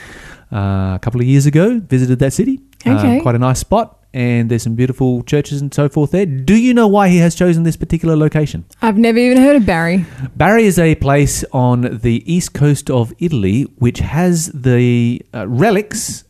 uh, 0.50 0.94
a 0.96 0.98
couple 1.02 1.20
of 1.20 1.26
years 1.26 1.44
ago. 1.44 1.78
Visited 1.78 2.18
that 2.20 2.32
city, 2.32 2.60
Uh, 2.86 2.92
Okay. 2.96 3.20
quite 3.20 3.34
a 3.34 3.38
nice 3.38 3.58
spot, 3.58 3.98
and 4.14 4.48
there's 4.50 4.62
some 4.62 4.74
beautiful 4.74 5.22
churches 5.24 5.60
and 5.60 5.74
so 5.74 5.90
forth 5.90 6.10
there. 6.12 6.24
Do 6.24 6.56
you 6.56 6.72
know 6.72 6.88
why 6.88 7.10
he 7.10 7.18
has 7.18 7.34
chosen 7.34 7.64
this 7.64 7.76
particular 7.76 8.16
location? 8.16 8.64
I've 8.80 8.96
never 8.96 9.18
even 9.18 9.36
heard 9.44 9.56
of 9.56 9.66
Barry. 9.66 10.06
Bari 10.36 10.64
is 10.64 10.78
a 10.78 10.94
place 10.94 11.44
on 11.52 11.98
the 12.00 12.22
east 12.24 12.54
coast 12.54 12.88
of 12.90 13.12
Italy 13.18 13.64
which 13.76 13.98
has 13.98 14.50
the 14.54 15.20
uh, 15.34 15.46
relics 15.46 16.24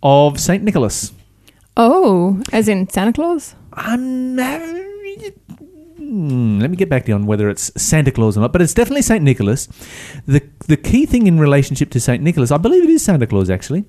of 0.00 0.38
Saint 0.38 0.62
Nicholas. 0.62 1.12
Oh, 1.76 2.40
as 2.52 2.68
in 2.68 2.88
Santa 2.88 3.12
Claus? 3.12 3.56
I'm 3.72 4.36
hmm, 6.12 6.58
let 6.60 6.70
me 6.70 6.76
get 6.76 6.90
back 6.90 7.04
to 7.04 7.08
you 7.08 7.14
on 7.14 7.24
whether 7.26 7.48
it's 7.48 7.72
Santa 7.80 8.10
Claus 8.10 8.36
or 8.36 8.40
not, 8.40 8.52
but 8.52 8.60
it's 8.60 8.74
definitely 8.74 9.02
Saint 9.02 9.24
Nicholas. 9.24 9.66
The 10.26 10.42
the 10.68 10.76
key 10.76 11.06
thing 11.06 11.26
in 11.26 11.40
relationship 11.40 11.90
to 11.90 12.00
Saint 12.00 12.22
Nicholas, 12.22 12.50
I 12.50 12.58
believe 12.58 12.84
it 12.84 12.90
is 12.90 13.02
Santa 13.02 13.26
Claus 13.26 13.48
actually, 13.48 13.84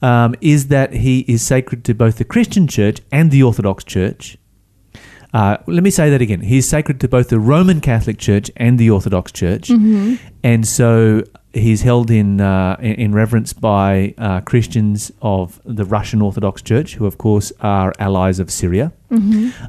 um, 0.00 0.34
is 0.40 0.68
that 0.68 0.92
he 0.92 1.20
is 1.20 1.42
sacred 1.42 1.84
to 1.86 1.94
both 1.94 2.18
the 2.18 2.24
Christian 2.24 2.68
Church 2.68 3.00
and 3.10 3.30
the 3.30 3.42
Orthodox 3.42 3.82
Church. 3.82 4.38
Uh, 5.32 5.56
let 5.66 5.82
me 5.82 5.90
say 5.90 6.10
that 6.10 6.22
again. 6.22 6.42
He 6.42 6.58
is 6.58 6.68
sacred 6.68 7.00
to 7.00 7.08
both 7.08 7.28
the 7.28 7.40
Roman 7.40 7.80
Catholic 7.80 8.18
Church 8.18 8.52
and 8.56 8.78
the 8.78 8.88
Orthodox 8.90 9.32
Church, 9.32 9.68
and 10.44 10.64
so 10.66 11.24
he's 11.54 11.82
held 11.82 12.10
in 12.10 12.40
uh, 12.40 12.76
in 12.80 13.12
reverence 13.12 13.52
by 13.52 14.14
uh, 14.18 14.40
Christians 14.40 15.12
of 15.22 15.60
the 15.64 15.84
Russian 15.84 16.20
Orthodox 16.20 16.62
Church, 16.62 16.94
who 16.94 17.06
of 17.06 17.16
course 17.18 17.52
are 17.60 17.92
allies 17.98 18.38
of 18.38 18.50
Syria. 18.50 18.92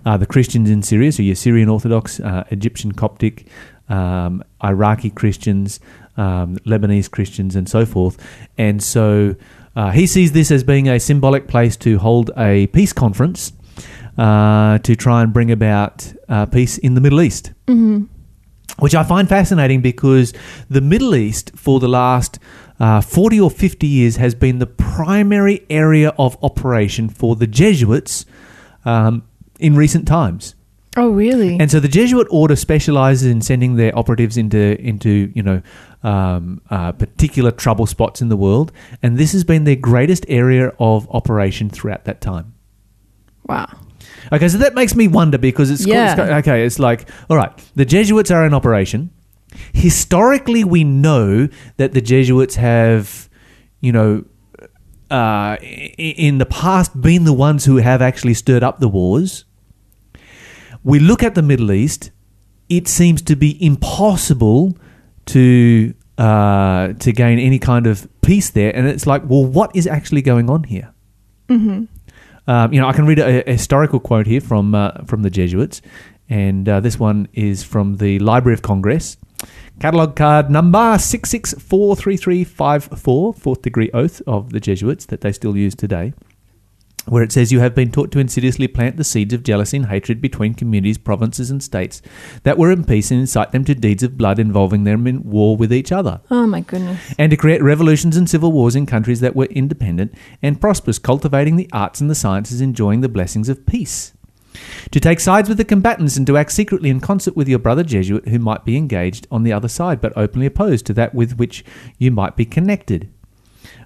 Uh, 0.06 0.18
the 0.18 0.26
Christians 0.26 0.70
in 0.70 0.82
Syria, 0.82 1.12
so 1.12 1.22
your 1.24 1.36
Syrian 1.36 1.70
Orthodox, 1.70 2.20
uh, 2.20 2.44
Egyptian 2.50 2.92
Coptic, 2.92 3.48
um, 3.90 4.44
Iraqi 4.64 5.12
Christians, 5.12 5.80
um, 6.18 6.58
Lebanese 6.66 7.10
Christians, 7.10 7.56
and 7.56 7.70
so 7.70 7.86
forth. 7.86 8.18
And 8.58 8.82
so 8.82 9.36
uh, 9.76 9.92
he 9.92 10.08
sees 10.08 10.32
this 10.32 10.52
as 10.52 10.64
being 10.64 10.90
a 10.90 11.00
symbolic 11.00 11.48
place 11.48 11.78
to 11.78 12.00
hold 12.00 12.32
a 12.38 12.68
peace 12.68 12.94
conference 12.94 13.54
uh, 14.18 14.80
to 14.80 14.96
try 14.96 15.22
and 15.22 15.34
bring 15.34 15.52
about 15.52 16.12
uh, 16.30 16.46
peace 16.46 16.78
in 16.78 16.96
the 16.96 17.02
Middle 17.02 17.22
East. 17.22 17.52
Which 18.80 18.96
I 18.96 19.04
find 19.04 19.30
fascinating 19.30 19.82
because 19.82 20.34
the 20.70 20.82
Middle 20.82 21.16
East, 21.16 21.52
for 21.56 21.80
the 21.80 21.88
last 21.88 22.40
uh, 22.80 23.00
40 23.00 23.40
or 23.40 23.50
50 23.50 23.88
years, 23.88 24.18
has 24.18 24.36
been 24.36 24.60
the 24.60 24.68
primary 24.68 25.66
area 25.70 26.14
of 26.18 26.38
operation 26.44 27.08
for 27.08 27.36
the 27.36 27.48
Jesuits 27.48 28.26
um, 28.84 29.24
in 29.60 29.76
recent 29.76 30.08
times. 30.08 30.56
Oh, 30.98 31.10
really? 31.10 31.58
And 31.60 31.70
so 31.70 31.80
the 31.80 31.90
Jesuit 31.90 32.28
order 32.30 32.56
specializes 32.56 33.28
in 33.28 33.42
sending 33.42 33.76
their 33.76 33.98
operatives 33.98 34.38
into 34.38 34.80
into 34.82 35.32
you 35.36 35.44
know 35.44 35.62
um, 36.04 36.62
uh, 36.70 36.94
particular 36.94 37.52
trouble 37.52 37.86
spots 37.86 38.22
in 38.22 38.30
the 38.30 38.38
world, 38.38 38.72
and 39.04 39.18
this 39.18 39.34
has 39.34 39.44
been 39.44 39.66
their 39.66 39.76
greatest 39.76 40.26
area 40.30 40.72
of 40.80 41.10
operation 41.14 41.70
throughout 41.70 42.06
that 42.06 42.22
time. 42.22 42.54
wow. 43.48 43.68
Okay, 44.34 44.48
so 44.48 44.58
that 44.58 44.74
makes 44.76 44.96
me 44.96 45.08
wonder 45.08 45.38
because 45.38 45.70
it's, 45.72 45.86
Yeah. 45.86 46.12
it's 46.12 46.20
okay. 46.48 46.66
It's 46.66 46.80
like 46.80 47.08
all 47.30 47.38
right, 47.38 47.52
the 47.76 47.86
Jesuits 47.86 48.32
are 48.32 48.46
in 48.46 48.54
operation. 48.54 49.10
Historically, 49.74 50.64
we 50.64 50.84
know 50.84 51.48
that 51.78 51.94
the 51.94 52.02
Jesuits 52.02 52.56
have, 52.56 53.30
you 53.82 53.92
know, 53.92 54.24
uh, 55.12 55.56
i- 55.62 55.96
in 56.18 56.40
the 56.40 56.46
past 56.46 57.00
been 57.02 57.24
the 57.26 57.34
ones 57.34 57.66
who 57.66 57.78
have 57.78 58.02
actually 58.02 58.34
stirred 58.34 58.64
up 58.64 58.80
the 58.80 58.88
wars. 58.88 59.46
We 60.84 61.00
look 61.00 61.24
at 61.24 61.36
the 61.36 61.42
Middle 61.42 61.72
East; 61.72 62.12
it 62.70 62.88
seems 62.88 63.22
to 63.24 63.36
be 63.36 63.64
impossible 63.64 64.78
to 65.28 65.94
uh, 66.18 66.94
to 67.00 67.12
gain 67.12 67.40
any 67.40 67.60
kind 67.60 67.88
of 67.88 68.08
peace 68.22 68.50
there, 68.50 68.76
and 68.76 68.88
it's 68.88 69.06
like, 69.06 69.24
well, 69.30 69.46
what 69.46 69.76
is 69.76 69.86
actually 69.88 70.22
going 70.22 70.50
on 70.50 70.64
here? 70.64 70.94
Um, 72.48 72.74
you 72.74 72.80
know, 72.80 72.88
I 72.88 72.94
can 72.94 73.06
read 73.06 73.20
a, 73.20 73.50
a 73.50 73.54
historical 73.54 74.00
quote 74.00 74.28
here 74.28 74.42
from 74.42 74.76
uh, 74.76 75.04
from 75.06 75.24
the 75.24 75.30
Jesuits, 75.30 75.82
and 76.30 76.68
uh, 76.70 76.80
this 76.80 77.00
one 77.00 77.28
is 77.34 77.64
from 77.64 77.98
the 77.98 78.20
Library 78.20 78.54
of 78.54 78.62
Congress, 78.62 79.18
catalogue 79.80 80.16
card 80.16 80.50
number 80.50 80.98
six 81.00 81.30
six 81.30 81.54
four 81.54 81.96
three 81.96 82.18
three 82.18 82.44
five 82.44 82.84
four, 82.84 83.34
fourth 83.34 83.62
degree 83.62 83.90
oath 83.94 84.22
of 84.28 84.52
the 84.52 84.60
Jesuits 84.60 85.06
that 85.08 85.22
they 85.22 85.32
still 85.32 85.58
use 85.58 85.76
today. 85.76 86.14
Where 87.08 87.22
it 87.24 87.32
says, 87.32 87.52
You 87.52 87.60
have 87.60 87.76
been 87.76 87.92
taught 87.92 88.12
to 88.14 88.20
insidiously 88.20 88.68
plant 88.68 88.98
the 88.98 89.04
seeds 89.04 89.34
of 89.34 89.44
jealousy 89.44 89.78
and 89.78 89.86
hatred 89.88 90.22
between 90.22 90.54
communities, 90.56 90.98
provinces, 90.98 91.52
and 91.52 91.62
states 91.62 92.02
that 92.44 92.58
were 92.58 92.72
in 92.72 92.84
peace 92.84 93.12
and 93.12 93.20
incite 93.20 93.52
them 93.52 93.64
to 93.66 93.76
deeds 93.76 94.02
of 94.04 94.18
blood 94.18 94.40
involving 94.40 94.84
them 94.86 95.06
in 95.06 95.24
war 95.24 95.56
with 95.56 95.72
each 95.72 95.92
other 95.92 96.22
Oh, 96.32 96.48
my 96.48 96.62
goodness. 96.62 97.00
and 97.20 97.30
to 97.30 97.38
create 97.38 97.62
revolutions 97.62 98.18
and 98.18 98.30
civil 98.30 98.52
wars 98.52 98.76
in 98.76 98.86
countries 98.86 99.20
that 99.20 99.36
were 99.36 99.46
independent 99.46 100.14
and 100.42 100.60
prosperous, 100.60 100.98
cultivating 101.00 101.56
the 101.58 101.70
arts 101.72 102.02
and 102.02 102.10
the 102.10 102.16
sciences, 102.16 102.60
enjoying 102.62 103.02
the 103.02 103.10
blessings 103.10 103.50
of 103.50 103.66
peace. 103.66 104.14
To 104.92 105.02
take 105.02 105.20
sides 105.20 105.50
with 105.50 105.58
the 105.58 105.66
combatants 105.66 106.16
and 106.16 106.26
to 106.28 106.38
act 106.38 106.52
secretly 106.54 106.90
in 106.90 107.02
concert 107.02 107.36
with 107.36 107.50
your 107.50 107.60
brother 107.60 107.84
Jesuit 107.84 108.30
who 108.30 108.40
might 108.40 108.64
be 108.64 108.78
engaged 108.78 109.28
on 109.30 109.44
the 109.44 109.52
other 109.52 109.68
side, 109.68 110.00
but 110.00 110.14
openly 110.16 110.46
opposed 110.48 110.86
to 110.86 110.94
that 110.94 111.14
with 111.14 111.38
which 111.38 111.66
you 111.98 112.10
might 112.10 112.38
be 112.38 112.46
connected. 112.46 113.10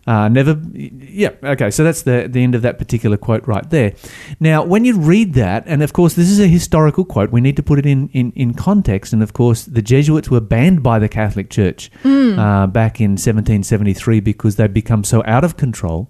Uh, 0.08 0.28
never, 0.28 0.60
yeah, 0.73 1.32
okay, 1.43 1.69
so 1.69 1.84
that's 1.84 2.02
the, 2.02 2.28
the 2.30 2.41
end 2.41 2.56
of 2.56 2.62
that 2.63 2.80
particular 2.80 3.17
quote 3.17 3.45
right 3.47 3.69
there. 3.69 3.93
Now, 4.39 4.63
when 4.63 4.86
you 4.86 4.97
read 4.97 5.34
that, 5.36 5.63
and 5.67 5.84
of 5.84 5.93
course, 5.93 6.15
this 6.15 6.30
is 6.30 6.39
a 6.39 6.47
historical 6.47 7.06
quote, 7.06 7.32
we 7.32 7.41
need 7.41 7.56
to 7.58 7.63
put 7.63 7.78
it 7.78 7.86
in, 7.86 8.10
in, 8.10 8.32
in 8.32 8.54
context. 8.54 9.13
And 9.13 9.21
of 9.21 9.34
course, 9.34 9.65
the 9.65 9.82
Jesuits 9.82 10.30
were 10.30 10.41
banned 10.41 10.82
by 10.82 10.99
the 10.99 11.10
Catholic 11.10 11.49
Church 11.49 11.91
uh, 12.39 12.67
back 12.67 12.99
in 12.99 13.12
1773 13.12 14.19
because 14.19 14.56
they'd 14.56 14.73
become 14.73 15.04
so 15.04 15.23
out 15.25 15.43
of 15.43 15.58
control. 15.58 16.10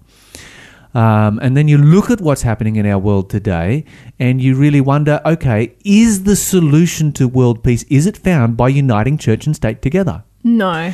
Um, 0.94 1.38
and 1.40 1.56
then 1.56 1.68
you 1.68 1.78
look 1.78 2.10
at 2.10 2.20
what's 2.20 2.42
happening 2.42 2.76
in 2.76 2.86
our 2.86 2.98
world 2.98 3.30
today, 3.30 3.84
and 4.18 4.40
you 4.40 4.56
really 4.56 4.80
wonder 4.80 5.20
okay, 5.24 5.76
is 5.84 6.24
the 6.24 6.36
solution 6.36 7.12
to 7.12 7.28
world 7.28 7.62
peace, 7.62 7.84
is 7.84 8.06
it 8.06 8.16
found 8.16 8.56
by 8.56 8.68
uniting 8.68 9.18
church 9.18 9.46
and 9.46 9.54
state 9.54 9.82
together? 9.82 10.24
No. 10.42 10.92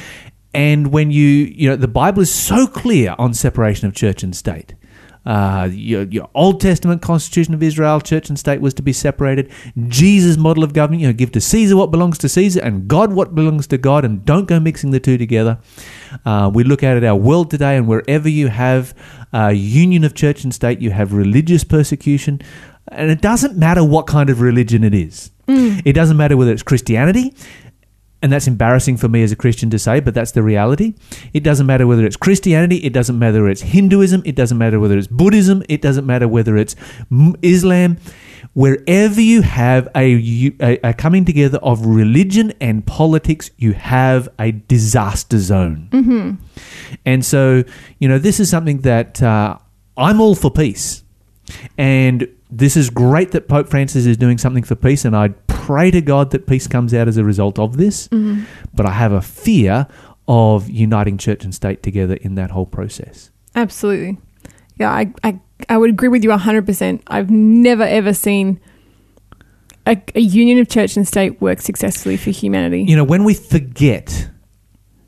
And 0.56 0.90
when 0.90 1.10
you, 1.10 1.26
you 1.26 1.68
know, 1.68 1.76
the 1.76 1.88
Bible 1.88 2.22
is 2.22 2.32
so 2.32 2.66
clear 2.66 3.14
on 3.18 3.34
separation 3.34 3.86
of 3.86 3.94
church 3.94 4.22
and 4.22 4.34
state. 4.34 4.74
Uh, 5.26 5.68
your, 5.72 6.04
your 6.04 6.30
Old 6.34 6.60
Testament 6.60 7.02
Constitution 7.02 7.52
of 7.52 7.60
Israel, 7.60 8.00
church 8.00 8.28
and 8.28 8.38
state 8.38 8.60
was 8.60 8.72
to 8.74 8.82
be 8.82 8.92
separated. 8.92 9.50
Jesus' 9.88 10.36
model 10.36 10.62
of 10.62 10.72
government, 10.72 11.02
you 11.02 11.08
know, 11.08 11.12
give 11.12 11.32
to 11.32 11.40
Caesar 11.40 11.76
what 11.76 11.90
belongs 11.90 12.16
to 12.18 12.28
Caesar 12.28 12.60
and 12.62 12.86
God 12.86 13.12
what 13.12 13.34
belongs 13.34 13.66
to 13.66 13.76
God, 13.76 14.04
and 14.04 14.24
don't 14.24 14.46
go 14.46 14.60
mixing 14.60 14.92
the 14.92 15.00
two 15.00 15.18
together. 15.18 15.58
Uh, 16.24 16.48
we 16.54 16.62
look 16.62 16.84
at 16.84 16.96
it, 16.96 17.02
our 17.02 17.16
world 17.16 17.50
today, 17.50 17.76
and 17.76 17.88
wherever 17.88 18.28
you 18.28 18.46
have 18.46 18.94
a 19.32 19.52
union 19.52 20.04
of 20.04 20.14
church 20.14 20.44
and 20.44 20.54
state, 20.54 20.80
you 20.80 20.92
have 20.92 21.12
religious 21.12 21.64
persecution. 21.64 22.40
And 22.88 23.10
it 23.10 23.20
doesn't 23.20 23.56
matter 23.56 23.82
what 23.82 24.06
kind 24.06 24.30
of 24.30 24.40
religion 24.40 24.84
it 24.84 24.94
is. 24.94 25.32
It 25.48 25.92
doesn't 25.92 26.16
matter 26.16 26.36
whether 26.36 26.52
it's 26.52 26.62
Christianity, 26.62 27.34
and 28.26 28.32
that's 28.32 28.48
embarrassing 28.48 28.96
for 28.96 29.06
me 29.06 29.22
as 29.22 29.30
a 29.30 29.36
Christian 29.36 29.70
to 29.70 29.78
say, 29.78 30.00
but 30.00 30.12
that's 30.12 30.32
the 30.32 30.42
reality. 30.42 30.94
It 31.32 31.44
doesn't 31.44 31.64
matter 31.64 31.86
whether 31.86 32.04
it's 32.04 32.16
Christianity, 32.16 32.78
it 32.78 32.92
doesn't 32.92 33.16
matter 33.16 33.34
whether 33.34 33.48
it's 33.48 33.60
Hinduism, 33.60 34.22
it 34.24 34.34
doesn't 34.34 34.58
matter 34.58 34.80
whether 34.80 34.98
it's 34.98 35.06
Buddhism, 35.06 35.62
it 35.68 35.80
doesn't 35.80 36.04
matter 36.04 36.26
whether 36.26 36.56
it's 36.56 36.74
Islam. 37.40 37.98
Wherever 38.52 39.20
you 39.20 39.42
have 39.42 39.88
a 39.94 40.52
a 40.60 40.92
coming 40.94 41.24
together 41.24 41.58
of 41.58 41.86
religion 41.86 42.52
and 42.60 42.84
politics, 42.84 43.52
you 43.58 43.74
have 43.74 44.28
a 44.40 44.50
disaster 44.50 45.38
zone. 45.38 45.86
And 47.04 47.24
so, 47.24 47.62
you 48.00 48.08
know, 48.08 48.18
this 48.18 48.40
is 48.40 48.50
something 48.50 48.80
that 48.80 49.22
uh, 49.22 49.56
I'm 49.96 50.20
all 50.20 50.34
for 50.34 50.50
peace. 50.50 51.04
And 51.78 52.26
this 52.50 52.76
is 52.76 52.90
great 52.90 53.32
that 53.32 53.48
Pope 53.48 53.68
Francis 53.68 54.06
is 54.06 54.16
doing 54.16 54.38
something 54.38 54.62
for 54.62 54.74
peace, 54.74 55.04
and 55.04 55.16
I 55.16 55.28
pray 55.46 55.90
to 55.90 56.00
God 56.00 56.30
that 56.30 56.46
peace 56.46 56.66
comes 56.66 56.94
out 56.94 57.08
as 57.08 57.16
a 57.16 57.24
result 57.24 57.58
of 57.58 57.76
this. 57.76 58.08
Mm-hmm. 58.08 58.44
But 58.74 58.86
I 58.86 58.92
have 58.92 59.12
a 59.12 59.22
fear 59.22 59.88
of 60.28 60.68
uniting 60.68 61.18
church 61.18 61.44
and 61.44 61.54
state 61.54 61.82
together 61.82 62.14
in 62.14 62.34
that 62.36 62.50
whole 62.50 62.66
process. 62.66 63.30
Absolutely. 63.54 64.18
Yeah, 64.76 64.90
I, 64.90 65.12
I, 65.24 65.40
I 65.68 65.78
would 65.78 65.90
agree 65.90 66.08
with 66.08 66.22
you 66.22 66.30
100%. 66.30 67.02
I've 67.06 67.30
never, 67.30 67.84
ever 67.84 68.12
seen 68.12 68.60
a, 69.86 70.00
a 70.14 70.20
union 70.20 70.58
of 70.58 70.68
church 70.68 70.96
and 70.96 71.06
state 71.06 71.40
work 71.40 71.60
successfully 71.60 72.16
for 72.16 72.30
humanity. 72.30 72.82
You 72.82 72.96
know, 72.96 73.04
when 73.04 73.24
we 73.24 73.34
forget 73.34 74.28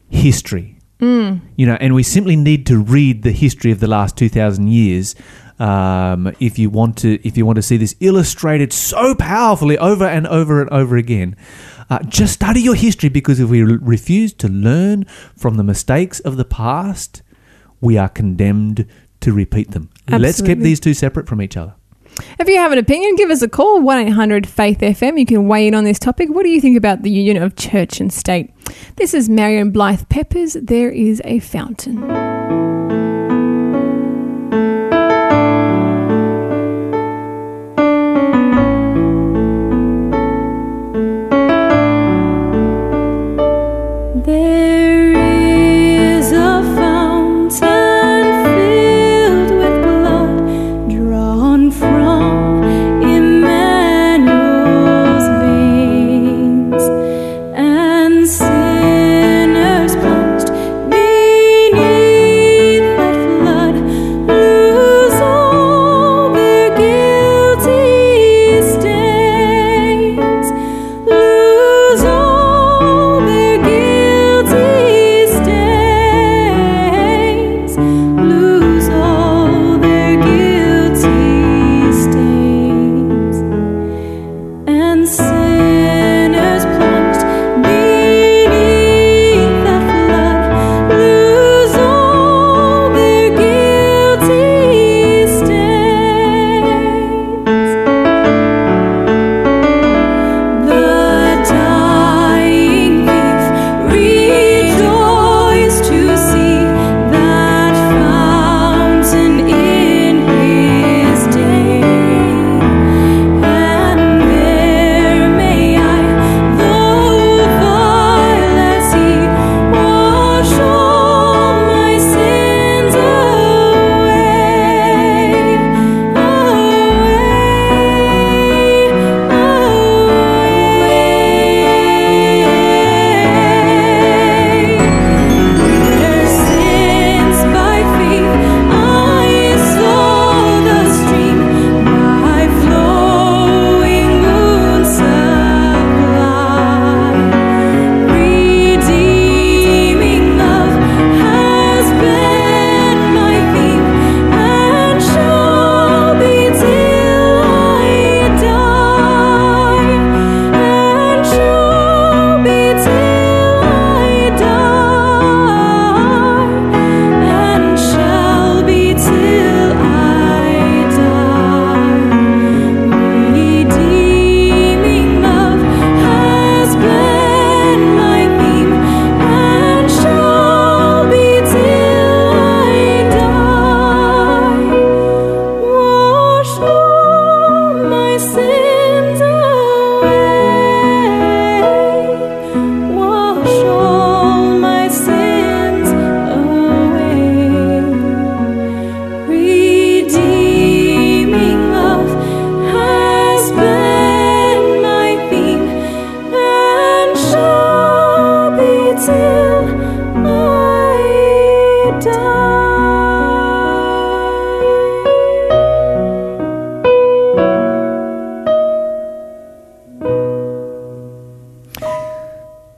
history, 0.08 0.78
mm. 1.00 1.40
you 1.56 1.66
know, 1.66 1.76
and 1.80 1.94
we 1.94 2.02
simply 2.02 2.36
need 2.36 2.66
to 2.66 2.78
read 2.78 3.22
the 3.22 3.32
history 3.32 3.70
of 3.70 3.80
the 3.80 3.88
last 3.88 4.16
2,000 4.16 4.68
years. 4.68 5.14
Um, 5.58 6.32
if 6.38 6.58
you 6.58 6.70
want 6.70 6.98
to, 6.98 7.26
if 7.26 7.36
you 7.36 7.44
want 7.44 7.56
to 7.56 7.62
see 7.62 7.76
this 7.76 7.96
illustrated 8.00 8.72
so 8.72 9.14
powerfully 9.14 9.76
over 9.78 10.04
and 10.04 10.26
over 10.26 10.60
and 10.60 10.70
over 10.70 10.96
again, 10.96 11.36
uh, 11.90 12.00
just 12.04 12.34
study 12.34 12.60
your 12.60 12.74
history 12.74 13.08
because 13.08 13.40
if 13.40 13.48
we 13.48 13.62
refuse 13.62 14.32
to 14.34 14.48
learn 14.48 15.04
from 15.36 15.56
the 15.56 15.64
mistakes 15.64 16.20
of 16.20 16.36
the 16.36 16.44
past, 16.44 17.22
we 17.80 17.96
are 17.96 18.08
condemned 18.08 18.86
to 19.20 19.32
repeat 19.32 19.72
them. 19.72 19.90
Let's 20.08 20.40
keep 20.40 20.58
these 20.58 20.80
two 20.80 20.94
separate 20.94 21.28
from 21.28 21.42
each 21.42 21.56
other. 21.56 21.74
If 22.38 22.48
you 22.48 22.56
have 22.56 22.72
an 22.72 22.78
opinion, 22.78 23.16
give 23.16 23.30
us 23.30 23.42
a 23.42 23.48
call 23.48 23.80
1 23.80 23.98
800 24.08 24.46
Faith 24.46 24.78
FM. 24.78 25.18
You 25.18 25.26
can 25.26 25.48
weigh 25.48 25.68
in 25.68 25.74
on 25.74 25.84
this 25.84 25.98
topic. 25.98 26.28
What 26.28 26.42
do 26.42 26.48
you 26.48 26.60
think 26.60 26.76
about 26.76 27.02
the 27.02 27.10
union 27.10 27.42
of 27.42 27.56
church 27.56 28.00
and 28.00 28.12
state? 28.12 28.52
This 28.96 29.14
is 29.14 29.28
Marion 29.28 29.70
Blythe 29.70 30.08
Peppers. 30.08 30.54
There 30.54 30.90
is 30.90 31.22
a 31.24 31.38
fountain. 31.38 32.57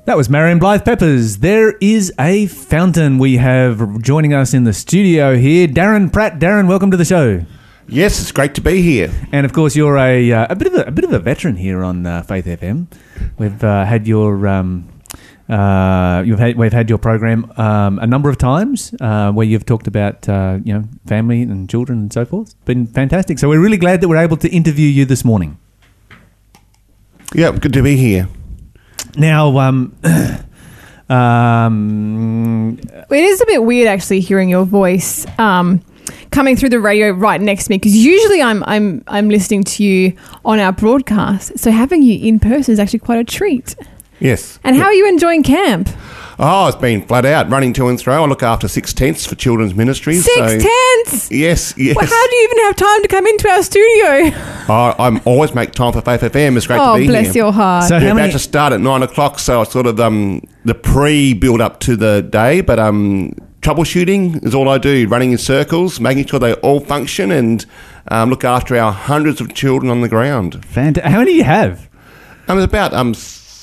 That 0.07 0.17
was 0.17 0.31
Marion 0.31 0.59
Blythe 0.59 0.85
Peppers. 0.85 1.39
There 1.39 1.73
is 1.73 2.11
a 2.19 2.47
fountain. 2.47 3.19
We 3.19 3.37
have 3.37 4.01
joining 4.01 4.33
us 4.33 4.55
in 4.55 4.65
the 4.65 4.73
studio 4.73 5.37
here, 5.37 5.69
Darren 5.69 6.11
Pratt. 6.11 6.39
Darren, 6.39 6.67
welcome 6.67 6.91
to 6.91 6.97
the 6.97 7.05
show. 7.05 7.45
Yes, 7.87 8.19
it's 8.19 8.33
great 8.33 8.55
to 8.55 8.63
be 8.63 8.81
here. 8.81 9.13
And 9.31 9.45
of 9.45 9.53
course, 9.53 9.77
you're 9.77 9.99
a, 9.99 10.33
uh, 10.33 10.47
a 10.49 10.57
bit 10.57 10.69
of 10.69 10.75
a, 10.75 10.83
a 10.85 10.91
bit 10.91 11.05
of 11.05 11.13
a 11.13 11.19
veteran 11.19 11.57
here 11.57 11.85
on 11.85 12.07
uh, 12.07 12.23
Faith 12.23 12.47
FM. 12.47 12.87
We've 13.37 13.63
uh, 13.63 13.85
had 13.85 14.09
your 14.09 14.49
um, 14.49 14.89
uh, 15.51 16.23
you've 16.25 16.39
had, 16.39 16.57
we've 16.57 16.73
had 16.73 16.89
your 16.89 16.99
program 16.99 17.53
um, 17.59 17.99
a 17.99 18.07
number 18.07 18.31
of 18.31 18.39
times 18.39 18.95
uh, 19.03 19.31
where 19.33 19.47
you've 19.47 19.67
talked 19.67 19.87
about 19.87 20.27
uh, 20.31 20.61
you 20.65 20.73
know 20.73 20.85
family 21.07 21.43
and 21.43 21.69
children 21.69 21.99
and 21.99 22.13
so 22.13 22.25
forth. 22.25 22.49
It's 22.49 22.65
been 22.65 22.87
fantastic. 22.87 23.39
So 23.39 23.51
we're 23.51 23.61
really 23.61 23.77
glad 23.77 24.01
that 24.01 24.09
we're 24.09 24.17
able 24.17 24.39
to 24.39 24.49
interview 24.49 24.89
you 24.89 25.05
this 25.05 25.27
morning. 25.27 25.59
Yeah, 27.35 27.53
good 27.53 27.75
to 27.75 27.83
be 27.83 27.97
here. 27.97 28.29
Now, 29.17 29.59
um, 29.59 29.97
um, 31.09 32.79
It 33.11 33.25
is 33.25 33.41
a 33.41 33.47
bit 33.47 33.65
weird 33.65 33.89
actually 33.89 34.21
hearing 34.21 34.49
your 34.49 34.65
voice 34.65 35.27
um, 35.39 35.81
coming 36.31 36.57
through 36.57 36.71
the 36.71 36.81
radio 36.81 37.11
right 37.11 37.41
next 37.41 37.65
to 37.65 37.71
me 37.71 37.79
because 37.79 37.97
usually 37.97 38.43
I'm 38.43 38.63
I'm 38.65 39.03
I'm 39.07 39.29
listening 39.29 39.65
to 39.65 39.85
you 39.85 40.17
on 40.45 40.59
our 40.59 40.73
broadcast. 40.73 41.59
So 41.59 41.71
having 41.71 42.03
you 42.03 42.19
in 42.27 42.39
person 42.39 42.73
is 42.73 42.79
actually 42.79 43.01
quite 43.01 43.19
a 43.19 43.25
treat. 43.25 43.75
Yes. 44.21 44.59
And 44.63 44.77
how 44.77 44.85
are 44.85 44.95
you 44.95 45.09
enjoying 45.09 45.43
camp? 45.43 45.89
Oh, 46.43 46.69
it's 46.69 46.77
been 46.79 47.03
flat 47.03 47.27
out, 47.27 47.51
running 47.51 47.75
to 47.75 47.89
and 47.89 48.01
fro. 48.01 48.25
I 48.25 48.27
look 48.27 48.43
after 48.43 48.67
six 48.67 48.95
tents 48.95 49.27
for 49.27 49.35
children's 49.35 49.75
ministries. 49.75 50.25
Six 50.25 50.37
so- 50.37 50.59
tents. 50.59 51.31
Yes, 51.31 51.75
yes. 51.77 51.95
Well, 51.95 52.07
how 52.07 52.27
do 52.29 52.37
you 52.37 52.45
even 52.51 52.65
have 52.65 52.77
time 52.77 53.03
to 53.03 53.09
come 53.09 53.27
into 53.27 53.49
our 53.49 53.63
studio? 53.63 54.31
Oh, 54.73 54.95
I'm 55.01 55.21
always 55.25 55.53
make 55.53 55.73
time 55.73 55.93
for 55.93 56.01
Faith 56.01 56.21
FM. 56.21 56.57
It's 56.57 56.69
great 56.69 56.79
oh, 56.79 56.93
to 56.93 56.99
be 56.99 57.07
here 57.07 57.13
bless 57.13 57.35
your 57.35 57.51
heart. 57.51 57.89
So 57.89 57.97
We're 57.97 58.03
how 58.03 58.07
about 58.13 58.17
many? 58.17 58.33
to 58.35 58.39
start 58.39 58.73
at 58.73 58.81
nine 58.81 59.03
o'clock, 59.03 59.41
so 59.41 59.63
it's 59.63 59.73
sort 59.73 59.87
of 59.87 59.99
um, 59.99 60.43
the 60.65 60.77
pre-build 60.77 61.61
up 61.61 61.81
to 61.81 61.97
the 61.97 62.23
day. 62.23 62.61
But 62.61 62.79
um, 62.79 63.33
troubleshooting 63.63 64.45
is 64.45 64.55
all 64.55 64.69
I 64.69 64.79
do, 64.79 65.09
running 65.09 65.33
in 65.33 65.39
circles, 65.39 65.99
making 65.99 66.27
sure 66.27 66.39
they 66.39 66.55
all 66.55 66.79
function, 66.79 67.33
and 67.33 67.67
um, 68.09 68.31
look 68.31 68.45
after 68.45 68.77
our 68.77 68.93
hundreds 68.93 69.41
of 69.41 69.53
children 69.55 69.91
on 69.91 70.03
the 70.03 70.09
ground. 70.09 70.61
Fanta- 70.63 71.03
how 71.03 71.19
many 71.19 71.33
do 71.33 71.37
you 71.39 71.45
have? 71.45 71.89
Um, 72.47 72.57
there's 72.59 72.65
about 72.65 72.95
um, 72.95 73.13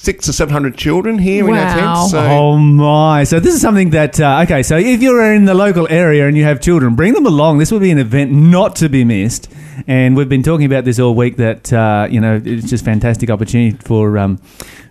six 0.01 0.29
or 0.29 0.33
seven 0.33 0.53
hundred 0.53 0.77
children 0.77 1.17
here 1.19 1.47
in 1.49 1.55
our 1.55 1.65
Wow. 1.65 1.95
tents. 1.95 2.11
So 2.11 2.19
Oh 2.19 2.57
my! 2.57 3.23
So 3.25 3.39
this 3.39 3.53
is 3.53 3.61
something 3.61 3.89
that 3.91 4.19
uh, 4.19 4.41
okay. 4.43 4.63
So 4.63 4.77
if 4.77 5.01
you're 5.01 5.33
in 5.33 5.45
the 5.45 5.53
local 5.53 5.87
area 5.89 6.27
and 6.27 6.37
you 6.37 6.43
have 6.43 6.61
children, 6.61 6.95
bring 6.95 7.13
them 7.13 7.25
along. 7.25 7.57
This 7.57 7.71
will 7.71 7.79
be 7.79 7.91
an 7.91 7.97
event 7.99 8.31
not 8.31 8.75
to 8.77 8.89
be 8.89 9.03
missed. 9.03 9.49
And 9.87 10.15
we've 10.17 10.29
been 10.29 10.43
talking 10.43 10.65
about 10.65 10.85
this 10.85 10.99
all 10.99 11.13
week. 11.15 11.37
That 11.37 11.71
uh, 11.73 12.07
you 12.09 12.19
know, 12.19 12.41
it's 12.43 12.69
just 12.69 12.85
fantastic 12.85 13.29
opportunity 13.29 13.77
for 13.77 14.17
um, 14.17 14.37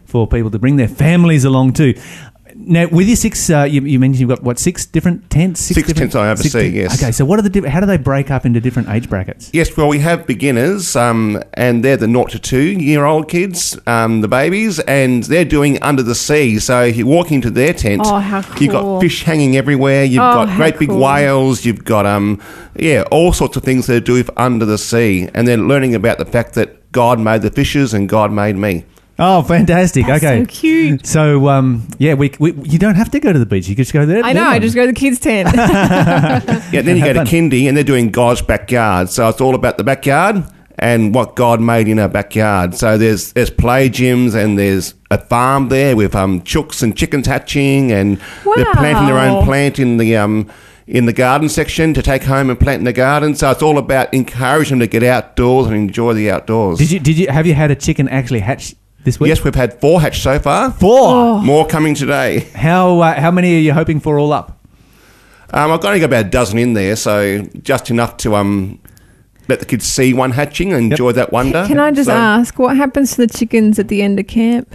for 0.05 0.27
people 0.29 0.51
to 0.51 0.59
bring 0.59 0.77
their 0.77 0.89
families 0.89 1.45
along 1.45 1.73
too. 1.75 1.95
Now, 2.69 2.89
with 2.89 3.07
your 3.07 3.15
six, 3.15 3.49
uh, 3.49 3.63
you, 3.63 3.81
you 3.83 4.01
mentioned 4.01 4.19
you've 4.21 4.29
got 4.29 4.43
what 4.43 4.59
six 4.59 4.85
different 4.85 5.31
tents? 5.31 5.61
Six 5.61 5.77
different, 5.87 5.99
tents 5.99 6.15
I 6.17 6.29
oversee, 6.31 6.49
six 6.49 6.65
di- 6.65 6.77
yes. 6.77 7.01
Okay, 7.01 7.13
so 7.13 7.25
what 7.25 7.39
are 7.39 7.43
the 7.43 7.49
diff- 7.49 7.65
how 7.65 7.79
do 7.79 7.87
they 7.87 7.97
break 7.97 8.29
up 8.29 8.45
into 8.45 8.61
different 8.61 8.89
age 8.89 9.09
brackets? 9.09 9.51
Yes, 9.53 9.77
well, 9.77 9.87
we 9.87 10.01
have 10.01 10.27
beginners, 10.27 10.97
um, 10.97 11.41
and 11.55 11.85
they're 11.85 11.97
the 11.97 12.09
naught 12.09 12.31
to 12.31 12.41
two 12.41 12.59
year 12.73 13.05
old 13.05 13.29
kids, 13.29 13.79
um, 13.87 14.21
the 14.21 14.27
babies, 14.27 14.81
and 14.81 15.23
they're 15.25 15.45
doing 15.45 15.81
under 15.81 16.03
the 16.03 16.17
sea. 16.17 16.59
So 16.59 16.83
you 16.83 17.07
walk 17.07 17.31
into 17.31 17.51
their 17.51 17.73
tent, 17.73 18.03
Oh, 18.05 18.19
how 18.19 18.43
cool. 18.43 18.63
you've 18.63 18.73
got 18.73 19.01
fish 19.01 19.23
hanging 19.23 19.57
everywhere, 19.57 20.03
you've 20.03 20.19
Oh, 20.23 20.33
got 20.35 20.49
how 20.49 20.57
great 20.57 20.77
big 20.81 20.89
cool. 20.89 20.99
whales, 21.01 21.65
you've 21.65 21.85
got 21.85 22.05
um, 22.05 22.41
yeah, 22.75 23.05
all 23.13 23.33
sorts 23.33 23.57
of 23.57 23.63
things 23.63 23.87
they 23.87 24.01
do 24.01 24.15
with 24.15 24.29
under 24.37 24.65
the 24.65 24.77
sea, 24.79 25.29
and 25.35 25.47
they're 25.47 25.57
learning 25.57 25.95
about 25.95 26.19
the 26.19 26.27
fact 26.27 26.55
that 26.55 26.91
God 26.91 27.21
made 27.21 27.43
the 27.43 27.51
fishes 27.51 27.95
and 27.95 28.09
God 28.09 28.33
made 28.33 28.57
me. 28.57 28.85
Oh, 29.19 29.43
fantastic! 29.43 30.07
That's 30.07 30.23
okay, 30.23 30.41
so 30.43 30.47
cute. 30.47 31.07
So 31.07 31.49
um, 31.49 31.89
yeah, 31.99 32.15
we, 32.15 32.33
we 32.39 32.53
you 32.53 32.79
don't 32.79 32.97
have 32.97 33.11
to 33.13 33.21
go 33.21 33.33
to 33.33 33.39
the 33.39 33.47
beach. 33.47 33.67
You 33.67 33.75
can 33.75 33.85
just 33.85 33.95
go 33.95 34.05
there. 34.05 34.23
I 34.23 34.35
know. 34.35 34.45
I 34.45 34.59
just 34.59 34.75
go 34.75 34.83
to 34.83 34.93
the 34.93 34.99
kids' 34.99 35.19
tent. 35.19 35.49
Yeah, 36.73 36.83
then 36.83 36.97
you 36.97 37.05
go 37.05 37.15
Have 37.15 37.29
to 37.29 37.35
kindy, 37.37 37.67
and 37.69 37.77
they're 37.77 37.85
doing 37.85 38.11
God's 38.11 38.43
backyard. 38.43 39.09
So 39.09 39.29
it's 39.29 39.41
all 39.41 39.55
about 39.55 39.79
the 39.79 39.85
backyard 39.85 40.45
and 40.79 41.15
what 41.15 41.37
God 41.37 41.61
made 41.61 41.89
in 41.89 41.99
our 41.99 42.09
backyard. 42.09 42.75
So 42.75 42.99
there's 42.99 43.33
there's 43.33 43.51
play 43.51 43.89
gyms 43.89 44.35
and 44.35 44.59
there's 44.59 44.95
a 45.11 45.19
farm 45.19 45.69
there 45.69 45.97
with 45.97 46.15
um 46.15 46.43
chooks 46.43 46.83
and 46.83 46.95
chickens 46.97 47.27
hatching, 47.27 47.93
and 47.93 48.19
they're 48.57 48.75
planting 48.75 49.07
their 49.07 49.19
own 49.19 49.45
plant 49.45 49.79
in 49.79 49.97
the 49.97 50.17
um 50.17 50.51
in 50.87 51.07
the 51.07 51.13
garden 51.13 51.49
section 51.49 51.95
to 51.95 52.03
take 52.03 52.23
home 52.23 52.51
and 52.51 52.61
plant 52.61 52.81
in 52.81 52.85
the 52.85 52.93
garden. 52.93 53.35
So 53.35 53.51
it's 53.51 53.63
all 53.63 53.79
about 53.79 54.13
encouraging 54.13 54.79
them 54.79 54.81
to 54.81 54.87
get 54.87 55.03
outdoors 55.03 55.67
and 55.69 55.75
enjoy 55.77 56.13
the 56.13 56.31
outdoors. 56.31 56.79
Did 56.79 56.91
you 56.91 57.01
did 57.01 57.19
you 57.19 57.29
have 57.29 57.47
you 57.47 57.55
had 57.55 57.71
a 57.71 57.77
chicken 57.77 58.09
actually 58.09 58.41
hatch 58.41 58.75
this 59.07 59.19
week? 59.19 59.29
Yes, 59.29 59.43
we've 59.43 59.55
had 59.55 59.81
four 59.81 60.01
hatch 60.03 60.21
so 60.21 60.39
far. 60.39 60.71
four. 60.73 61.41
More 61.41 61.67
coming 61.67 61.95
today. 61.95 62.41
How 62.55 63.01
uh, 63.01 63.19
how 63.19 63.31
many 63.31 63.57
are 63.57 63.61
you 63.61 63.73
hoping 63.73 64.01
for 64.01 64.19
all 64.19 64.33
up? 64.35 64.53
Um, 65.55 65.71
I've 65.73 65.83
only 65.85 66.01
got 66.01 66.07
about 66.07 66.27
a 66.27 66.29
dozen 66.29 66.59
in 66.59 66.75
there, 66.75 66.97
so 66.97 67.41
just 67.63 67.89
enough 67.89 68.19
to 68.19 68.35
um 68.37 68.79
let 69.49 69.61
the 69.61 69.65
kids 69.65 69.87
see 69.87 70.13
one 70.13 70.33
hatching 70.33 70.73
and 70.73 70.91
enjoy 70.93 71.13
that 71.13 71.33
wonder. 71.33 71.65
Can 71.67 71.79
I 71.79 71.93
just 71.93 72.09
So- 72.09 72.15
ask 72.17 72.59
what 72.59 72.77
happens 72.77 73.13
to 73.13 73.19
the 73.19 73.29
chickens 73.29 73.79
at 73.79 73.89
the 73.89 74.03
end 74.03 74.19
of 74.21 74.27
camp? 74.27 74.75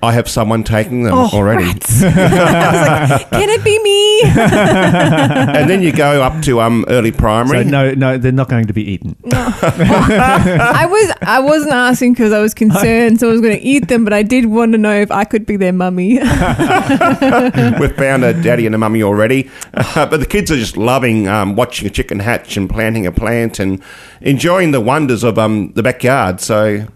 I 0.00 0.12
have 0.12 0.28
someone 0.28 0.62
taking 0.62 1.02
them 1.02 1.14
Oh, 1.14 1.28
already. 1.32 1.64
rats. 1.64 2.02
I 2.04 2.06
was 2.08 3.10
like, 3.10 3.30
can 3.30 3.48
it 3.50 3.64
be 3.64 3.78
me? 3.82 4.20
and 5.58 5.68
then 5.68 5.82
you 5.82 5.92
go 5.92 6.22
up 6.22 6.40
to 6.42 6.60
um, 6.60 6.84
early 6.88 7.10
primary. 7.10 7.64
So 7.64 7.70
no 7.70 7.92
no 7.94 8.16
they're 8.16 8.30
not 8.30 8.48
going 8.48 8.66
to 8.68 8.72
be 8.72 8.82
eaten. 8.92 9.16
I 9.32 10.86
was 10.88 11.12
I 11.22 11.40
wasn't 11.40 11.72
asking 11.72 12.12
because 12.12 12.32
I 12.32 12.38
was 12.40 12.54
concerned 12.54 13.18
so 13.20 13.28
I 13.28 13.32
was 13.32 13.40
going 13.40 13.56
to 13.58 13.62
eat 13.62 13.88
them, 13.88 14.04
but 14.04 14.12
I 14.12 14.22
did 14.22 14.46
want 14.46 14.72
to 14.72 14.78
know 14.78 14.94
if 14.94 15.10
I 15.10 15.24
could 15.24 15.44
be 15.46 15.56
their 15.56 15.72
mummy. 15.72 16.14
We've 16.18 17.96
found 17.96 18.24
a 18.24 18.34
daddy 18.40 18.66
and 18.66 18.74
a 18.74 18.78
mummy 18.78 19.02
already. 19.02 19.50
Uh, 19.74 20.06
but 20.06 20.20
the 20.20 20.26
kids 20.26 20.50
are 20.50 20.56
just 20.56 20.76
loving 20.76 21.26
um, 21.28 21.56
watching 21.56 21.86
a 21.86 21.90
chicken 21.90 22.20
hatch 22.20 22.56
and 22.56 22.68
planting 22.70 23.06
a 23.06 23.12
plant 23.12 23.58
and 23.58 23.82
enjoying 24.20 24.70
the 24.70 24.80
wonders 24.80 25.24
of 25.24 25.38
um, 25.38 25.72
the 25.72 25.82
backyard. 25.82 26.40
So 26.40 26.86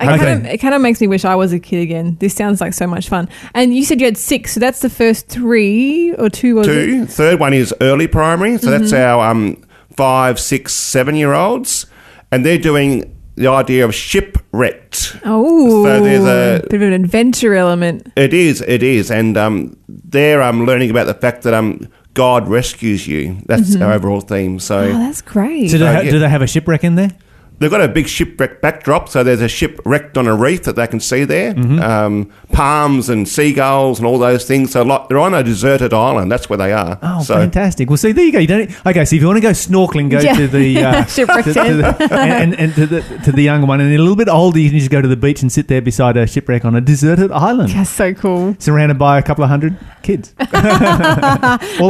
I 0.00 0.14
Okay. 0.14 0.24
kind 0.24 0.46
of, 0.46 0.52
it 0.52 0.58
kind 0.58 0.74
of 0.74 0.80
makes 0.80 1.00
me 1.00 1.06
wish 1.06 1.24
I 1.24 1.34
was 1.34 1.52
a 1.52 1.58
kid 1.58 1.80
again. 1.82 2.16
This 2.20 2.34
sounds 2.34 2.60
like 2.60 2.72
so 2.74 2.86
much 2.86 3.08
fun. 3.08 3.28
And 3.54 3.74
you 3.74 3.84
said 3.84 4.00
you 4.00 4.06
had 4.06 4.16
six, 4.16 4.52
so 4.54 4.60
that's 4.60 4.80
the 4.80 4.90
first 4.90 5.28
three 5.28 6.12
or 6.14 6.28
two, 6.30 6.54
was 6.56 6.66
it? 6.66 6.72
two. 6.72 7.06
Third 7.06 7.38
one 7.40 7.52
is 7.52 7.74
early 7.80 8.06
primary. 8.08 8.56
So 8.58 8.70
that's 8.70 8.92
our 8.92 9.30
um, 9.30 9.62
five, 9.96 10.40
six, 10.40 10.72
seven 10.72 11.14
year 11.16 11.34
olds. 11.34 11.86
And 12.32 12.46
they're 12.46 12.58
doing 12.58 13.14
the 13.36 13.48
idea 13.48 13.84
of 13.84 13.94
shipwrecked. 13.94 15.16
Oh, 15.24 15.84
So 15.84 16.02
there's 16.02 16.24
a- 16.24 16.66
bit 16.68 16.80
of 16.82 16.88
an 16.88 16.92
adventure 16.92 17.54
element. 17.54 18.10
It 18.16 18.32
is, 18.34 18.60
it 18.66 18.82
is, 18.82 19.10
and 19.10 19.36
um, 19.36 19.76
they're 19.88 20.42
um, 20.42 20.66
learning 20.66 20.90
about 20.90 21.06
the 21.06 21.14
fact 21.14 21.42
that 21.42 21.54
um, 21.54 21.88
God 22.14 22.48
rescues 22.48 23.06
you. 23.06 23.38
That's 23.46 23.76
our 23.76 23.92
overall 23.92 24.20
theme. 24.20 24.58
So 24.58 24.78
Oh, 24.80 24.92
that's 24.98 25.22
great. 25.22 25.68
So 25.70 25.78
do, 25.78 25.84
they 25.84 25.92
ha- 25.94 26.00
yeah. 26.00 26.10
do 26.10 26.18
they 26.18 26.28
have 26.28 26.42
a 26.42 26.46
shipwreck 26.46 26.84
in 26.84 26.96
there? 26.96 27.10
They've 27.60 27.70
got 27.70 27.80
a 27.80 27.88
big 27.88 28.08
shipwreck 28.08 28.60
backdrop. 28.60 29.08
So 29.08 29.22
there's 29.22 29.40
a 29.40 29.48
ship 29.48 29.78
wrecked 29.84 30.18
on 30.18 30.26
a 30.26 30.34
reef 30.34 30.64
that 30.64 30.74
they 30.74 30.86
can 30.88 30.98
see 30.98 31.24
there. 31.24 31.52
Um, 31.80 32.32
palms 32.52 33.08
and 33.08 33.28
seagulls 33.28 33.98
and 33.98 34.06
all 34.06 34.18
those 34.18 34.44
things. 34.44 34.72
So 34.72 34.82
like, 34.82 35.08
they're 35.08 35.18
on 35.18 35.34
a 35.34 35.42
deserted 35.42 35.92
island. 35.92 36.30
That's 36.30 36.48
where 36.48 36.56
they 36.56 36.72
are. 36.72 36.98
Oh, 37.02 37.22
so, 37.22 37.34
fantastic! 37.34 37.88
Well, 37.88 37.96
see, 37.96 38.12
there 38.12 38.24
you 38.24 38.32
go. 38.32 38.38
You 38.38 38.46
don't. 38.46 38.86
Okay, 38.86 39.04
so 39.04 39.16
if 39.16 39.22
you 39.22 39.26
want 39.28 39.36
to 39.38 39.40
go 39.42 39.50
snorkeling, 39.50 40.10
go 40.10 40.20
Yeah. 40.20 40.34
to 40.34 40.48
the 40.48 40.78
uh, 40.84 41.04
Shipwreck 41.04 41.44
to, 41.44 41.54
to 41.54 41.74
the, 41.74 42.08
and, 42.12 42.54
and, 42.54 42.54
and 42.60 42.74
to 42.74 42.86
the 42.86 43.00
to 43.24 43.32
the 43.32 43.42
younger 43.42 43.66
one, 43.66 43.80
and 43.80 43.92
a 43.94 43.98
little 43.98 44.16
bit 44.16 44.28
older, 44.28 44.58
you 44.58 44.70
can 44.70 44.78
just 44.78 44.90
go 44.90 45.00
to 45.00 45.08
the 45.08 45.16
beach 45.16 45.42
and 45.42 45.50
sit 45.50 45.68
there 45.68 45.80
beside 45.82 46.16
a 46.16 46.26
shipwreck 46.26 46.64
on 46.64 46.74
a 46.74 46.80
deserted 46.80 47.30
island, 47.32 47.70
That's 47.72 47.90
so 47.90 48.14
cool. 48.14 48.56
surrounded 48.58 48.98
by 48.98 49.18
a 49.18 49.22
couple 49.22 49.44
of 49.44 49.50
hundred 49.50 49.76
kids, 50.02 50.34
all 50.40 50.48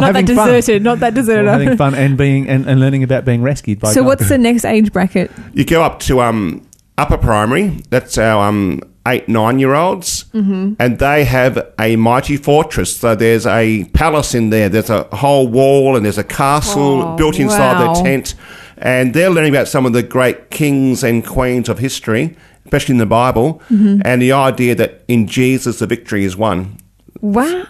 not 0.01 0.15
having 0.15 0.27
that 0.27 0.35
fun, 0.35 0.49
deserted. 0.49 0.83
Not 0.83 1.01
that 1.01 1.15
deserted, 1.15 1.47
all 1.49 1.59
having 1.59 1.77
fun, 1.77 1.95
and 1.95 2.17
being 2.17 2.49
and, 2.49 2.67
and 2.67 2.81
learning 2.81 3.03
about 3.03 3.25
being 3.25 3.43
rescued 3.43 3.81
by. 3.81 3.93
so 3.93 4.01
God. 4.03 4.07
what's 4.07 4.29
the 4.29 4.39
next 4.39 4.65
age 4.65 4.93
bracket? 4.93 5.31
you 5.53 5.65
go 5.65 5.83
up 5.83 6.01
to 6.01 6.21
um, 6.21 6.67
upper 7.01 7.19
primary. 7.19 7.83
That's 7.91 8.19
our 8.19 8.49
um, 8.49 8.81
eight, 9.07 9.29
nine 9.29 9.59
year 9.59 9.75
olds. 9.75 10.25
Mm-hmm. 10.35 10.75
And 10.79 10.99
they 10.99 11.25
have 11.25 11.73
a 11.79 11.97
mighty 11.97 12.37
fortress. 12.37 12.97
So 12.97 13.15
there's 13.15 13.47
a 13.47 13.85
palace 13.95 14.35
in 14.35 14.51
there. 14.51 14.69
There's 14.69 14.91
a 14.91 15.05
whole 15.17 15.49
wall 15.49 15.97
and 15.97 16.05
there's 16.05 16.19
a 16.19 16.25
castle 16.25 17.03
Oh, 17.03 17.17
built 17.17 17.39
inside 17.39 17.75
wow. 17.85 17.95
their 17.95 18.03
tent. 18.05 18.35
And 18.77 19.13
they're 19.15 19.31
learning 19.31 19.53
about 19.55 19.69
some 19.69 19.85
of 19.87 19.93
the 19.93 20.03
great 20.03 20.51
kings 20.51 21.03
and 21.05 21.27
queens 21.27 21.69
of 21.69 21.79
history, 21.79 22.37
especially 22.65 22.95
in 22.95 22.99
the 22.99 23.07
Bible, 23.07 23.61
Mm-hmm. 23.71 24.03
and 24.05 24.23
the 24.23 24.33
idea 24.33 24.75
that 24.75 25.03
in 25.09 25.27
Jesus 25.27 25.79
the 25.81 25.87
victory 25.87 26.25
is 26.25 26.37
won. 26.37 26.77
Wow. 27.21 27.67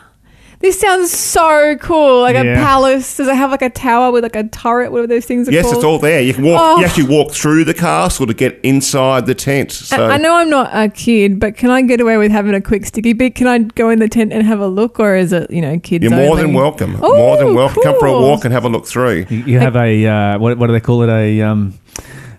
This 0.61 0.79
sounds 0.79 1.11
so 1.11 1.75
cool. 1.77 2.21
Like 2.21 2.37
a 2.37 2.45
Yeah. 2.45 2.63
palace. 2.63 3.17
Does 3.17 3.29
it 3.29 3.35
have 3.35 3.51
like 3.51 3.63
a 3.63 3.71
tower 3.71 4.13
with 4.13 4.25
like 4.25 4.37
a 4.37 4.45
turret? 4.45 4.93
What 4.93 5.01
are 5.01 5.07
those 5.07 5.25
things 5.25 5.49
are 5.49 5.53
Yes, 5.53 5.63
called? 5.65 5.77
it's 5.77 5.85
all 5.85 5.99
there. 5.99 6.21
You 6.21 6.35
can 6.35 6.45
walk. 6.45 6.61
Oh. 6.63 6.79
You 6.79 6.85
actually 6.85 7.09
walk 7.09 7.33
through 7.33 7.65
the 7.65 7.73
castle 7.73 8.27
to 8.27 8.35
get 8.35 8.61
inside 8.63 9.25
the 9.25 9.35
tent. 9.35 9.73
So 9.73 9.97
I 9.97 10.15
I 10.15 10.17
know 10.19 10.35
I'm 10.35 10.51
not 10.51 10.69
a 10.75 10.91
kid, 10.91 11.41
but 11.41 11.57
can 11.57 11.71
I 11.71 11.81
get 11.81 11.99
away 11.99 12.19
with 12.19 12.31
having 12.31 12.53
a 12.55 12.61
quick 12.61 12.85
sticky 12.85 13.15
beat? 13.15 13.37
Can 13.37 13.47
I 13.47 13.59
go 13.61 13.89
in 13.89 14.01
the 14.01 14.09
tent 14.09 14.35
and 14.35 14.43
have 14.47 14.61
a 14.61 14.69
look, 14.69 15.01
or 15.01 15.17
is 15.17 15.33
it 15.33 15.51
you 15.51 15.63
know 15.63 15.79
kids? 15.79 16.03
you're 16.03 16.11
more 16.11 16.33
only? 16.33 16.43
than 16.43 16.53
welcome. 16.53 16.99
Oh, 17.01 17.17
more 17.17 17.39
than 17.39 17.55
welcome. 17.55 17.83
Come 17.83 17.99
for 17.99 18.09
a 18.09 18.11
cool. 18.11 18.21
walk 18.29 18.45
and 18.45 18.53
have 18.53 18.67
a 18.67 18.69
look 18.69 18.87
through. 18.87 19.25
You, 19.31 19.39
you 19.47 19.59
have 19.59 19.77
a 19.77 20.07
uh, 20.07 20.39
what, 20.39 20.59
what 20.59 20.67
do 20.67 20.75
they 20.75 20.81
call 20.81 21.03
it? 21.03 21.09
A 21.09 21.41
um, 21.41 21.73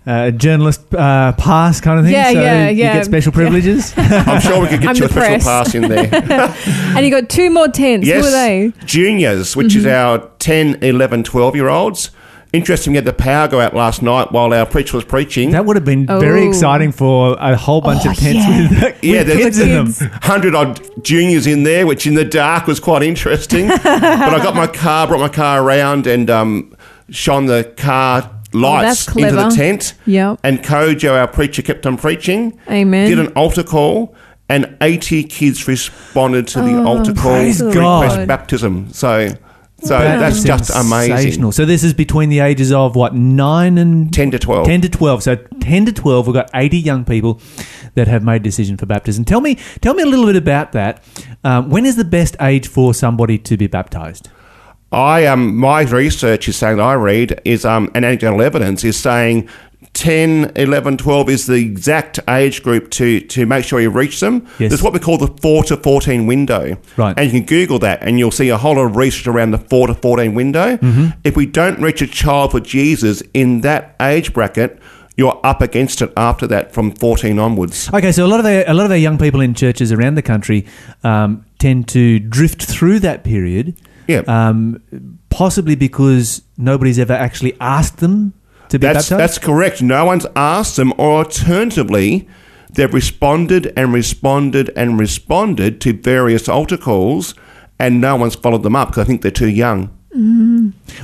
uh, 0.06 0.32
journalist 0.32 0.82
uh, 0.96 1.32
pass 1.34 1.80
kind 1.80 2.00
of 2.00 2.06
thing. 2.06 2.14
Yeah, 2.14 2.32
so 2.32 2.42
yeah, 2.42 2.70
You 2.70 2.78
yeah. 2.84 2.94
get 2.96 3.06
special 3.06 3.32
privileges. 3.32 3.94
I'm 3.98 4.42
sure 4.42 4.60
we 4.62 4.68
could 4.68 4.82
get 4.82 4.90
I'm 4.90 4.96
you 4.96 5.06
a 5.06 5.10
special 5.10 5.40
press. 5.40 5.44
pass 5.44 5.76
in 5.76 5.84
there. 5.88 6.56
And 6.98 7.06
you 7.06 7.12
got 7.12 7.30
two 7.30 7.50
more 7.50 7.68
tents. 7.68 8.06
yes, 8.08 8.22
Who 8.24 8.28
are 8.28 8.32
they? 8.32 8.74
juniors, 8.86 9.56
which 9.56 9.76
is 9.76 9.86
Mm-hmm. 9.86 10.22
our 10.24 10.30
10, 10.40 10.80
11, 10.84 11.24
12 11.24 11.56
year 11.56 11.70
olds. 11.70 12.12
Interesting, 12.54 12.92
we 12.92 12.98
had 12.98 13.06
the 13.06 13.14
power 13.14 13.48
go 13.48 13.62
out 13.62 13.74
last 13.74 14.02
night 14.02 14.34
while 14.34 14.52
our 14.54 14.66
preacher 14.66 14.98
was 14.98 15.06
preaching. 15.06 15.52
that 15.52 15.66
would 15.66 15.78
have 15.78 15.86
been 15.86 16.06
very 16.06 16.42
Oh. 16.46 16.50
exciting 16.50 16.92
for 16.92 17.38
a 17.40 17.56
whole 17.56 17.80
bunch 17.80 18.06
Oh, 18.06 18.10
of 18.10 18.18
tents 18.18 18.46
yeah. 18.46 18.70
with, 18.70 18.82
with 18.84 19.04
Yeah, 19.04 19.24
there's- 19.24 19.44
kids 19.44 19.60
in 19.60 19.70
them. 19.70 19.94
Hundred 20.24 20.54
odd 20.56 20.82
juniors 21.02 21.48
in 21.48 21.64
there, 21.64 21.88
which 21.88 22.06
in 22.06 22.16
the 22.16 22.26
dark 22.26 22.68
was 22.68 22.80
quite 22.82 23.04
interesting. 23.04 23.68
but 23.70 23.86
I 23.86 24.40
got 24.44 24.54
my 24.56 24.68
car, 24.68 25.08
brought 25.08 25.22
my 25.22 25.30
car 25.30 25.64
around, 25.64 26.08
and 26.08 26.30
um, 26.30 26.76
shone 27.10 27.46
the 27.46 27.72
car 27.78 28.30
lights 28.54 29.06
that's 29.06 29.18
into 29.18 29.36
the 29.36 29.50
tent. 29.50 29.94
Yep. 30.06 30.40
And 30.44 30.60
Kojo, 30.60 31.14
our 31.20 31.28
preacher, 31.28 31.62
kept 31.62 31.86
on 31.86 31.98
preaching. 31.98 32.60
Amen. 32.70 33.10
Did 33.10 33.20
an 33.20 33.28
altar 33.34 33.64
call, 33.64 34.16
and 34.50 34.78
eighty 34.82 35.24
kids 35.24 35.68
responded 35.68 36.48
to 36.50 36.62
the 36.62 36.84
altar 36.84 37.14
call. 37.14 37.32
praise 37.32 37.62
God. 37.62 38.04
request 38.04 38.28
baptism. 38.28 38.92
So, 38.94 39.30
so 39.84 39.98
That 39.98 40.20
that's 40.20 40.44
just 40.44 40.70
amazing. 40.76 41.52
So 41.52 41.66
this 41.66 41.84
is 41.84 41.94
between 41.94 42.30
the 42.30 42.40
ages 42.40 42.72
of 42.72 42.96
what 42.96 43.16
nine 43.16 43.78
and 43.78 44.14
10 44.14 44.32
to 44.32 44.40
12. 44.40 44.66
10 44.68 44.82
to 44.82 44.90
12. 44.90 45.24
So 45.24 45.36
10 45.36 45.86
to 45.86 45.92
12, 45.94 46.28
we've 46.28 46.34
got 46.34 46.50
80 46.54 46.78
young 46.78 47.04
people 47.04 47.42
that 47.96 48.08
have 48.08 48.24
made 48.24 48.44
decision 48.44 48.78
for 48.78 48.86
baptism. 48.86 49.26
Tell 49.26 49.42
me, 49.42 49.56
tell 49.82 49.94
me 49.96 50.04
a 50.04 50.06
little 50.06 50.26
bit 50.28 50.36
about 50.36 50.72
that. 50.74 51.04
Um, 51.44 51.70
when 51.70 51.86
is 51.86 51.96
the 51.96 52.06
best 52.06 52.36
age 52.40 52.68
for 52.68 52.94
somebody 52.94 53.38
to 53.40 53.58
be 53.58 53.66
baptized? 53.68 54.30
I 54.92 55.26
um 55.26 55.56
my 55.56 55.82
research 55.82 56.48
is 56.48 56.58
saying 56.58 56.78
that 56.78 56.84
I 56.84 56.94
read 56.94 57.42
is 57.46 57.66
um 57.66 57.90
and 57.96 58.06
anecdotal 58.06 58.42
evidence 58.42 58.84
is 58.84 58.98
saying 58.98 59.50
10, 59.94 60.54
11, 60.56 60.98
12 60.98 61.30
is 61.30 61.48
the 61.48 61.56
exact 61.56 62.20
age 62.30 62.64
group 62.64 62.92
to 62.92 63.20
to 63.20 63.46
make 63.46 63.66
sure 63.66 63.82
you 63.82 63.90
reach 63.90 64.20
them. 64.20 64.48
Yes. 64.58 64.70
There's 64.70 64.84
what 64.84 64.94
we 64.94 65.00
call 65.00 65.18
the 65.18 65.28
4 65.28 65.64
to 65.66 65.78
14 65.78 66.28
window. 66.28 66.78
Right. 66.98 67.18
And 67.18 67.26
you 67.26 67.40
can 67.40 67.46
Google 67.46 67.80
that 67.80 68.02
and 68.02 68.18
you'll 68.18 68.32
see 68.32 68.50
a 68.50 68.58
whole 68.58 68.76
lot 68.76 68.86
of 68.86 68.96
research 68.96 69.28
around 69.28 69.52
the 69.52 69.58
4 69.58 69.88
to 69.88 69.94
14 69.96 70.34
window. 70.34 70.78
Mm-hmm. 70.78 71.20
If 71.24 71.36
we 71.36 71.46
don't 71.46 71.82
reach 71.82 72.02
a 72.02 72.08
child 72.08 72.52
for 72.52 72.60
Jesus 72.60 73.22
in 73.34 73.62
that 73.62 73.96
age 74.00 74.34
bracket, 74.34 74.80
you're 75.18 75.40
up 75.44 75.62
against 75.62 76.02
it 76.02 76.12
after 76.16 76.48
that 76.48 76.74
from 76.74 76.92
14 76.92 77.38
onwards. 77.38 77.94
Okay, 77.94 78.12
so 78.12 78.26
a 78.26 78.28
lot 78.28 78.40
of 78.40 78.46
our, 78.46 78.64
a 78.66 78.74
lot 78.74 78.86
of 78.86 78.92
our 78.92 78.98
young 78.98 79.18
people 79.18 79.42
in 79.42 79.54
churches 79.54 79.92
around 79.92 80.16
the 80.16 80.22
country 80.22 80.66
um, 81.04 81.46
tend 81.60 81.88
to 81.90 82.20
drift 82.20 82.64
through 82.64 83.00
that 83.00 83.24
period. 83.24 83.76
Yeah. 84.08 84.24
Um, 84.28 84.82
possibly 85.30 85.76
because 85.76 86.42
nobody's 86.58 87.00
ever 87.00 87.14
actually 87.14 87.56
asked 87.60 87.98
them 87.98 88.34
to 88.70 88.80
be 88.80 88.88
That's 88.88 89.10
baptized. 89.10 89.20
that's 89.20 89.38
correct. 89.38 89.82
No 89.82 90.06
one's 90.06 90.26
asked 90.36 90.76
them, 90.78 90.94
or 90.98 91.20
alternatively, 91.20 92.28
they've 92.72 92.94
responded 92.94 93.74
and 93.76 93.94
responded 93.94 94.72
and 94.76 95.00
responded 95.00 95.82
to 95.82 95.94
various 95.94 96.48
altar 96.48 96.78
calls, 96.78 97.36
and 97.80 98.00
no 98.00 98.16
one's 98.16 98.36
followed 98.36 98.64
them 98.64 98.76
up 98.76 98.90
because 98.90 99.04
I 99.04 99.08
think 99.08 99.22
they're 99.22 99.32
too 99.32 99.50
young. 99.50 99.90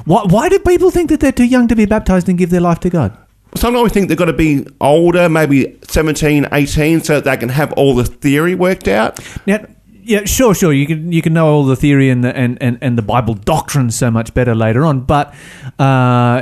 why, 0.06 0.24
why 0.24 0.50
do 0.50 0.60
people 0.60 0.92
think 0.92 1.10
that 1.10 1.20
they're 1.20 1.32
too 1.32 1.46
young 1.46 1.68
to 1.68 1.76
be 1.76 1.86
baptized 1.86 2.30
and 2.30 2.38
give 2.38 2.50
their 2.50 2.62
life 2.62 2.80
to 2.82 2.90
God? 2.90 3.18
Sometimes 3.56 3.84
we 3.84 3.90
think 3.90 4.10
they've 4.10 4.18
got 4.18 4.26
to 4.26 4.34
be 4.34 4.66
older, 4.82 5.30
maybe 5.30 5.78
17, 5.88 6.48
18, 6.52 7.02
so 7.02 7.16
that 7.16 7.24
they 7.24 7.38
can 7.38 7.50
have 7.50 7.72
all 7.74 7.96
the 7.96 8.04
theory 8.06 8.54
worked 8.56 8.88
out. 8.88 9.20
Now, 9.48 9.66
yeah, 10.08 10.26
sure, 10.26 10.54
sure. 10.56 10.74
You 10.74 10.88
can 10.88 11.12
you 11.12 11.22
can 11.22 11.34
know 11.34 11.48
all 11.48 11.66
the 11.66 11.76
theory 11.76 12.10
and 12.10 12.24
the, 12.24 12.36
and, 12.36 12.58
and, 12.62 12.78
and 12.82 12.98
the 12.98 13.02
Bible 13.02 13.34
doctrine 13.34 13.92
so 13.92 14.10
much 14.10 14.34
better 14.34 14.56
later 14.56 14.86
on, 14.86 15.02
but 15.02 15.34
uh, 15.80 16.42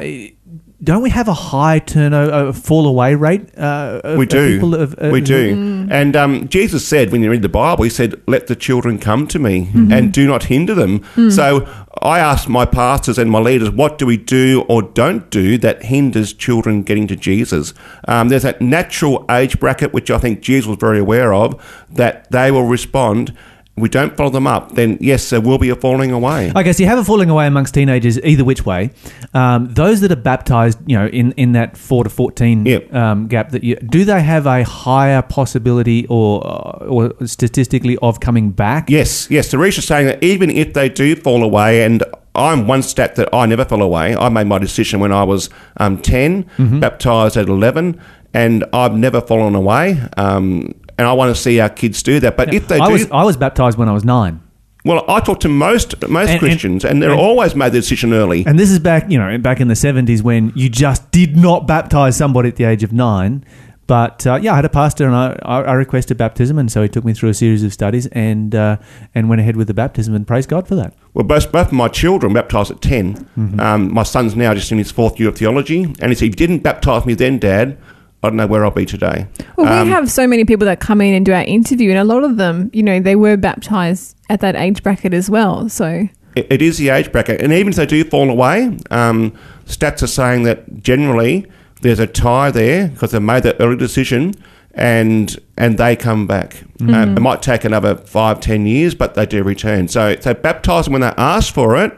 don't 0.83 1.01
we 1.01 1.09
have 1.09 1.27
a 1.27 1.33
high 1.33 1.79
turnover, 1.79 2.53
fall 2.53 2.85
away 2.85 3.15
rate? 3.15 3.41
Uh, 3.57 4.01
of, 4.03 4.17
We 4.19 4.25
do. 4.27 4.55
people 4.55 4.75
of- 4.75 4.93
uh, 5.01 5.09
we 5.11 5.21
do. 5.21 5.87
And 5.89 6.15
um, 6.15 6.47
Jesus 6.49 6.85
said, 6.87 7.11
when 7.11 7.23
you 7.23 7.31
read 7.31 7.41
the 7.41 7.49
Bible, 7.49 7.83
he 7.85 7.89
said, 7.89 8.21
Let 8.27 8.47
the 8.47 8.55
children 8.55 8.99
come 8.99 9.25
to 9.27 9.39
me 9.39 9.69
and 9.73 10.13
do 10.13 10.27
not 10.27 10.43
hinder 10.43 10.75
them. 10.75 11.03
So 11.31 11.67
I 12.01 12.19
asked 12.19 12.49
my 12.49 12.65
pastors 12.65 13.17
and 13.17 13.31
my 13.31 13.39
leaders, 13.39 13.71
What 13.71 13.97
do 13.97 14.05
we 14.05 14.17
do 14.17 14.65
or 14.67 14.81
don't 14.83 15.29
do 15.31 15.57
that 15.59 15.83
hinders 15.85 16.33
children 16.33 16.83
getting 16.83 17.07
to 17.07 17.15
Jesus? 17.15 17.73
Um, 18.07 18.29
there's 18.29 18.43
that 18.43 18.61
natural 18.61 19.25
age 19.31 19.59
bracket, 19.59 19.91
which 19.93 20.11
I 20.11 20.19
think 20.19 20.41
Jesus 20.41 20.67
was 20.67 20.77
very 20.77 20.99
aware 20.99 21.33
of, 21.33 21.55
that 21.89 22.29
they 22.31 22.51
will 22.51 22.67
respond. 22.67 23.33
We 23.77 23.89
don't 23.89 24.15
follow 24.15 24.29
them 24.29 24.47
up, 24.47 24.75
then 24.75 24.97
yes, 25.01 25.29
there 25.31 25.41
will 25.41 25.57
be 25.57 25.67
a 25.69 25.75
falling 25.75 26.11
away. 26.13 26.49
Okay, 26.55 26.71
so 26.71 26.81
you 26.81 26.87
have 26.87 26.97
a 26.97 27.03
falling 27.03 27.29
away 27.29 27.45
amongst 27.45 27.73
teenagers 27.73 28.17
either 28.23 28.45
which 28.45 28.65
way. 28.65 28.91
Um, 29.33 29.67
those 29.73 29.99
that 29.99 30.13
are 30.13 30.15
baptized, 30.15 30.79
you 30.87 30.97
know, 30.97 31.07
in, 31.07 31.33
in 31.33 31.51
that 31.53 31.75
four 31.75 32.05
to 32.05 32.09
fourteen 32.09 32.65
Yep. 32.65 32.93
um, 32.93 33.27
gap, 33.27 33.49
that 33.49 33.65
you, 33.65 33.75
do 33.75 34.05
they 34.05 34.21
have 34.21 34.45
a 34.45 34.63
higher 34.63 35.21
possibility 35.21 36.07
or 36.07 36.41
or 36.85 37.13
statistically 37.27 37.97
of 38.01 38.21
coming 38.21 38.51
back? 38.51 38.89
Yes, 38.89 39.29
yes. 39.29 39.51
The 39.51 39.57
research 39.57 39.79
is 39.79 39.87
saying 39.87 40.05
that 40.07 40.23
even 40.23 40.49
if 40.49 40.73
they 40.73 40.87
do 40.87 41.13
fall 41.17 41.43
away, 41.43 41.83
and 41.83 42.01
I'm 42.33 42.67
one 42.67 42.81
stat 42.81 43.15
that 43.17 43.27
I 43.33 43.45
never 43.45 43.65
fell 43.65 43.81
away. 43.81 44.15
I 44.15 44.29
made 44.29 44.47
my 44.47 44.57
decision 44.57 45.01
when 45.01 45.11
I 45.11 45.23
was 45.23 45.49
um, 45.77 45.97
10, 46.01 46.43
Mm-hmm. 46.57 46.79
baptized 46.79 47.35
at 47.37 47.49
11, 47.49 47.99
and 48.33 48.63
I've 48.71 48.95
never 48.95 49.19
fallen 49.21 49.53
away. 49.55 49.99
Um, 50.17 50.75
and 50.97 51.07
I 51.07 51.13
want 51.13 51.35
to 51.35 51.41
see 51.41 51.59
our 51.59 51.69
kids 51.69 52.01
do 52.03 52.19
that. 52.21 52.37
But 52.37 52.53
if 52.53 52.67
they 52.67 52.79
I 52.79 52.87
do, 52.87 52.93
was 52.93 53.11
I 53.11 53.23
was 53.23 53.37
baptized 53.37 53.77
when 53.77 53.89
I 53.89 53.93
was 53.93 54.03
nine. 54.05 54.41
well, 54.85 55.03
I 55.07 55.19
talk 55.19 55.39
to 55.41 55.49
most 55.49 55.99
most 56.09 56.13
And- 56.21 56.29
and- 56.31 56.39
Christians, 56.39 56.85
and, 56.85 57.01
they're 57.01 57.11
and- 57.11 57.19
always 57.19 57.55
made 57.55 57.71
the 57.71 57.79
decision 57.79 58.13
early. 58.13 58.45
And 58.45 58.57
this 58.59 58.69
is 58.71 58.79
back, 58.79 59.09
you 59.09 59.17
know, 59.17 59.37
back 59.37 59.59
in 59.59 59.67
the 59.67 59.75
70s 59.75 60.21
when 60.21 60.51
you 60.55 60.69
just 60.69 61.09
did 61.11 61.35
not 61.37 61.67
baptize 61.67 62.15
somebody 62.15 62.49
at 62.49 62.55
the 62.55 62.65
age 62.65 62.83
of 62.83 62.91
nine. 62.93 63.43
But 63.87 64.25
uh, 64.25 64.39
yeah, 64.41 64.53
I 64.53 64.55
had 64.55 64.65
a 64.65 64.69
pastor 64.69 65.05
and 65.05 65.15
I, 65.15 65.37
I 65.43 65.73
requested 65.73 66.17
baptism, 66.17 66.57
and 66.57 66.71
so 66.71 66.81
he 66.81 66.89
took 66.89 67.05
me 67.05 67.13
through 67.13 67.29
a 67.29 67.35
series 67.35 67.61
of 67.63 67.71
studies 67.71 68.07
and 68.07 68.55
uh, 68.55 68.77
and 69.13 69.29
went 69.29 69.41
ahead 69.41 69.55
with 69.57 69.67
the 69.67 69.75
baptism, 69.75 70.15
and 70.15 70.25
praise 70.25 70.47
God 70.47 70.67
for 70.67 70.73
that. 70.73 70.95
Well, 71.13 71.23
both, 71.23 71.51
both 71.51 71.67
of 71.67 71.73
my 71.73 71.87
children 71.87 72.33
baptized 72.33 72.71
at 72.71 72.81
10. 72.81 73.13
Mm-hmm. 73.37 73.59
Um, 73.59 73.93
my 73.93 74.01
son's 74.01 74.35
now 74.35 74.55
just 74.55 74.71
in 74.71 74.79
his 74.79 74.89
fourth 74.91 75.19
year 75.19 75.29
of 75.29 75.37
theology, 75.37 75.83
and 75.83 76.05
he 76.09 76.15
said, 76.15 76.25
if 76.25 76.31
you 76.31 76.47
didn't 76.47 76.63
baptize 76.63 77.05
me 77.05 77.13
then, 77.13 77.37
Dad, 77.37 77.77
I 78.25 78.29
don't 78.29 78.37
know 78.37 78.47
where 78.47 78.65
I'll 78.65 78.71
be 78.71 78.85
today. 78.85 79.27
Well, 79.55 79.67
Um, 79.67 79.87
we 79.87 79.93
have 79.93 80.09
so 80.09 80.25
many 80.27 80.45
people 80.45 80.65
that 80.65 80.79
come 80.79 80.99
in 80.99 81.13
and 81.13 81.25
do 81.25 81.31
our 81.33 81.43
interview, 81.43 81.91
and 81.91 81.99
a 81.99 82.03
lot 82.03 82.23
of 82.23 82.37
them, 82.37 82.69
you 82.73 82.81
know, 82.83 82.99
they 82.99 83.15
were 83.15 83.37
baptized 83.37 84.15
at 84.29 84.41
that 84.41 84.55
age 84.55 84.81
bracket 84.81 85.13
as 85.13 85.29
well. 85.29 85.69
So 85.69 86.09
It, 86.35 86.47
it 86.49 86.61
is 86.61 86.77
the 86.77 86.89
age 86.89 87.11
bracket, 87.11 87.41
and 87.41 87.53
even 87.53 87.69
if 87.69 87.75
they 87.75 87.85
do 87.85 88.03
fall 88.03 88.29
away, 88.29 88.77
um, 88.89 89.31
stats 89.67 90.01
are 90.01 90.07
saying 90.07 90.43
that 90.43 90.81
generally 90.81 91.45
there's 91.81 91.99
a 91.99 92.07
tie 92.07 92.51
there 92.51 92.87
because 92.87 93.11
they 93.11 93.19
made 93.19 93.43
that 93.43 93.57
early 93.59 93.77
decision, 93.77 94.33
and 94.73 95.37
and 95.55 95.77
they 95.77 95.95
come 95.95 96.25
back. 96.27 96.63
Uh, 96.81 97.13
it 97.15 97.21
might 97.21 97.41
take 97.41 97.63
another 97.63 97.95
five, 97.95 98.39
ten 98.39 98.65
years, 98.65 98.95
but 98.95 99.13
they 99.13 99.25
do 99.25 99.43
return. 99.43 99.87
So, 99.87 100.15
so 100.19 100.33
baptising 100.33 100.91
when 100.91 101.01
they 101.01 101.13
ask 101.17 101.53
for 101.53 101.77
it 101.77 101.97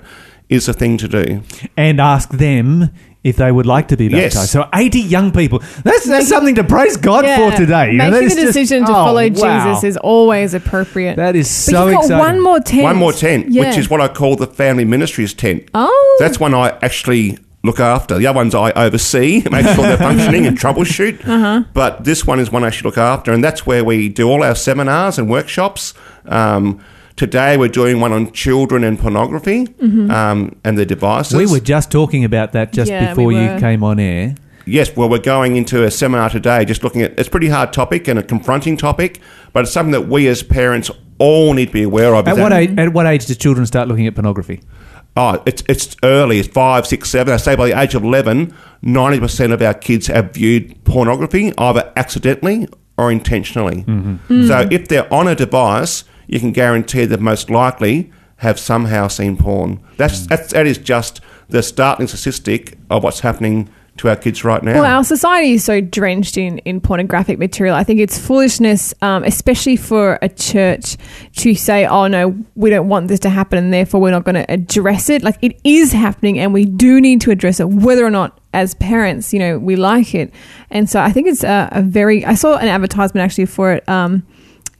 is 0.50 0.68
the 0.68 0.74
thing 0.74 0.98
to 0.98 1.08
do. 1.08 1.42
And 1.76 2.00
ask 2.00 2.30
them 2.30 2.90
if 3.28 3.36
they 3.38 3.52
would 3.52 3.66
like 3.66 3.90
to 3.90 3.98
be 3.98 4.06
Yes. 4.06 4.34
baptized. 4.34 4.52
So 4.52 4.70
80 4.74 5.00
young 5.02 5.32
people. 5.32 5.60
That's, 5.84 6.06
that's 6.06 6.30
something 6.30 6.56
to 6.56 6.64
praise 6.64 6.96
God 6.98 7.26
Yeah, 7.26 7.50
for 7.52 7.58
today. 7.58 7.92
You 7.92 7.98
making 7.98 8.24
is 8.24 8.36
the 8.36 8.42
just- 8.44 8.54
decision 8.54 8.86
to 8.86 8.92
oh, 8.92 8.94
follow 8.94 9.28
wow. 9.30 9.66
Jesus 9.66 9.84
is 9.84 9.98
always 9.98 10.54
appropriate. 10.54 11.18
That 11.18 11.36
is 11.36 11.48
but 11.48 11.72
so 11.72 11.86
you've 11.88 11.94
got 11.96 12.04
exciting. 12.06 12.20
one 12.20 12.42
more 12.42 12.60
tent. 12.60 12.84
One 12.84 12.96
more 12.98 13.14
tent, 13.14 13.50
Yeah. 13.50 13.68
which 13.68 13.78
is 13.78 13.90
what 13.90 14.00
I 14.02 14.08
call 14.08 14.36
the 14.36 14.48
family 14.48 14.86
ministries 14.86 15.34
tent. 15.34 15.64
Oh. 15.74 16.18
That's 16.20 16.40
one 16.40 16.54
I 16.54 16.78
actually 16.82 17.38
look 17.64 17.80
after. 17.82 18.18
The 18.18 18.28
other 18.28 18.38
ones 18.38 18.56
I 18.56 18.72
oversee, 18.72 19.44
make 19.52 19.66
sure 19.66 19.84
they're 19.84 19.98
functioning 19.98 20.46
and 20.46 20.58
troubleshoot. 20.58 21.18
Uh-huh. 21.28 21.64
But 21.74 22.06
this 22.06 22.26
one 22.26 22.40
is 22.40 22.50
one 22.52 22.64
I 22.64 22.68
actually 22.68 22.88
look 22.90 22.98
after, 22.98 23.34
and 23.34 23.44
that's 23.44 23.66
where 23.66 23.84
we 23.84 24.08
do 24.10 24.30
all 24.30 24.42
our 24.44 24.56
seminars 24.56 25.18
and 25.20 25.30
workshops. 25.30 25.94
Um, 26.26 26.80
today 27.18 27.58
we're 27.58 27.68
doing 27.68 28.00
one 28.00 28.14
on 28.14 28.32
children 28.32 28.84
and 28.84 28.98
pornography 28.98 29.66
Mm-hmm. 29.68 30.10
um, 30.10 30.56
and 30.64 30.78
their 30.78 30.86
devices. 30.86 31.36
We 31.36 31.46
were 31.48 31.60
just 31.60 31.92
talking 31.92 32.24
about 32.24 32.54
that 32.54 32.72
just 32.72 32.90
Yeah, 32.90 33.10
before 33.10 33.26
we 33.26 33.36
you 33.44 33.60
came 33.60 33.84
on 33.84 34.00
air. 34.00 34.36
Yes, 34.66 34.96
well, 34.96 35.10
we're 35.10 35.20
going 35.20 35.56
into 35.56 35.84
a 35.84 35.92
seminar 35.92 36.30
today 36.30 36.66
just 36.66 36.84
looking 36.84 37.02
at 37.02 37.18
it's 37.18 37.28
a 37.28 37.32
pretty 37.32 37.48
hard 37.48 37.72
topic 37.74 38.08
and 38.08 38.20
a 38.20 38.24
confronting 38.24 38.76
topic, 38.78 39.20
but 39.54 39.64
it's 39.64 39.72
something 39.72 39.92
that 39.94 40.08
we 40.08 40.28
as 40.28 40.44
parents 40.44 40.92
all 41.20 41.54
need 41.54 41.68
to 41.68 41.72
be 41.72 41.84
aware 41.84 42.14
of. 42.16 42.28
At 42.28 42.38
what, 42.38 42.52
age, 42.54 42.78
at 42.78 42.94
what 42.94 43.08
age 43.08 43.26
do 43.26 43.34
children 43.34 43.66
start 43.66 43.88
looking 43.88 44.08
at 44.08 44.16
pornography? 44.16 44.62
Oh, 45.16 45.42
it's 45.48 45.64
it's 45.68 45.96
early. 46.04 46.40
It's 46.40 46.50
five, 46.50 46.86
six, 46.86 47.10
seven. 47.10 47.34
I 47.34 47.38
say 47.38 47.56
by 47.56 47.70
the 47.70 47.80
age 47.80 47.96
of 47.96 48.04
eleven, 48.04 48.54
ninety 48.84 49.20
percent 49.20 49.52
of 49.54 49.62
our 49.62 49.74
kids 49.74 50.08
have 50.08 50.34
viewed 50.34 50.84
pornography 50.84 51.54
either 51.58 51.92
accidentally 51.96 52.68
or 52.98 53.12
intentionally. 53.12 53.84
Mm-hmm. 53.84 54.48
So 54.48 54.68
if 54.70 54.90
they're 54.90 55.12
on 55.12 55.28
a 55.28 55.34
device, 55.34 56.04
you 56.28 56.40
can 56.40 56.52
guarantee 56.52 57.06
that 57.06 57.20
most 57.20 57.50
likely 57.50 58.12
have 58.38 58.60
somehow 58.60 59.08
seen 59.08 59.38
porn. 59.38 59.80
That's, 59.98 60.28
that's 60.28 60.54
that 60.54 60.68
is 60.68 60.78
just 60.78 61.22
the 61.50 61.64
startling 61.64 62.08
statistic 62.08 62.78
of 62.90 63.04
what's 63.04 63.22
happening 63.22 63.70
to 63.98 64.10
our 64.10 64.16
kids 64.16 64.44
right 64.44 64.62
now. 64.62 64.76
Well, 64.76 64.86
our 64.86 65.04
society 65.04 65.54
is 65.54 65.64
so 65.64 65.82
drenched 65.82 66.38
in, 66.38 66.60
in 66.60 66.80
pornographic 66.80 67.40
material. 67.40 67.76
I 67.76 67.84
think 67.84 68.00
it's 68.00 68.18
foolishness, 68.18 68.94
um, 69.02 69.24
especially 69.24 69.76
for 69.76 70.20
a 70.22 70.30
church 70.30 70.98
to 71.38 71.56
say, 71.56 71.86
oh, 71.88 72.08
no, 72.08 72.38
we 72.56 72.70
don't 72.70 72.88
want 72.88 73.08
this 73.08 73.20
to 73.22 73.30
happen 73.30 73.58
and 73.58 73.74
therefore 73.74 74.00
we're 74.00 74.12
not 74.12 74.24
going 74.24 74.36
to 74.36 74.52
address 74.52 75.10
it. 75.10 75.24
Like, 75.24 75.38
it 75.42 75.60
is 75.64 75.94
happening 75.94 76.38
and 76.38 76.54
we 76.54 76.66
do 76.66 77.02
need 77.02 77.22
to 77.22 77.32
address 77.32 77.60
it, 77.60 77.70
whether 77.70 78.06
or 78.06 78.12
not 78.12 78.40
as 78.54 78.76
parents, 78.76 79.34
you 79.34 79.40
know, 79.40 79.58
we 79.58 79.76
like 79.76 80.14
it. 80.14 80.32
And 80.70 80.90
so 80.90 81.00
I 81.00 81.12
think 81.12 81.28
it's 81.28 81.44
a, 81.44 81.70
a 81.72 81.82
very, 81.82 82.24
I 82.24 82.36
saw 82.36 82.58
an 82.58 82.68
advertisement 82.68 83.24
actually 83.24 83.48
for 83.48 83.74
it. 83.74 83.88
Um, 83.90 84.26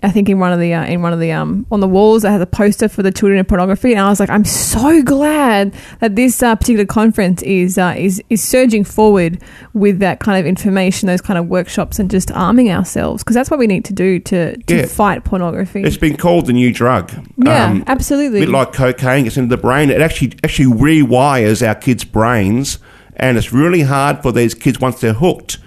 I 0.04 0.12
think 0.12 0.30
in 0.30 0.38
one 0.38 0.54
of 0.54 0.60
the 0.60 0.76
uh, 0.76 0.86
in 0.86 1.02
one 1.02 1.12
of 1.12 1.20
the 1.20 1.32
um 1.32 1.66
on 1.72 1.80
the 1.80 1.88
walls 1.88 2.24
I 2.24 2.32
had 2.32 2.40
a 2.42 2.46
poster 2.46 2.88
for 2.88 3.02
the 3.02 3.12
children 3.12 3.40
of 3.40 3.48
pornography, 3.48 3.94
and 3.94 4.00
I 4.02 4.10
was 4.10 4.20
like, 4.20 4.30
I'm 4.30 4.46
so 4.46 5.02
glad 5.02 5.74
that 6.02 6.16
this 6.16 6.44
uh, 6.44 6.56
particular 6.56 6.86
conference 6.86 7.42
is 7.42 7.80
uh, 7.80 7.96
is 7.98 8.22
is 8.30 8.44
surging 8.44 8.84
forward 8.84 9.42
with 9.74 9.98
that 10.00 10.20
kind 10.20 10.40
of 10.40 10.46
information, 10.46 11.08
those 11.08 11.22
kind 11.22 11.40
of 11.40 11.48
workshops, 11.48 11.98
and 11.98 12.12
just 12.12 12.32
arming 12.32 12.70
ourselves 12.70 13.24
because 13.24 13.34
that's 13.34 13.50
what 13.50 13.58
we 13.60 13.66
need 13.66 13.86
to 13.86 13.94
do 13.94 14.20
to 14.20 14.56
to 14.56 14.76
Yeah. 14.76 14.86
fight 14.86 15.24
pornography. 15.24 15.82
it's 15.82 15.98
been 15.98 16.16
called 16.16 16.46
the 16.46 16.54
new 16.54 16.72
drug. 16.72 17.12
yeah, 17.38 17.66
Um, 17.66 17.84
absolutely. 17.88 18.38
a 18.38 18.42
bit 18.42 18.50
like 18.50 18.74
cocaine 18.74 19.24
gets 19.24 19.36
into 19.36 19.50
the 19.56 19.60
brain. 19.62 19.90
It 19.90 20.00
actually 20.02 20.34
actually 20.44 20.68
rewires 20.76 21.68
our 21.68 21.74
kids' 21.76 22.04
brains, 22.04 22.78
and 23.16 23.36
it's 23.36 23.52
really 23.52 23.82
hard 23.82 24.22
for 24.22 24.32
these 24.32 24.54
kids 24.54 24.80
once 24.80 25.02
they're 25.02 25.14
hooked 25.14 25.58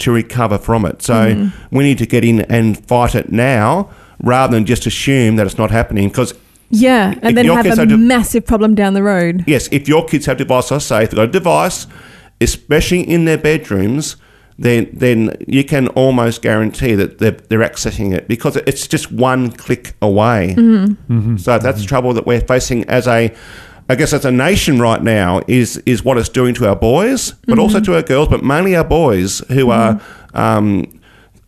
to 0.00 0.12
recover 0.12 0.58
from 0.58 0.84
it. 0.84 1.02
So 1.02 1.14
Mm-hmm. 1.14 1.76
we 1.76 1.84
need 1.84 1.98
to 1.98 2.06
get 2.06 2.24
in 2.24 2.40
and 2.42 2.82
fight 2.86 3.14
it 3.14 3.30
now, 3.32 3.90
rather 4.22 4.54
than 4.54 4.64
just 4.66 4.86
assume 4.86 5.36
that 5.36 5.46
it's 5.46 5.58
not 5.58 5.70
happening. 5.70 6.08
Because 6.08 6.34
yeah, 6.70 7.14
and 7.22 7.36
then 7.36 7.44
your 7.44 7.56
have 7.56 7.64
kids 7.66 7.78
a 7.78 7.82
are 7.82 7.86
do- 7.86 7.98
massive 7.98 8.46
problem 8.46 8.74
down 8.74 8.94
the 8.94 9.02
road. 9.02 9.44
yes, 9.46 9.68
if 9.72 9.88
your 9.88 10.04
kids 10.06 10.26
have 10.26 10.38
devices, 10.38 10.72
I 10.72 10.78
say 10.78 11.04
if 11.04 11.10
they've 11.10 11.16
got 11.16 11.28
a 11.28 11.32
device, 11.32 11.86
especially 12.40 13.00
in 13.08 13.24
their 13.24 13.38
bedrooms. 13.38 14.16
Then, 14.58 14.90
then 14.92 15.34
you 15.48 15.64
can 15.64 15.88
almost 15.88 16.42
guarantee 16.42 16.94
that 16.94 17.18
they're, 17.18 17.32
they're 17.32 17.60
accessing 17.60 18.14
it 18.14 18.28
because 18.28 18.54
it's 18.56 18.86
just 18.86 19.10
one 19.10 19.50
click 19.50 19.94
away. 20.02 20.54
Mm-hmm. 20.56 21.12
Mm-hmm. 21.12 21.36
So 21.38 21.58
that's 21.58 21.80
the 21.80 21.86
trouble 21.86 22.12
that 22.12 22.26
we're 22.26 22.42
facing 22.42 22.84
as 22.84 23.08
a, 23.08 23.34
I 23.92 23.94
guess 23.94 24.14
as 24.14 24.24
a 24.24 24.32
nation 24.32 24.80
right 24.80 25.02
now 25.02 25.42
is 25.46 25.76
is 25.84 26.02
what 26.02 26.16
it's 26.16 26.30
doing 26.30 26.54
to 26.54 26.66
our 26.66 26.74
boys, 26.74 27.32
but 27.46 27.58
also 27.58 27.78
to 27.78 27.94
our 27.94 28.00
girls, 28.00 28.28
but 28.28 28.42
mainly 28.42 28.74
our 28.74 28.84
boys 28.84 29.40
who 29.48 29.70
are. 29.70 30.00
Um, 30.32 30.98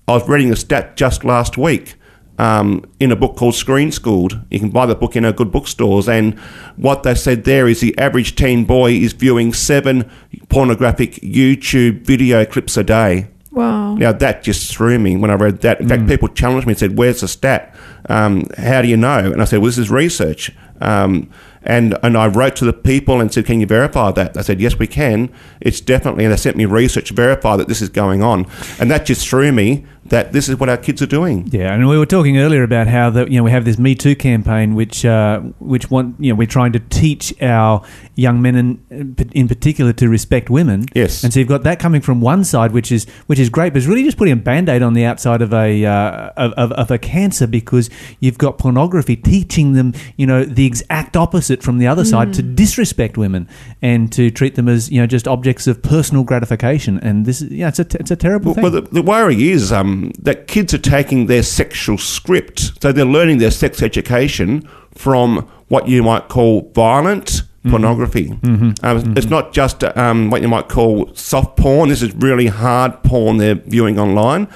I 0.06 0.12
was 0.12 0.28
reading 0.28 0.52
a 0.52 0.56
stat 0.56 0.94
just 0.94 1.24
last 1.24 1.56
week 1.56 1.94
um, 2.38 2.84
in 3.00 3.10
a 3.10 3.16
book 3.16 3.36
called 3.36 3.54
Screen 3.54 3.90
Schooled. 3.90 4.38
You 4.50 4.60
can 4.60 4.68
buy 4.68 4.84
the 4.84 4.94
book 4.94 5.16
in 5.16 5.24
our 5.24 5.32
good 5.32 5.50
bookstores, 5.50 6.06
and 6.06 6.38
what 6.76 7.02
they 7.02 7.14
said 7.14 7.44
there 7.44 7.66
is 7.66 7.80
the 7.80 7.96
average 7.96 8.36
teen 8.36 8.66
boy 8.66 8.92
is 8.92 9.14
viewing 9.14 9.54
seven 9.54 10.10
pornographic 10.50 11.12
YouTube 11.22 12.02
video 12.02 12.44
clips 12.44 12.76
a 12.76 12.84
day. 12.84 13.28
Wow. 13.52 13.94
Now 13.94 14.12
that 14.12 14.42
just 14.42 14.70
threw 14.70 14.98
me 14.98 15.16
when 15.16 15.30
I 15.30 15.34
read 15.34 15.62
that. 15.62 15.80
In 15.80 15.88
fact, 15.88 16.06
people 16.08 16.28
challenged 16.28 16.66
me 16.66 16.72
and 16.72 16.78
said, 16.78 16.98
"Where's 16.98 17.22
the 17.22 17.28
stat? 17.28 17.74
Um, 18.10 18.44
how 18.58 18.82
do 18.82 18.88
you 18.88 18.98
know?" 18.98 19.32
And 19.32 19.40
I 19.40 19.46
said, 19.46 19.60
"Well, 19.60 19.68
this 19.68 19.78
is 19.78 19.90
research." 19.90 20.50
Um, 20.82 21.30
and 21.64 21.98
and 22.02 22.16
I 22.16 22.26
wrote 22.26 22.56
to 22.56 22.64
the 22.64 22.72
people 22.72 23.20
and 23.20 23.32
said, 23.32 23.46
"Can 23.46 23.60
you 23.60 23.66
verify 23.66 24.12
that?" 24.12 24.34
They 24.34 24.42
said, 24.42 24.60
"Yes, 24.60 24.78
we 24.78 24.86
can. 24.86 25.30
It's 25.60 25.80
definitely." 25.80 26.24
And 26.24 26.32
they 26.32 26.36
sent 26.36 26.56
me 26.56 26.64
research 26.64 27.08
to 27.08 27.14
verify 27.14 27.56
that 27.56 27.68
this 27.68 27.82
is 27.82 27.88
going 27.88 28.22
on. 28.22 28.46
And 28.78 28.90
that 28.90 29.06
just 29.06 29.26
threw 29.28 29.52
me 29.52 29.84
that 30.06 30.32
this 30.32 30.48
is 30.48 30.56
what 30.56 30.68
our 30.68 30.76
kids 30.76 31.00
are 31.00 31.06
doing. 31.06 31.48
Yeah, 31.50 31.72
and 31.72 31.88
we 31.88 31.96
were 31.96 32.06
talking 32.06 32.38
earlier 32.38 32.62
about 32.62 32.86
how 32.86 33.10
that 33.10 33.30
you 33.30 33.38
know 33.38 33.44
we 33.44 33.50
have 33.50 33.64
this 33.64 33.78
Me 33.78 33.94
Too 33.94 34.14
campaign, 34.14 34.74
which 34.74 35.04
uh, 35.04 35.40
which 35.58 35.90
want 35.90 36.16
you 36.20 36.30
know 36.30 36.36
we're 36.36 36.46
trying 36.46 36.72
to 36.72 36.80
teach 36.80 37.32
our 37.42 37.82
young 38.14 38.42
men 38.42 38.56
in, 38.90 39.16
in 39.32 39.48
particular 39.48 39.92
to 39.94 40.08
respect 40.08 40.50
women. 40.50 40.86
Yes. 40.94 41.24
and 41.24 41.32
so 41.32 41.40
you've 41.40 41.48
got 41.48 41.62
that 41.64 41.78
coming 41.78 42.00
from 42.00 42.20
one 42.20 42.44
side, 42.44 42.72
which 42.72 42.92
is 42.92 43.06
which 43.26 43.38
is 43.38 43.48
great, 43.48 43.72
but 43.72 43.78
it's 43.78 43.86
really 43.86 44.04
just 44.04 44.18
putting 44.18 44.32
a 44.32 44.36
band 44.36 44.68
aid 44.68 44.82
on 44.82 44.94
the 44.94 45.04
outside 45.04 45.40
of 45.40 45.52
a 45.54 45.84
uh, 45.84 46.30
of, 46.36 46.52
of, 46.52 46.72
of 46.72 46.90
a 46.90 46.98
cancer 46.98 47.46
because 47.46 47.88
you've 48.20 48.38
got 48.38 48.58
pornography 48.58 49.16
teaching 49.16 49.72
them 49.72 49.94
you 50.16 50.26
know 50.26 50.44
the 50.44 50.66
exact 50.66 51.16
opposite 51.16 51.53
from 51.62 51.78
the 51.78 51.86
other 51.86 52.04
side 52.04 52.32
to 52.34 52.42
disrespect 52.42 53.16
women 53.16 53.48
and 53.82 54.10
to 54.12 54.30
treat 54.30 54.54
them 54.54 54.68
as 54.68 54.90
you 54.90 55.00
know 55.00 55.06
just 55.06 55.28
objects 55.28 55.66
of 55.66 55.82
personal 55.82 56.24
gratification, 56.24 56.98
and 57.00 57.26
this 57.26 57.40
is 57.42 57.50
yeah 57.50 57.68
it's 57.68 57.78
a 57.78 57.86
it's 58.00 58.10
a 58.10 58.16
terrible 58.16 58.46
Well, 58.46 58.54
thing. 58.54 58.62
well, 58.62 58.72
the, 58.72 58.80
the 58.82 59.02
worry 59.02 59.50
is 59.50 59.72
um, 59.72 60.12
that 60.18 60.46
kids 60.48 60.72
are 60.74 60.78
taking 60.78 61.26
their 61.26 61.42
sexual 61.42 61.98
script, 61.98 62.72
so 62.82 62.92
they're 62.92 63.04
learning 63.04 63.38
their 63.38 63.50
sex 63.50 63.82
education 63.82 64.68
from 64.92 65.48
what 65.68 65.88
you 65.88 66.02
might 66.02 66.28
call 66.28 66.70
violent 66.74 67.42
pornography. 67.70 68.38
Um, 68.82 69.14
It's 69.16 69.30
not 69.30 69.52
just 69.52 69.82
um, 69.96 70.30
what 70.30 70.42
you 70.42 70.48
might 70.48 70.68
call 70.68 71.10
soft 71.14 71.56
porn. 71.56 71.88
This 71.88 72.02
is 72.02 72.14
really 72.14 72.46
hard 72.48 73.02
porn 73.02 73.38
they're 73.38 73.54
viewing 73.54 73.98
online, 73.98 74.48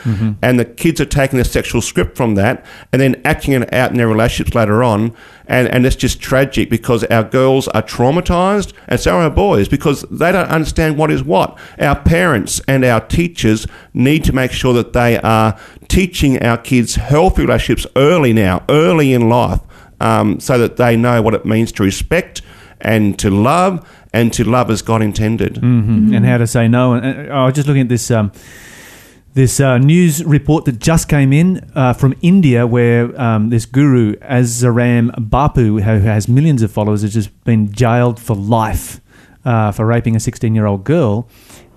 and 0.43 0.59
the 0.59 0.65
kids 0.65 1.01
are 1.01 1.07
taking 1.07 1.37
their 1.39 1.45
sexual 1.45 1.81
script 1.81 2.17
from 2.17 2.35
that 2.35 2.65
and 2.93 3.01
then 3.01 3.21
acting 3.25 3.55
it 3.55 3.73
out 3.73 3.91
in 3.91 3.97
their 3.97 4.09
relationships 4.09 4.55
later 4.55 4.83
on. 4.83 5.13
And, 5.51 5.67
and 5.69 5.87
it's 5.87 5.97
just 5.97 6.21
tragic 6.21 6.69
because 6.69 7.05
our 7.05 7.25
girls 7.25 7.69
are 7.69 7.83
traumatized 7.83 8.75
and 8.87 9.01
so 9.01 9.13
are 9.17 9.23
our 9.23 9.31
boys 9.31 9.67
because 9.67 10.03
they 10.11 10.31
don't 10.31 10.51
understand 10.51 10.99
what 10.99 11.11
is 11.11 11.23
what. 11.23 11.59
Our 11.81 11.97
parents 11.99 12.61
and 12.69 12.85
our 12.85 13.01
teachers 13.01 13.67
need 13.95 14.25
to 14.25 14.35
make 14.35 14.53
sure 14.53 14.75
that 14.75 14.93
they 14.93 15.19
are 15.21 15.59
teaching 15.89 16.43
our 16.43 16.59
kids 16.59 16.97
healthy 16.97 17.43
relationships 17.47 17.87
early 17.97 18.35
now, 18.35 18.63
early 18.69 19.15
in 19.15 19.31
life, 19.31 19.61
um, 20.03 20.39
so 20.39 20.59
that 20.59 20.77
they 20.77 20.97
know 20.97 21.23
what 21.23 21.33
it 21.33 21.47
means 21.47 21.73
to 21.73 21.83
respect 21.83 22.43
and 22.81 23.18
to 23.18 23.31
love 23.31 23.87
and 24.12 24.33
to 24.33 24.45
love 24.45 24.70
as 24.70 24.83
God 24.83 25.03
intended. 25.03 25.55
Mhm, 25.57 26.14
and 26.16 26.24
how 26.26 26.39
to 26.39 26.47
say 26.47 26.68
no. 26.68 26.95
And, 26.95 27.05
and 27.05 27.33
I 27.33 27.45
was 27.45 27.55
just 27.55 27.66
looking 27.68 27.83
at 27.83 27.89
this 27.89 28.11
um, 28.11 28.31
this 29.35 29.61
uh, 29.61 29.79
news 29.79 30.24
report 30.24 30.64
that 30.64 30.79
just 30.81 31.09
came 31.09 31.33
in 31.33 31.70
uh, 31.74 31.93
from 31.93 32.14
India, 32.22 32.66
where 32.66 33.18
um, 33.20 33.51
this 33.51 33.66
guru 33.66 34.14
Asaram 34.16 35.11
Bapu, 35.31 35.81
who 35.83 35.99
has 36.07 36.29
millions 36.29 36.62
of 36.62 36.72
followers, 36.72 37.03
has 37.03 37.12
just 37.14 37.31
been 37.45 37.70
jailed 37.70 38.18
for 38.18 38.35
life 38.35 39.01
uh, 39.45 39.70
for 39.70 39.87
raping 39.87 40.16
a 40.16 40.20
16 40.20 40.55
year 40.55 40.66
old 40.66 40.85
girl. 40.85 41.29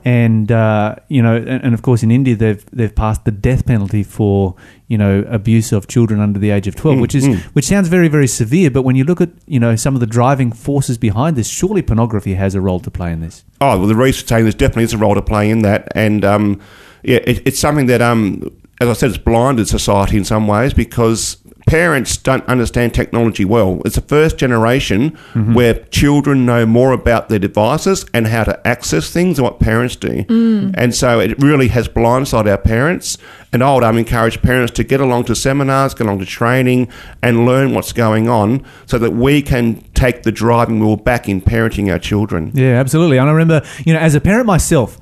And 0.04 0.52
uh, 0.52 0.96
you 1.08 1.22
know, 1.22 1.36
and, 1.36 1.64
and 1.64 1.74
of 1.74 1.82
course, 1.82 2.04
in 2.04 2.12
India, 2.12 2.36
they've 2.36 2.66
they've 2.72 2.94
passed 2.94 3.26
the 3.26 3.32
death 3.32 3.66
penalty 3.66 4.04
for 4.04 4.56
you 4.88 4.98
know 4.98 5.26
abuse 5.30 5.72
of 5.72 5.88
children 5.88 6.20
under 6.20 6.40
the 6.40 6.50
age 6.50 6.68
of 6.68 6.76
twelve, 6.76 7.00
which 7.00 7.16
is 7.16 7.28
which 7.54 7.66
sounds 7.66 7.88
very 7.88 8.08
very 8.08 8.28
severe. 8.28 8.72
But 8.72 8.82
when 8.82 8.96
you 8.96 9.04
look 9.04 9.22
at 9.22 9.30
you 9.46 9.60
know 9.60 9.76
some 9.76 9.96
of 9.96 10.00
the 10.00 10.08
driving 10.08 10.52
forces 10.52 10.98
behind 10.98 11.36
this, 11.36 11.48
surely 11.48 11.82
pornography 11.82 12.34
has 12.34 12.56
a 12.56 12.62
role 12.62 12.80
to 12.80 12.92
play 12.92 13.12
in 13.12 13.22
this. 13.22 13.44
Oh, 13.60 13.78
well, 13.78 13.88
the 13.88 13.96
research 13.96 14.28
saying 14.28 14.44
there's 14.44 14.56
definitely 14.56 14.84
is 14.84 14.94
a 14.94 14.98
role 14.98 15.16
to 15.16 15.22
play 15.22 15.50
in 15.50 15.62
that, 15.62 15.88
and 15.96 16.26
um, 16.26 16.62
yeah, 17.04 17.20
it, 17.26 17.48
it's 17.48 17.60
something 17.60 17.88
that, 17.88 18.02
um, 18.02 18.44
as 18.80 18.90
I 18.90 18.94
said, 18.94 19.10
it's 19.10 19.18
blinded 19.18 19.68
society 19.68 20.18
in 20.18 20.26
some 20.26 20.48
ways 20.48 20.74
because 20.74 21.41
parents 21.72 22.18
don't 22.18 22.46
understand 22.48 22.94
technology 22.94 23.46
well. 23.46 23.82
It's 23.86 23.96
the 23.96 24.02
first 24.02 24.38
generation 24.38 25.18
where 25.54 25.76
children 25.86 26.46
know 26.46 26.66
more 26.66 26.92
about 26.92 27.30
their 27.30 27.40
devices 27.40 28.06
and 28.14 28.28
how 28.28 28.44
to 28.44 28.68
access 28.68 29.10
things 29.10 29.38
than 29.38 29.46
what 29.46 29.62
parents 29.62 29.96
do, 29.96 30.26
and 30.76 30.94
so 30.94 31.20
it 31.22 31.42
really 31.42 31.70
has 31.70 31.88
blindsided 31.88 32.52
our 32.52 32.58
parents. 32.58 33.18
And 33.54 33.62
I 33.62 33.74
would 33.74 33.84
um, 33.84 33.98
encourage 33.98 34.42
parents 34.42 34.72
to 34.74 34.84
get 34.86 35.02
along 35.02 35.26
to 35.26 35.36
seminars, 35.36 35.94
get 35.94 36.08
along 36.08 36.20
to 36.20 36.26
training, 36.26 36.90
and 37.22 37.46
learn 37.46 37.74
what's 37.74 37.92
going 37.92 38.30
on, 38.30 38.66
so 38.86 38.98
that 38.98 39.12
we 39.12 39.42
can 39.42 39.82
take 39.94 40.24
the 40.24 40.32
driving 40.32 40.80
wheel 40.80 40.96
back 40.96 41.28
in 41.28 41.42
parenting 41.42 41.92
our 41.92 42.00
children. 42.00 42.52
Yeah, 42.54 42.80
absolutely. 42.80 43.18
And 43.18 43.30
I 43.30 43.34
remember, 43.34 43.66
you 43.86 43.94
know, 43.94 44.00
as 44.00 44.16
a 44.16 44.22
parent 44.22 44.46
myself, 44.46 44.98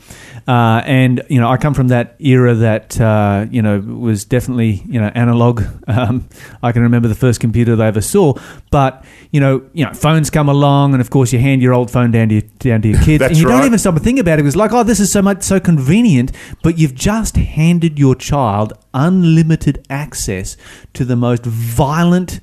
uh, 0.50 0.82
and 0.84 1.22
you 1.30 1.39
know, 1.39 1.47
I 1.47 1.58
come 1.58 1.76
from 1.76 1.89
that 1.89 2.16
era 2.18 2.56
that 2.56 3.00
uh, 3.00 3.45
you 3.52 3.62
know 3.62 3.80
was 3.82 4.26
definitely 4.26 4.82
you 4.88 5.00
know 5.00 5.12
analog. 5.14 5.64
Um, 5.89 6.30
I 6.62 6.72
can 6.72 6.84
remember 6.84 7.08
the 7.08 7.16
first 7.16 7.39
computer 7.39 7.76
they 7.76 7.88
ever 7.88 8.00
saw, 8.00 8.36
but 8.70 9.04
you 9.32 9.39
know, 9.39 9.68
you 9.74 9.84
know, 9.84 9.91
phones 9.91 10.30
come 10.30 10.47
along, 10.47 10.93
and 10.93 11.02
of 11.02 11.10
course, 11.10 11.34
you 11.34 11.39
hand 11.39 11.64
your 11.64 11.74
old 11.74 11.89
phone 11.89 12.12
down 12.12 12.30
to 12.30 12.36
your, 12.36 12.43
down 12.60 12.84
to 12.84 12.89
your 12.89 13.02
kids, 13.04 13.24
and 13.24 13.36
you 13.36 13.45
don't 13.45 13.66
even 13.66 13.80
stop 13.80 13.95
and 13.95 14.04
think 14.04 14.20
about 14.20 14.38
it. 14.38 14.45
It's 14.45 14.56
like, 14.56 14.72
oh, 14.72 14.84
this 14.84 15.00
is 15.00 15.12
so 15.12 15.24
much 15.24 15.41
so 15.41 15.60
convenient, 15.60 16.32
but 16.62 16.78
you've 16.78 16.93
just 16.93 17.38
handed 17.38 17.97
your 17.97 18.14
child 18.14 18.74
unlimited 18.93 19.84
access 19.89 20.58
to 20.93 21.04
the 21.04 21.16
most 21.16 21.43
violent 21.43 22.39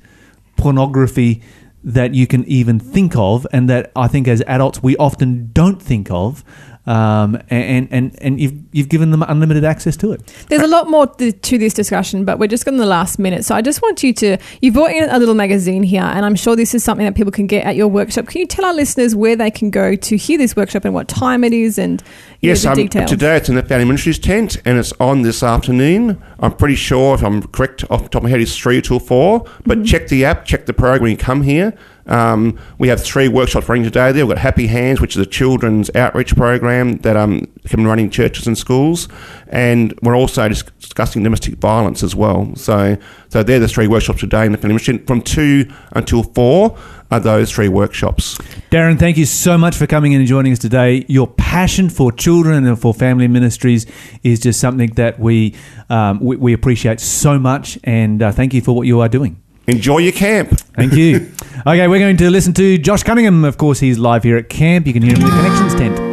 pornography 0.57 1.41
that 1.85 2.13
you 2.13 2.27
can 2.27 2.43
even 2.45 2.79
think 2.79 3.15
of, 3.15 3.47
and 3.53 3.69
that 3.69 3.91
I 3.95 4.09
think 4.09 4.27
as 4.27 4.41
adults 4.45 4.83
we 4.83 4.97
often 4.97 5.51
don't 5.53 5.81
think 5.81 6.11
of. 6.11 6.43
Um, 6.87 7.37
and 7.49 7.89
and 7.91 8.17
and 8.21 8.39
you've 8.39 8.53
you've 8.71 8.87
given 8.87 9.11
them 9.11 9.21
unlimited 9.21 9.65
access 9.65 9.97
to 9.97 10.13
it. 10.13 10.33
There's 10.47 10.61
a 10.61 10.67
lot 10.67 10.89
more 10.89 11.05
to 11.07 11.57
this 11.57 11.73
discussion, 11.73 12.23
but 12.23 12.39
we're 12.39 12.47
just 12.47 12.65
in 12.65 12.77
the 12.77 12.85
last 12.85 13.19
minute. 13.19 13.43
So 13.43 13.55
I 13.55 13.61
just 13.61 13.81
want 13.81 14.03
you 14.03 14.13
to, 14.13 14.37
you 14.61 14.71
brought 14.71 14.91
in 14.91 15.09
a 15.09 15.19
little 15.19 15.35
magazine 15.35 15.83
here, 15.83 16.01
and 16.01 16.25
I'm 16.25 16.35
sure 16.35 16.55
this 16.55 16.73
is 16.73 16.83
something 16.83 17.05
that 17.05 17.15
people 17.15 17.31
can 17.31 17.45
get 17.45 17.65
at 17.65 17.75
your 17.75 17.89
workshop. 17.89 18.27
Can 18.27 18.39
you 18.39 18.47
tell 18.47 18.63
our 18.63 18.73
listeners 18.73 19.15
where 19.15 19.35
they 19.35 19.51
can 19.51 19.69
go 19.69 19.95
to 19.95 20.17
hear 20.17 20.37
this 20.37 20.55
workshop 20.55 20.85
and 20.85 20.93
what 20.93 21.07
time 21.09 21.43
it 21.43 21.51
is 21.53 21.77
and 21.77 22.01
Yes, 22.39 22.65
um, 22.67 22.75
today 23.07 23.35
it's 23.37 23.49
in 23.49 23.55
the 23.55 23.63
Family 23.63 23.85
Ministries 23.85 24.19
tent 24.19 24.57
and 24.63 24.77
it's 24.77 24.93
on 24.99 25.23
this 25.23 25.41
afternoon. 25.41 26.21
I'm 26.39 26.53
pretty 26.53 26.75
sure, 26.75 27.15
if 27.15 27.23
I'm 27.23 27.41
correct 27.47 27.83
off 27.89 28.03
the 28.03 28.09
top 28.09 28.19
of 28.19 28.23
my 28.23 28.29
head, 28.29 28.41
it's 28.41 28.55
3 28.55 28.79
till 28.81 28.99
4. 28.99 29.39
But 29.65 29.79
Mm-hmm. 29.79 29.83
check 29.85 30.07
the 30.07 30.23
app, 30.25 30.45
check 30.45 30.67
the 30.67 30.73
program 30.73 31.01
when 31.01 31.11
you 31.11 31.17
come 31.17 31.41
here. 31.41 31.73
Um, 32.05 32.57
we 32.77 32.87
have 32.89 33.03
three 33.03 33.27
workshops 33.27 33.67
running 33.67 33.83
today. 33.83 34.11
There 34.11 34.25
we've 34.25 34.35
got 34.35 34.41
Happy 34.41 34.67
Hands, 34.67 35.01
which 35.01 35.15
is 35.17 35.21
a 35.21 35.25
children's 35.25 35.93
outreach 35.93 36.35
program 36.37 36.97
that 36.99 37.17
um 37.17 37.47
can 37.65 37.81
be 37.81 37.85
running 37.85 38.05
in 38.05 38.11
churches 38.11 38.47
and 38.47 38.57
schools, 38.57 39.09
and 39.49 39.97
we're 40.01 40.15
also 40.15 40.47
discussing 40.47 41.23
domestic 41.23 41.55
violence 41.55 42.03
as 42.03 42.15
well. 42.15 42.55
So 42.55 42.97
so 43.29 43.43
they're 43.43 43.59
the 43.59 43.67
three 43.67 43.87
workshops 43.87 44.19
today 44.19 44.45
in 44.45 44.51
the 44.51 44.57
Family 44.57 44.75
Mission 44.75 45.05
from 45.05 45.21
two 45.21 45.71
until 45.91 46.23
four 46.23 46.77
are 47.11 47.19
those 47.19 47.51
three 47.51 47.69
workshops. 47.69 48.37
Darren, 48.71 48.99
thank 48.99 49.17
you 49.17 49.25
so 49.25 49.57
much 49.57 49.75
for 49.75 49.87
coming 49.87 50.11
in 50.11 50.19
and 50.19 50.27
joining 50.27 50.51
us 50.51 50.59
today. 50.59 51.05
Your 51.07 51.27
passion 51.27 51.89
for 51.89 52.11
children 52.11 52.65
and 52.65 52.79
for 52.79 52.93
family 52.93 53.27
ministries 53.27 53.85
is 54.23 54.39
just 54.39 54.59
something 54.59 54.91
that 54.91 55.19
we 55.19 55.55
um, 55.89 56.19
we, 56.19 56.35
we 56.35 56.53
appreciate 56.53 56.99
so 56.99 57.39
much, 57.39 57.79
and 57.83 58.21
uh, 58.21 58.31
thank 58.31 58.53
you 58.53 58.61
for 58.61 58.75
what 58.75 58.87
you 58.87 58.99
are 58.99 59.09
doing. 59.09 59.41
Enjoy 59.67 59.97
your 59.97 60.13
camp. 60.13 60.49
Thank 60.75 60.93
you. 60.93 61.29
okay, 61.59 61.87
we're 61.87 61.99
going 61.99 62.17
to 62.17 62.29
listen 62.29 62.53
to 62.53 62.77
Josh 62.77 63.03
Cunningham. 63.03 63.43
Of 63.43 63.57
course, 63.57 63.79
he's 63.79 63.99
live 63.99 64.23
here 64.23 64.37
at 64.37 64.47
camp. 64.49 64.87
You 64.87 64.93
can 64.93 65.01
hear 65.01 65.13
him 65.13 65.21
in 65.21 65.27
the 65.27 65.35
Connections 65.35 65.75
tent. 65.75 66.06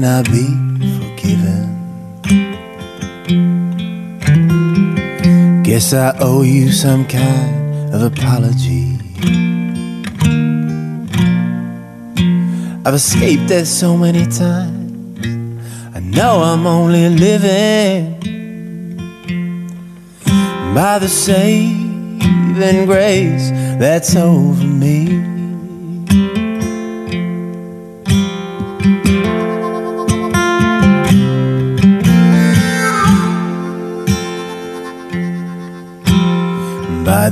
Can 0.00 0.08
I 0.08 0.22
be 0.22 0.46
forgiven? 0.98 1.66
Guess 5.62 5.92
I 5.92 6.16
owe 6.20 6.40
you 6.42 6.72
some 6.72 7.06
kind 7.06 7.94
of 7.94 8.02
apology. 8.02 8.96
I've 12.86 12.94
escaped 12.94 13.48
that 13.48 13.66
so 13.66 13.94
many 13.94 14.24
times. 14.24 15.26
I 15.94 16.00
know 16.00 16.42
I'm 16.44 16.66
only 16.66 17.10
living 17.10 18.16
by 20.74 20.98
the 20.98 21.08
saving 21.08 22.86
grace 22.86 23.50
that's 23.78 24.16
over 24.16 24.64
me. 24.64 25.29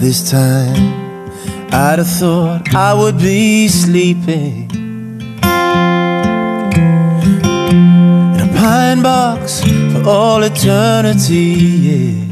This 0.00 0.30
time, 0.30 0.94
I'd 1.72 1.98
have 1.98 2.06
thought 2.06 2.72
I 2.72 2.94
would 2.94 3.18
be 3.18 3.66
sleeping 3.66 4.70
in 4.70 5.20
a 8.40 8.48
pine 8.56 9.02
box 9.02 9.60
for 9.92 10.08
all 10.08 10.44
eternity. 10.44 11.34
Yeah. 11.88 12.28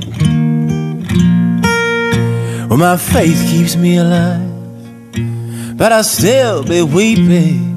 Well, 2.69 2.79
my 2.79 2.97
faith 2.97 3.45
keeps 3.51 3.75
me 3.75 3.97
alive, 3.97 5.77
but 5.77 5.91
I'll 5.91 6.05
still 6.05 6.63
be 6.63 6.83
weeping. 6.83 7.75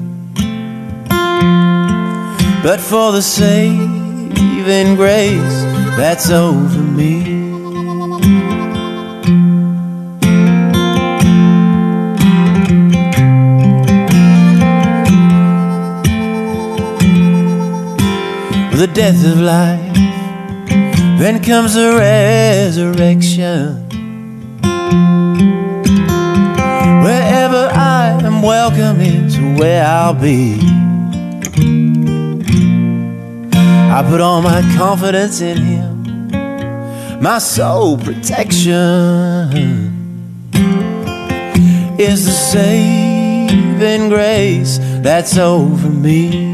But 2.62 2.78
for 2.80 3.10
the 3.10 3.22
saving 3.22 4.94
grace 4.94 5.64
that's 5.96 6.30
over 6.30 6.78
me. 6.78 7.29
The 18.80 18.86
death 18.86 19.26
of 19.26 19.38
life. 19.38 19.94
Then 21.18 21.44
comes 21.44 21.74
the 21.74 21.96
resurrection. 21.98 23.86
Wherever 27.04 27.68
I 27.74 28.18
am 28.24 28.40
welcome 28.40 29.02
is 29.02 29.38
where 29.60 29.84
I'll 29.84 30.14
be. 30.14 30.58
I 33.92 34.02
put 34.08 34.22
all 34.22 34.40
my 34.40 34.62
confidence 34.78 35.42
in 35.42 35.58
Him, 35.58 37.20
my 37.20 37.36
sole 37.36 37.98
protection 37.98 39.52
is 41.98 42.24
the 42.24 42.32
saving 42.32 44.08
grace 44.08 44.78
that's 45.02 45.36
over 45.36 45.90
me. 45.90 46.49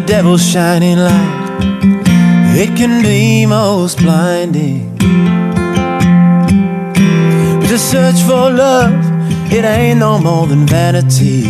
The 0.00 0.06
devil's 0.06 0.46
shining 0.48 0.98
light. 0.98 1.60
It 2.56 2.76
can 2.76 3.02
be 3.02 3.46
most 3.46 3.98
blinding. 3.98 4.96
But 7.60 7.68
to 7.68 7.78
search 7.78 8.20
for 8.22 8.50
love, 8.50 8.94
it 9.52 9.64
ain't 9.64 9.98
no 9.98 10.18
more 10.18 10.46
than 10.46 10.66
vanity. 10.66 11.44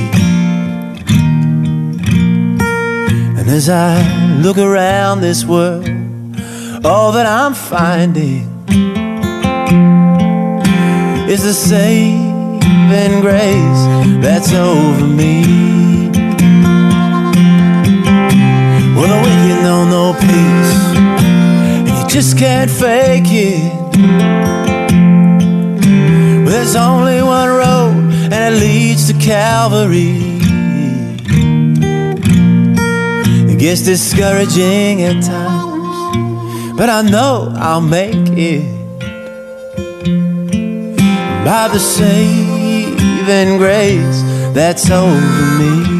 And 3.39 3.49
as 3.49 3.69
I 3.69 4.03
look 4.41 4.59
around 4.59 5.21
this 5.21 5.45
world, 5.45 5.89
all 6.85 7.13
that 7.13 7.27
I'm 7.27 7.55
finding 7.55 8.49
is 11.29 11.43
the 11.45 11.55
saving 11.55 13.21
grace 13.21 13.83
that's 14.23 14.53
over 14.53 15.07
me. 15.07 15.80
The 19.01 19.17
wicked 19.23 19.63
know 19.63 19.85
no 19.89 20.13
peace, 20.13 20.75
and 20.97 21.89
you 21.89 22.09
just 22.09 22.37
can't 22.37 22.71
fake 22.71 23.25
it. 23.27 23.73
Well, 26.45 26.53
there's 26.53 26.77
only 26.77 27.23
one 27.23 27.49
road, 27.49 27.95
and 28.31 28.55
it 28.55 28.59
leads 28.61 29.07
to 29.11 29.15
Calvary. 29.19 30.19
It 33.51 33.59
gets 33.59 33.83
discouraging 33.83 35.03
at 35.03 35.23
times, 35.25 36.77
but 36.77 36.91
I 36.91 37.01
know 37.03 37.53
I'll 37.57 37.81
make 37.81 38.29
it 38.37 38.65
by 41.45 41.69
the 41.73 41.79
saving 41.79 43.57
grace 43.57 44.23
that's 44.53 44.91
over 44.91 45.59
me. 45.59 46.00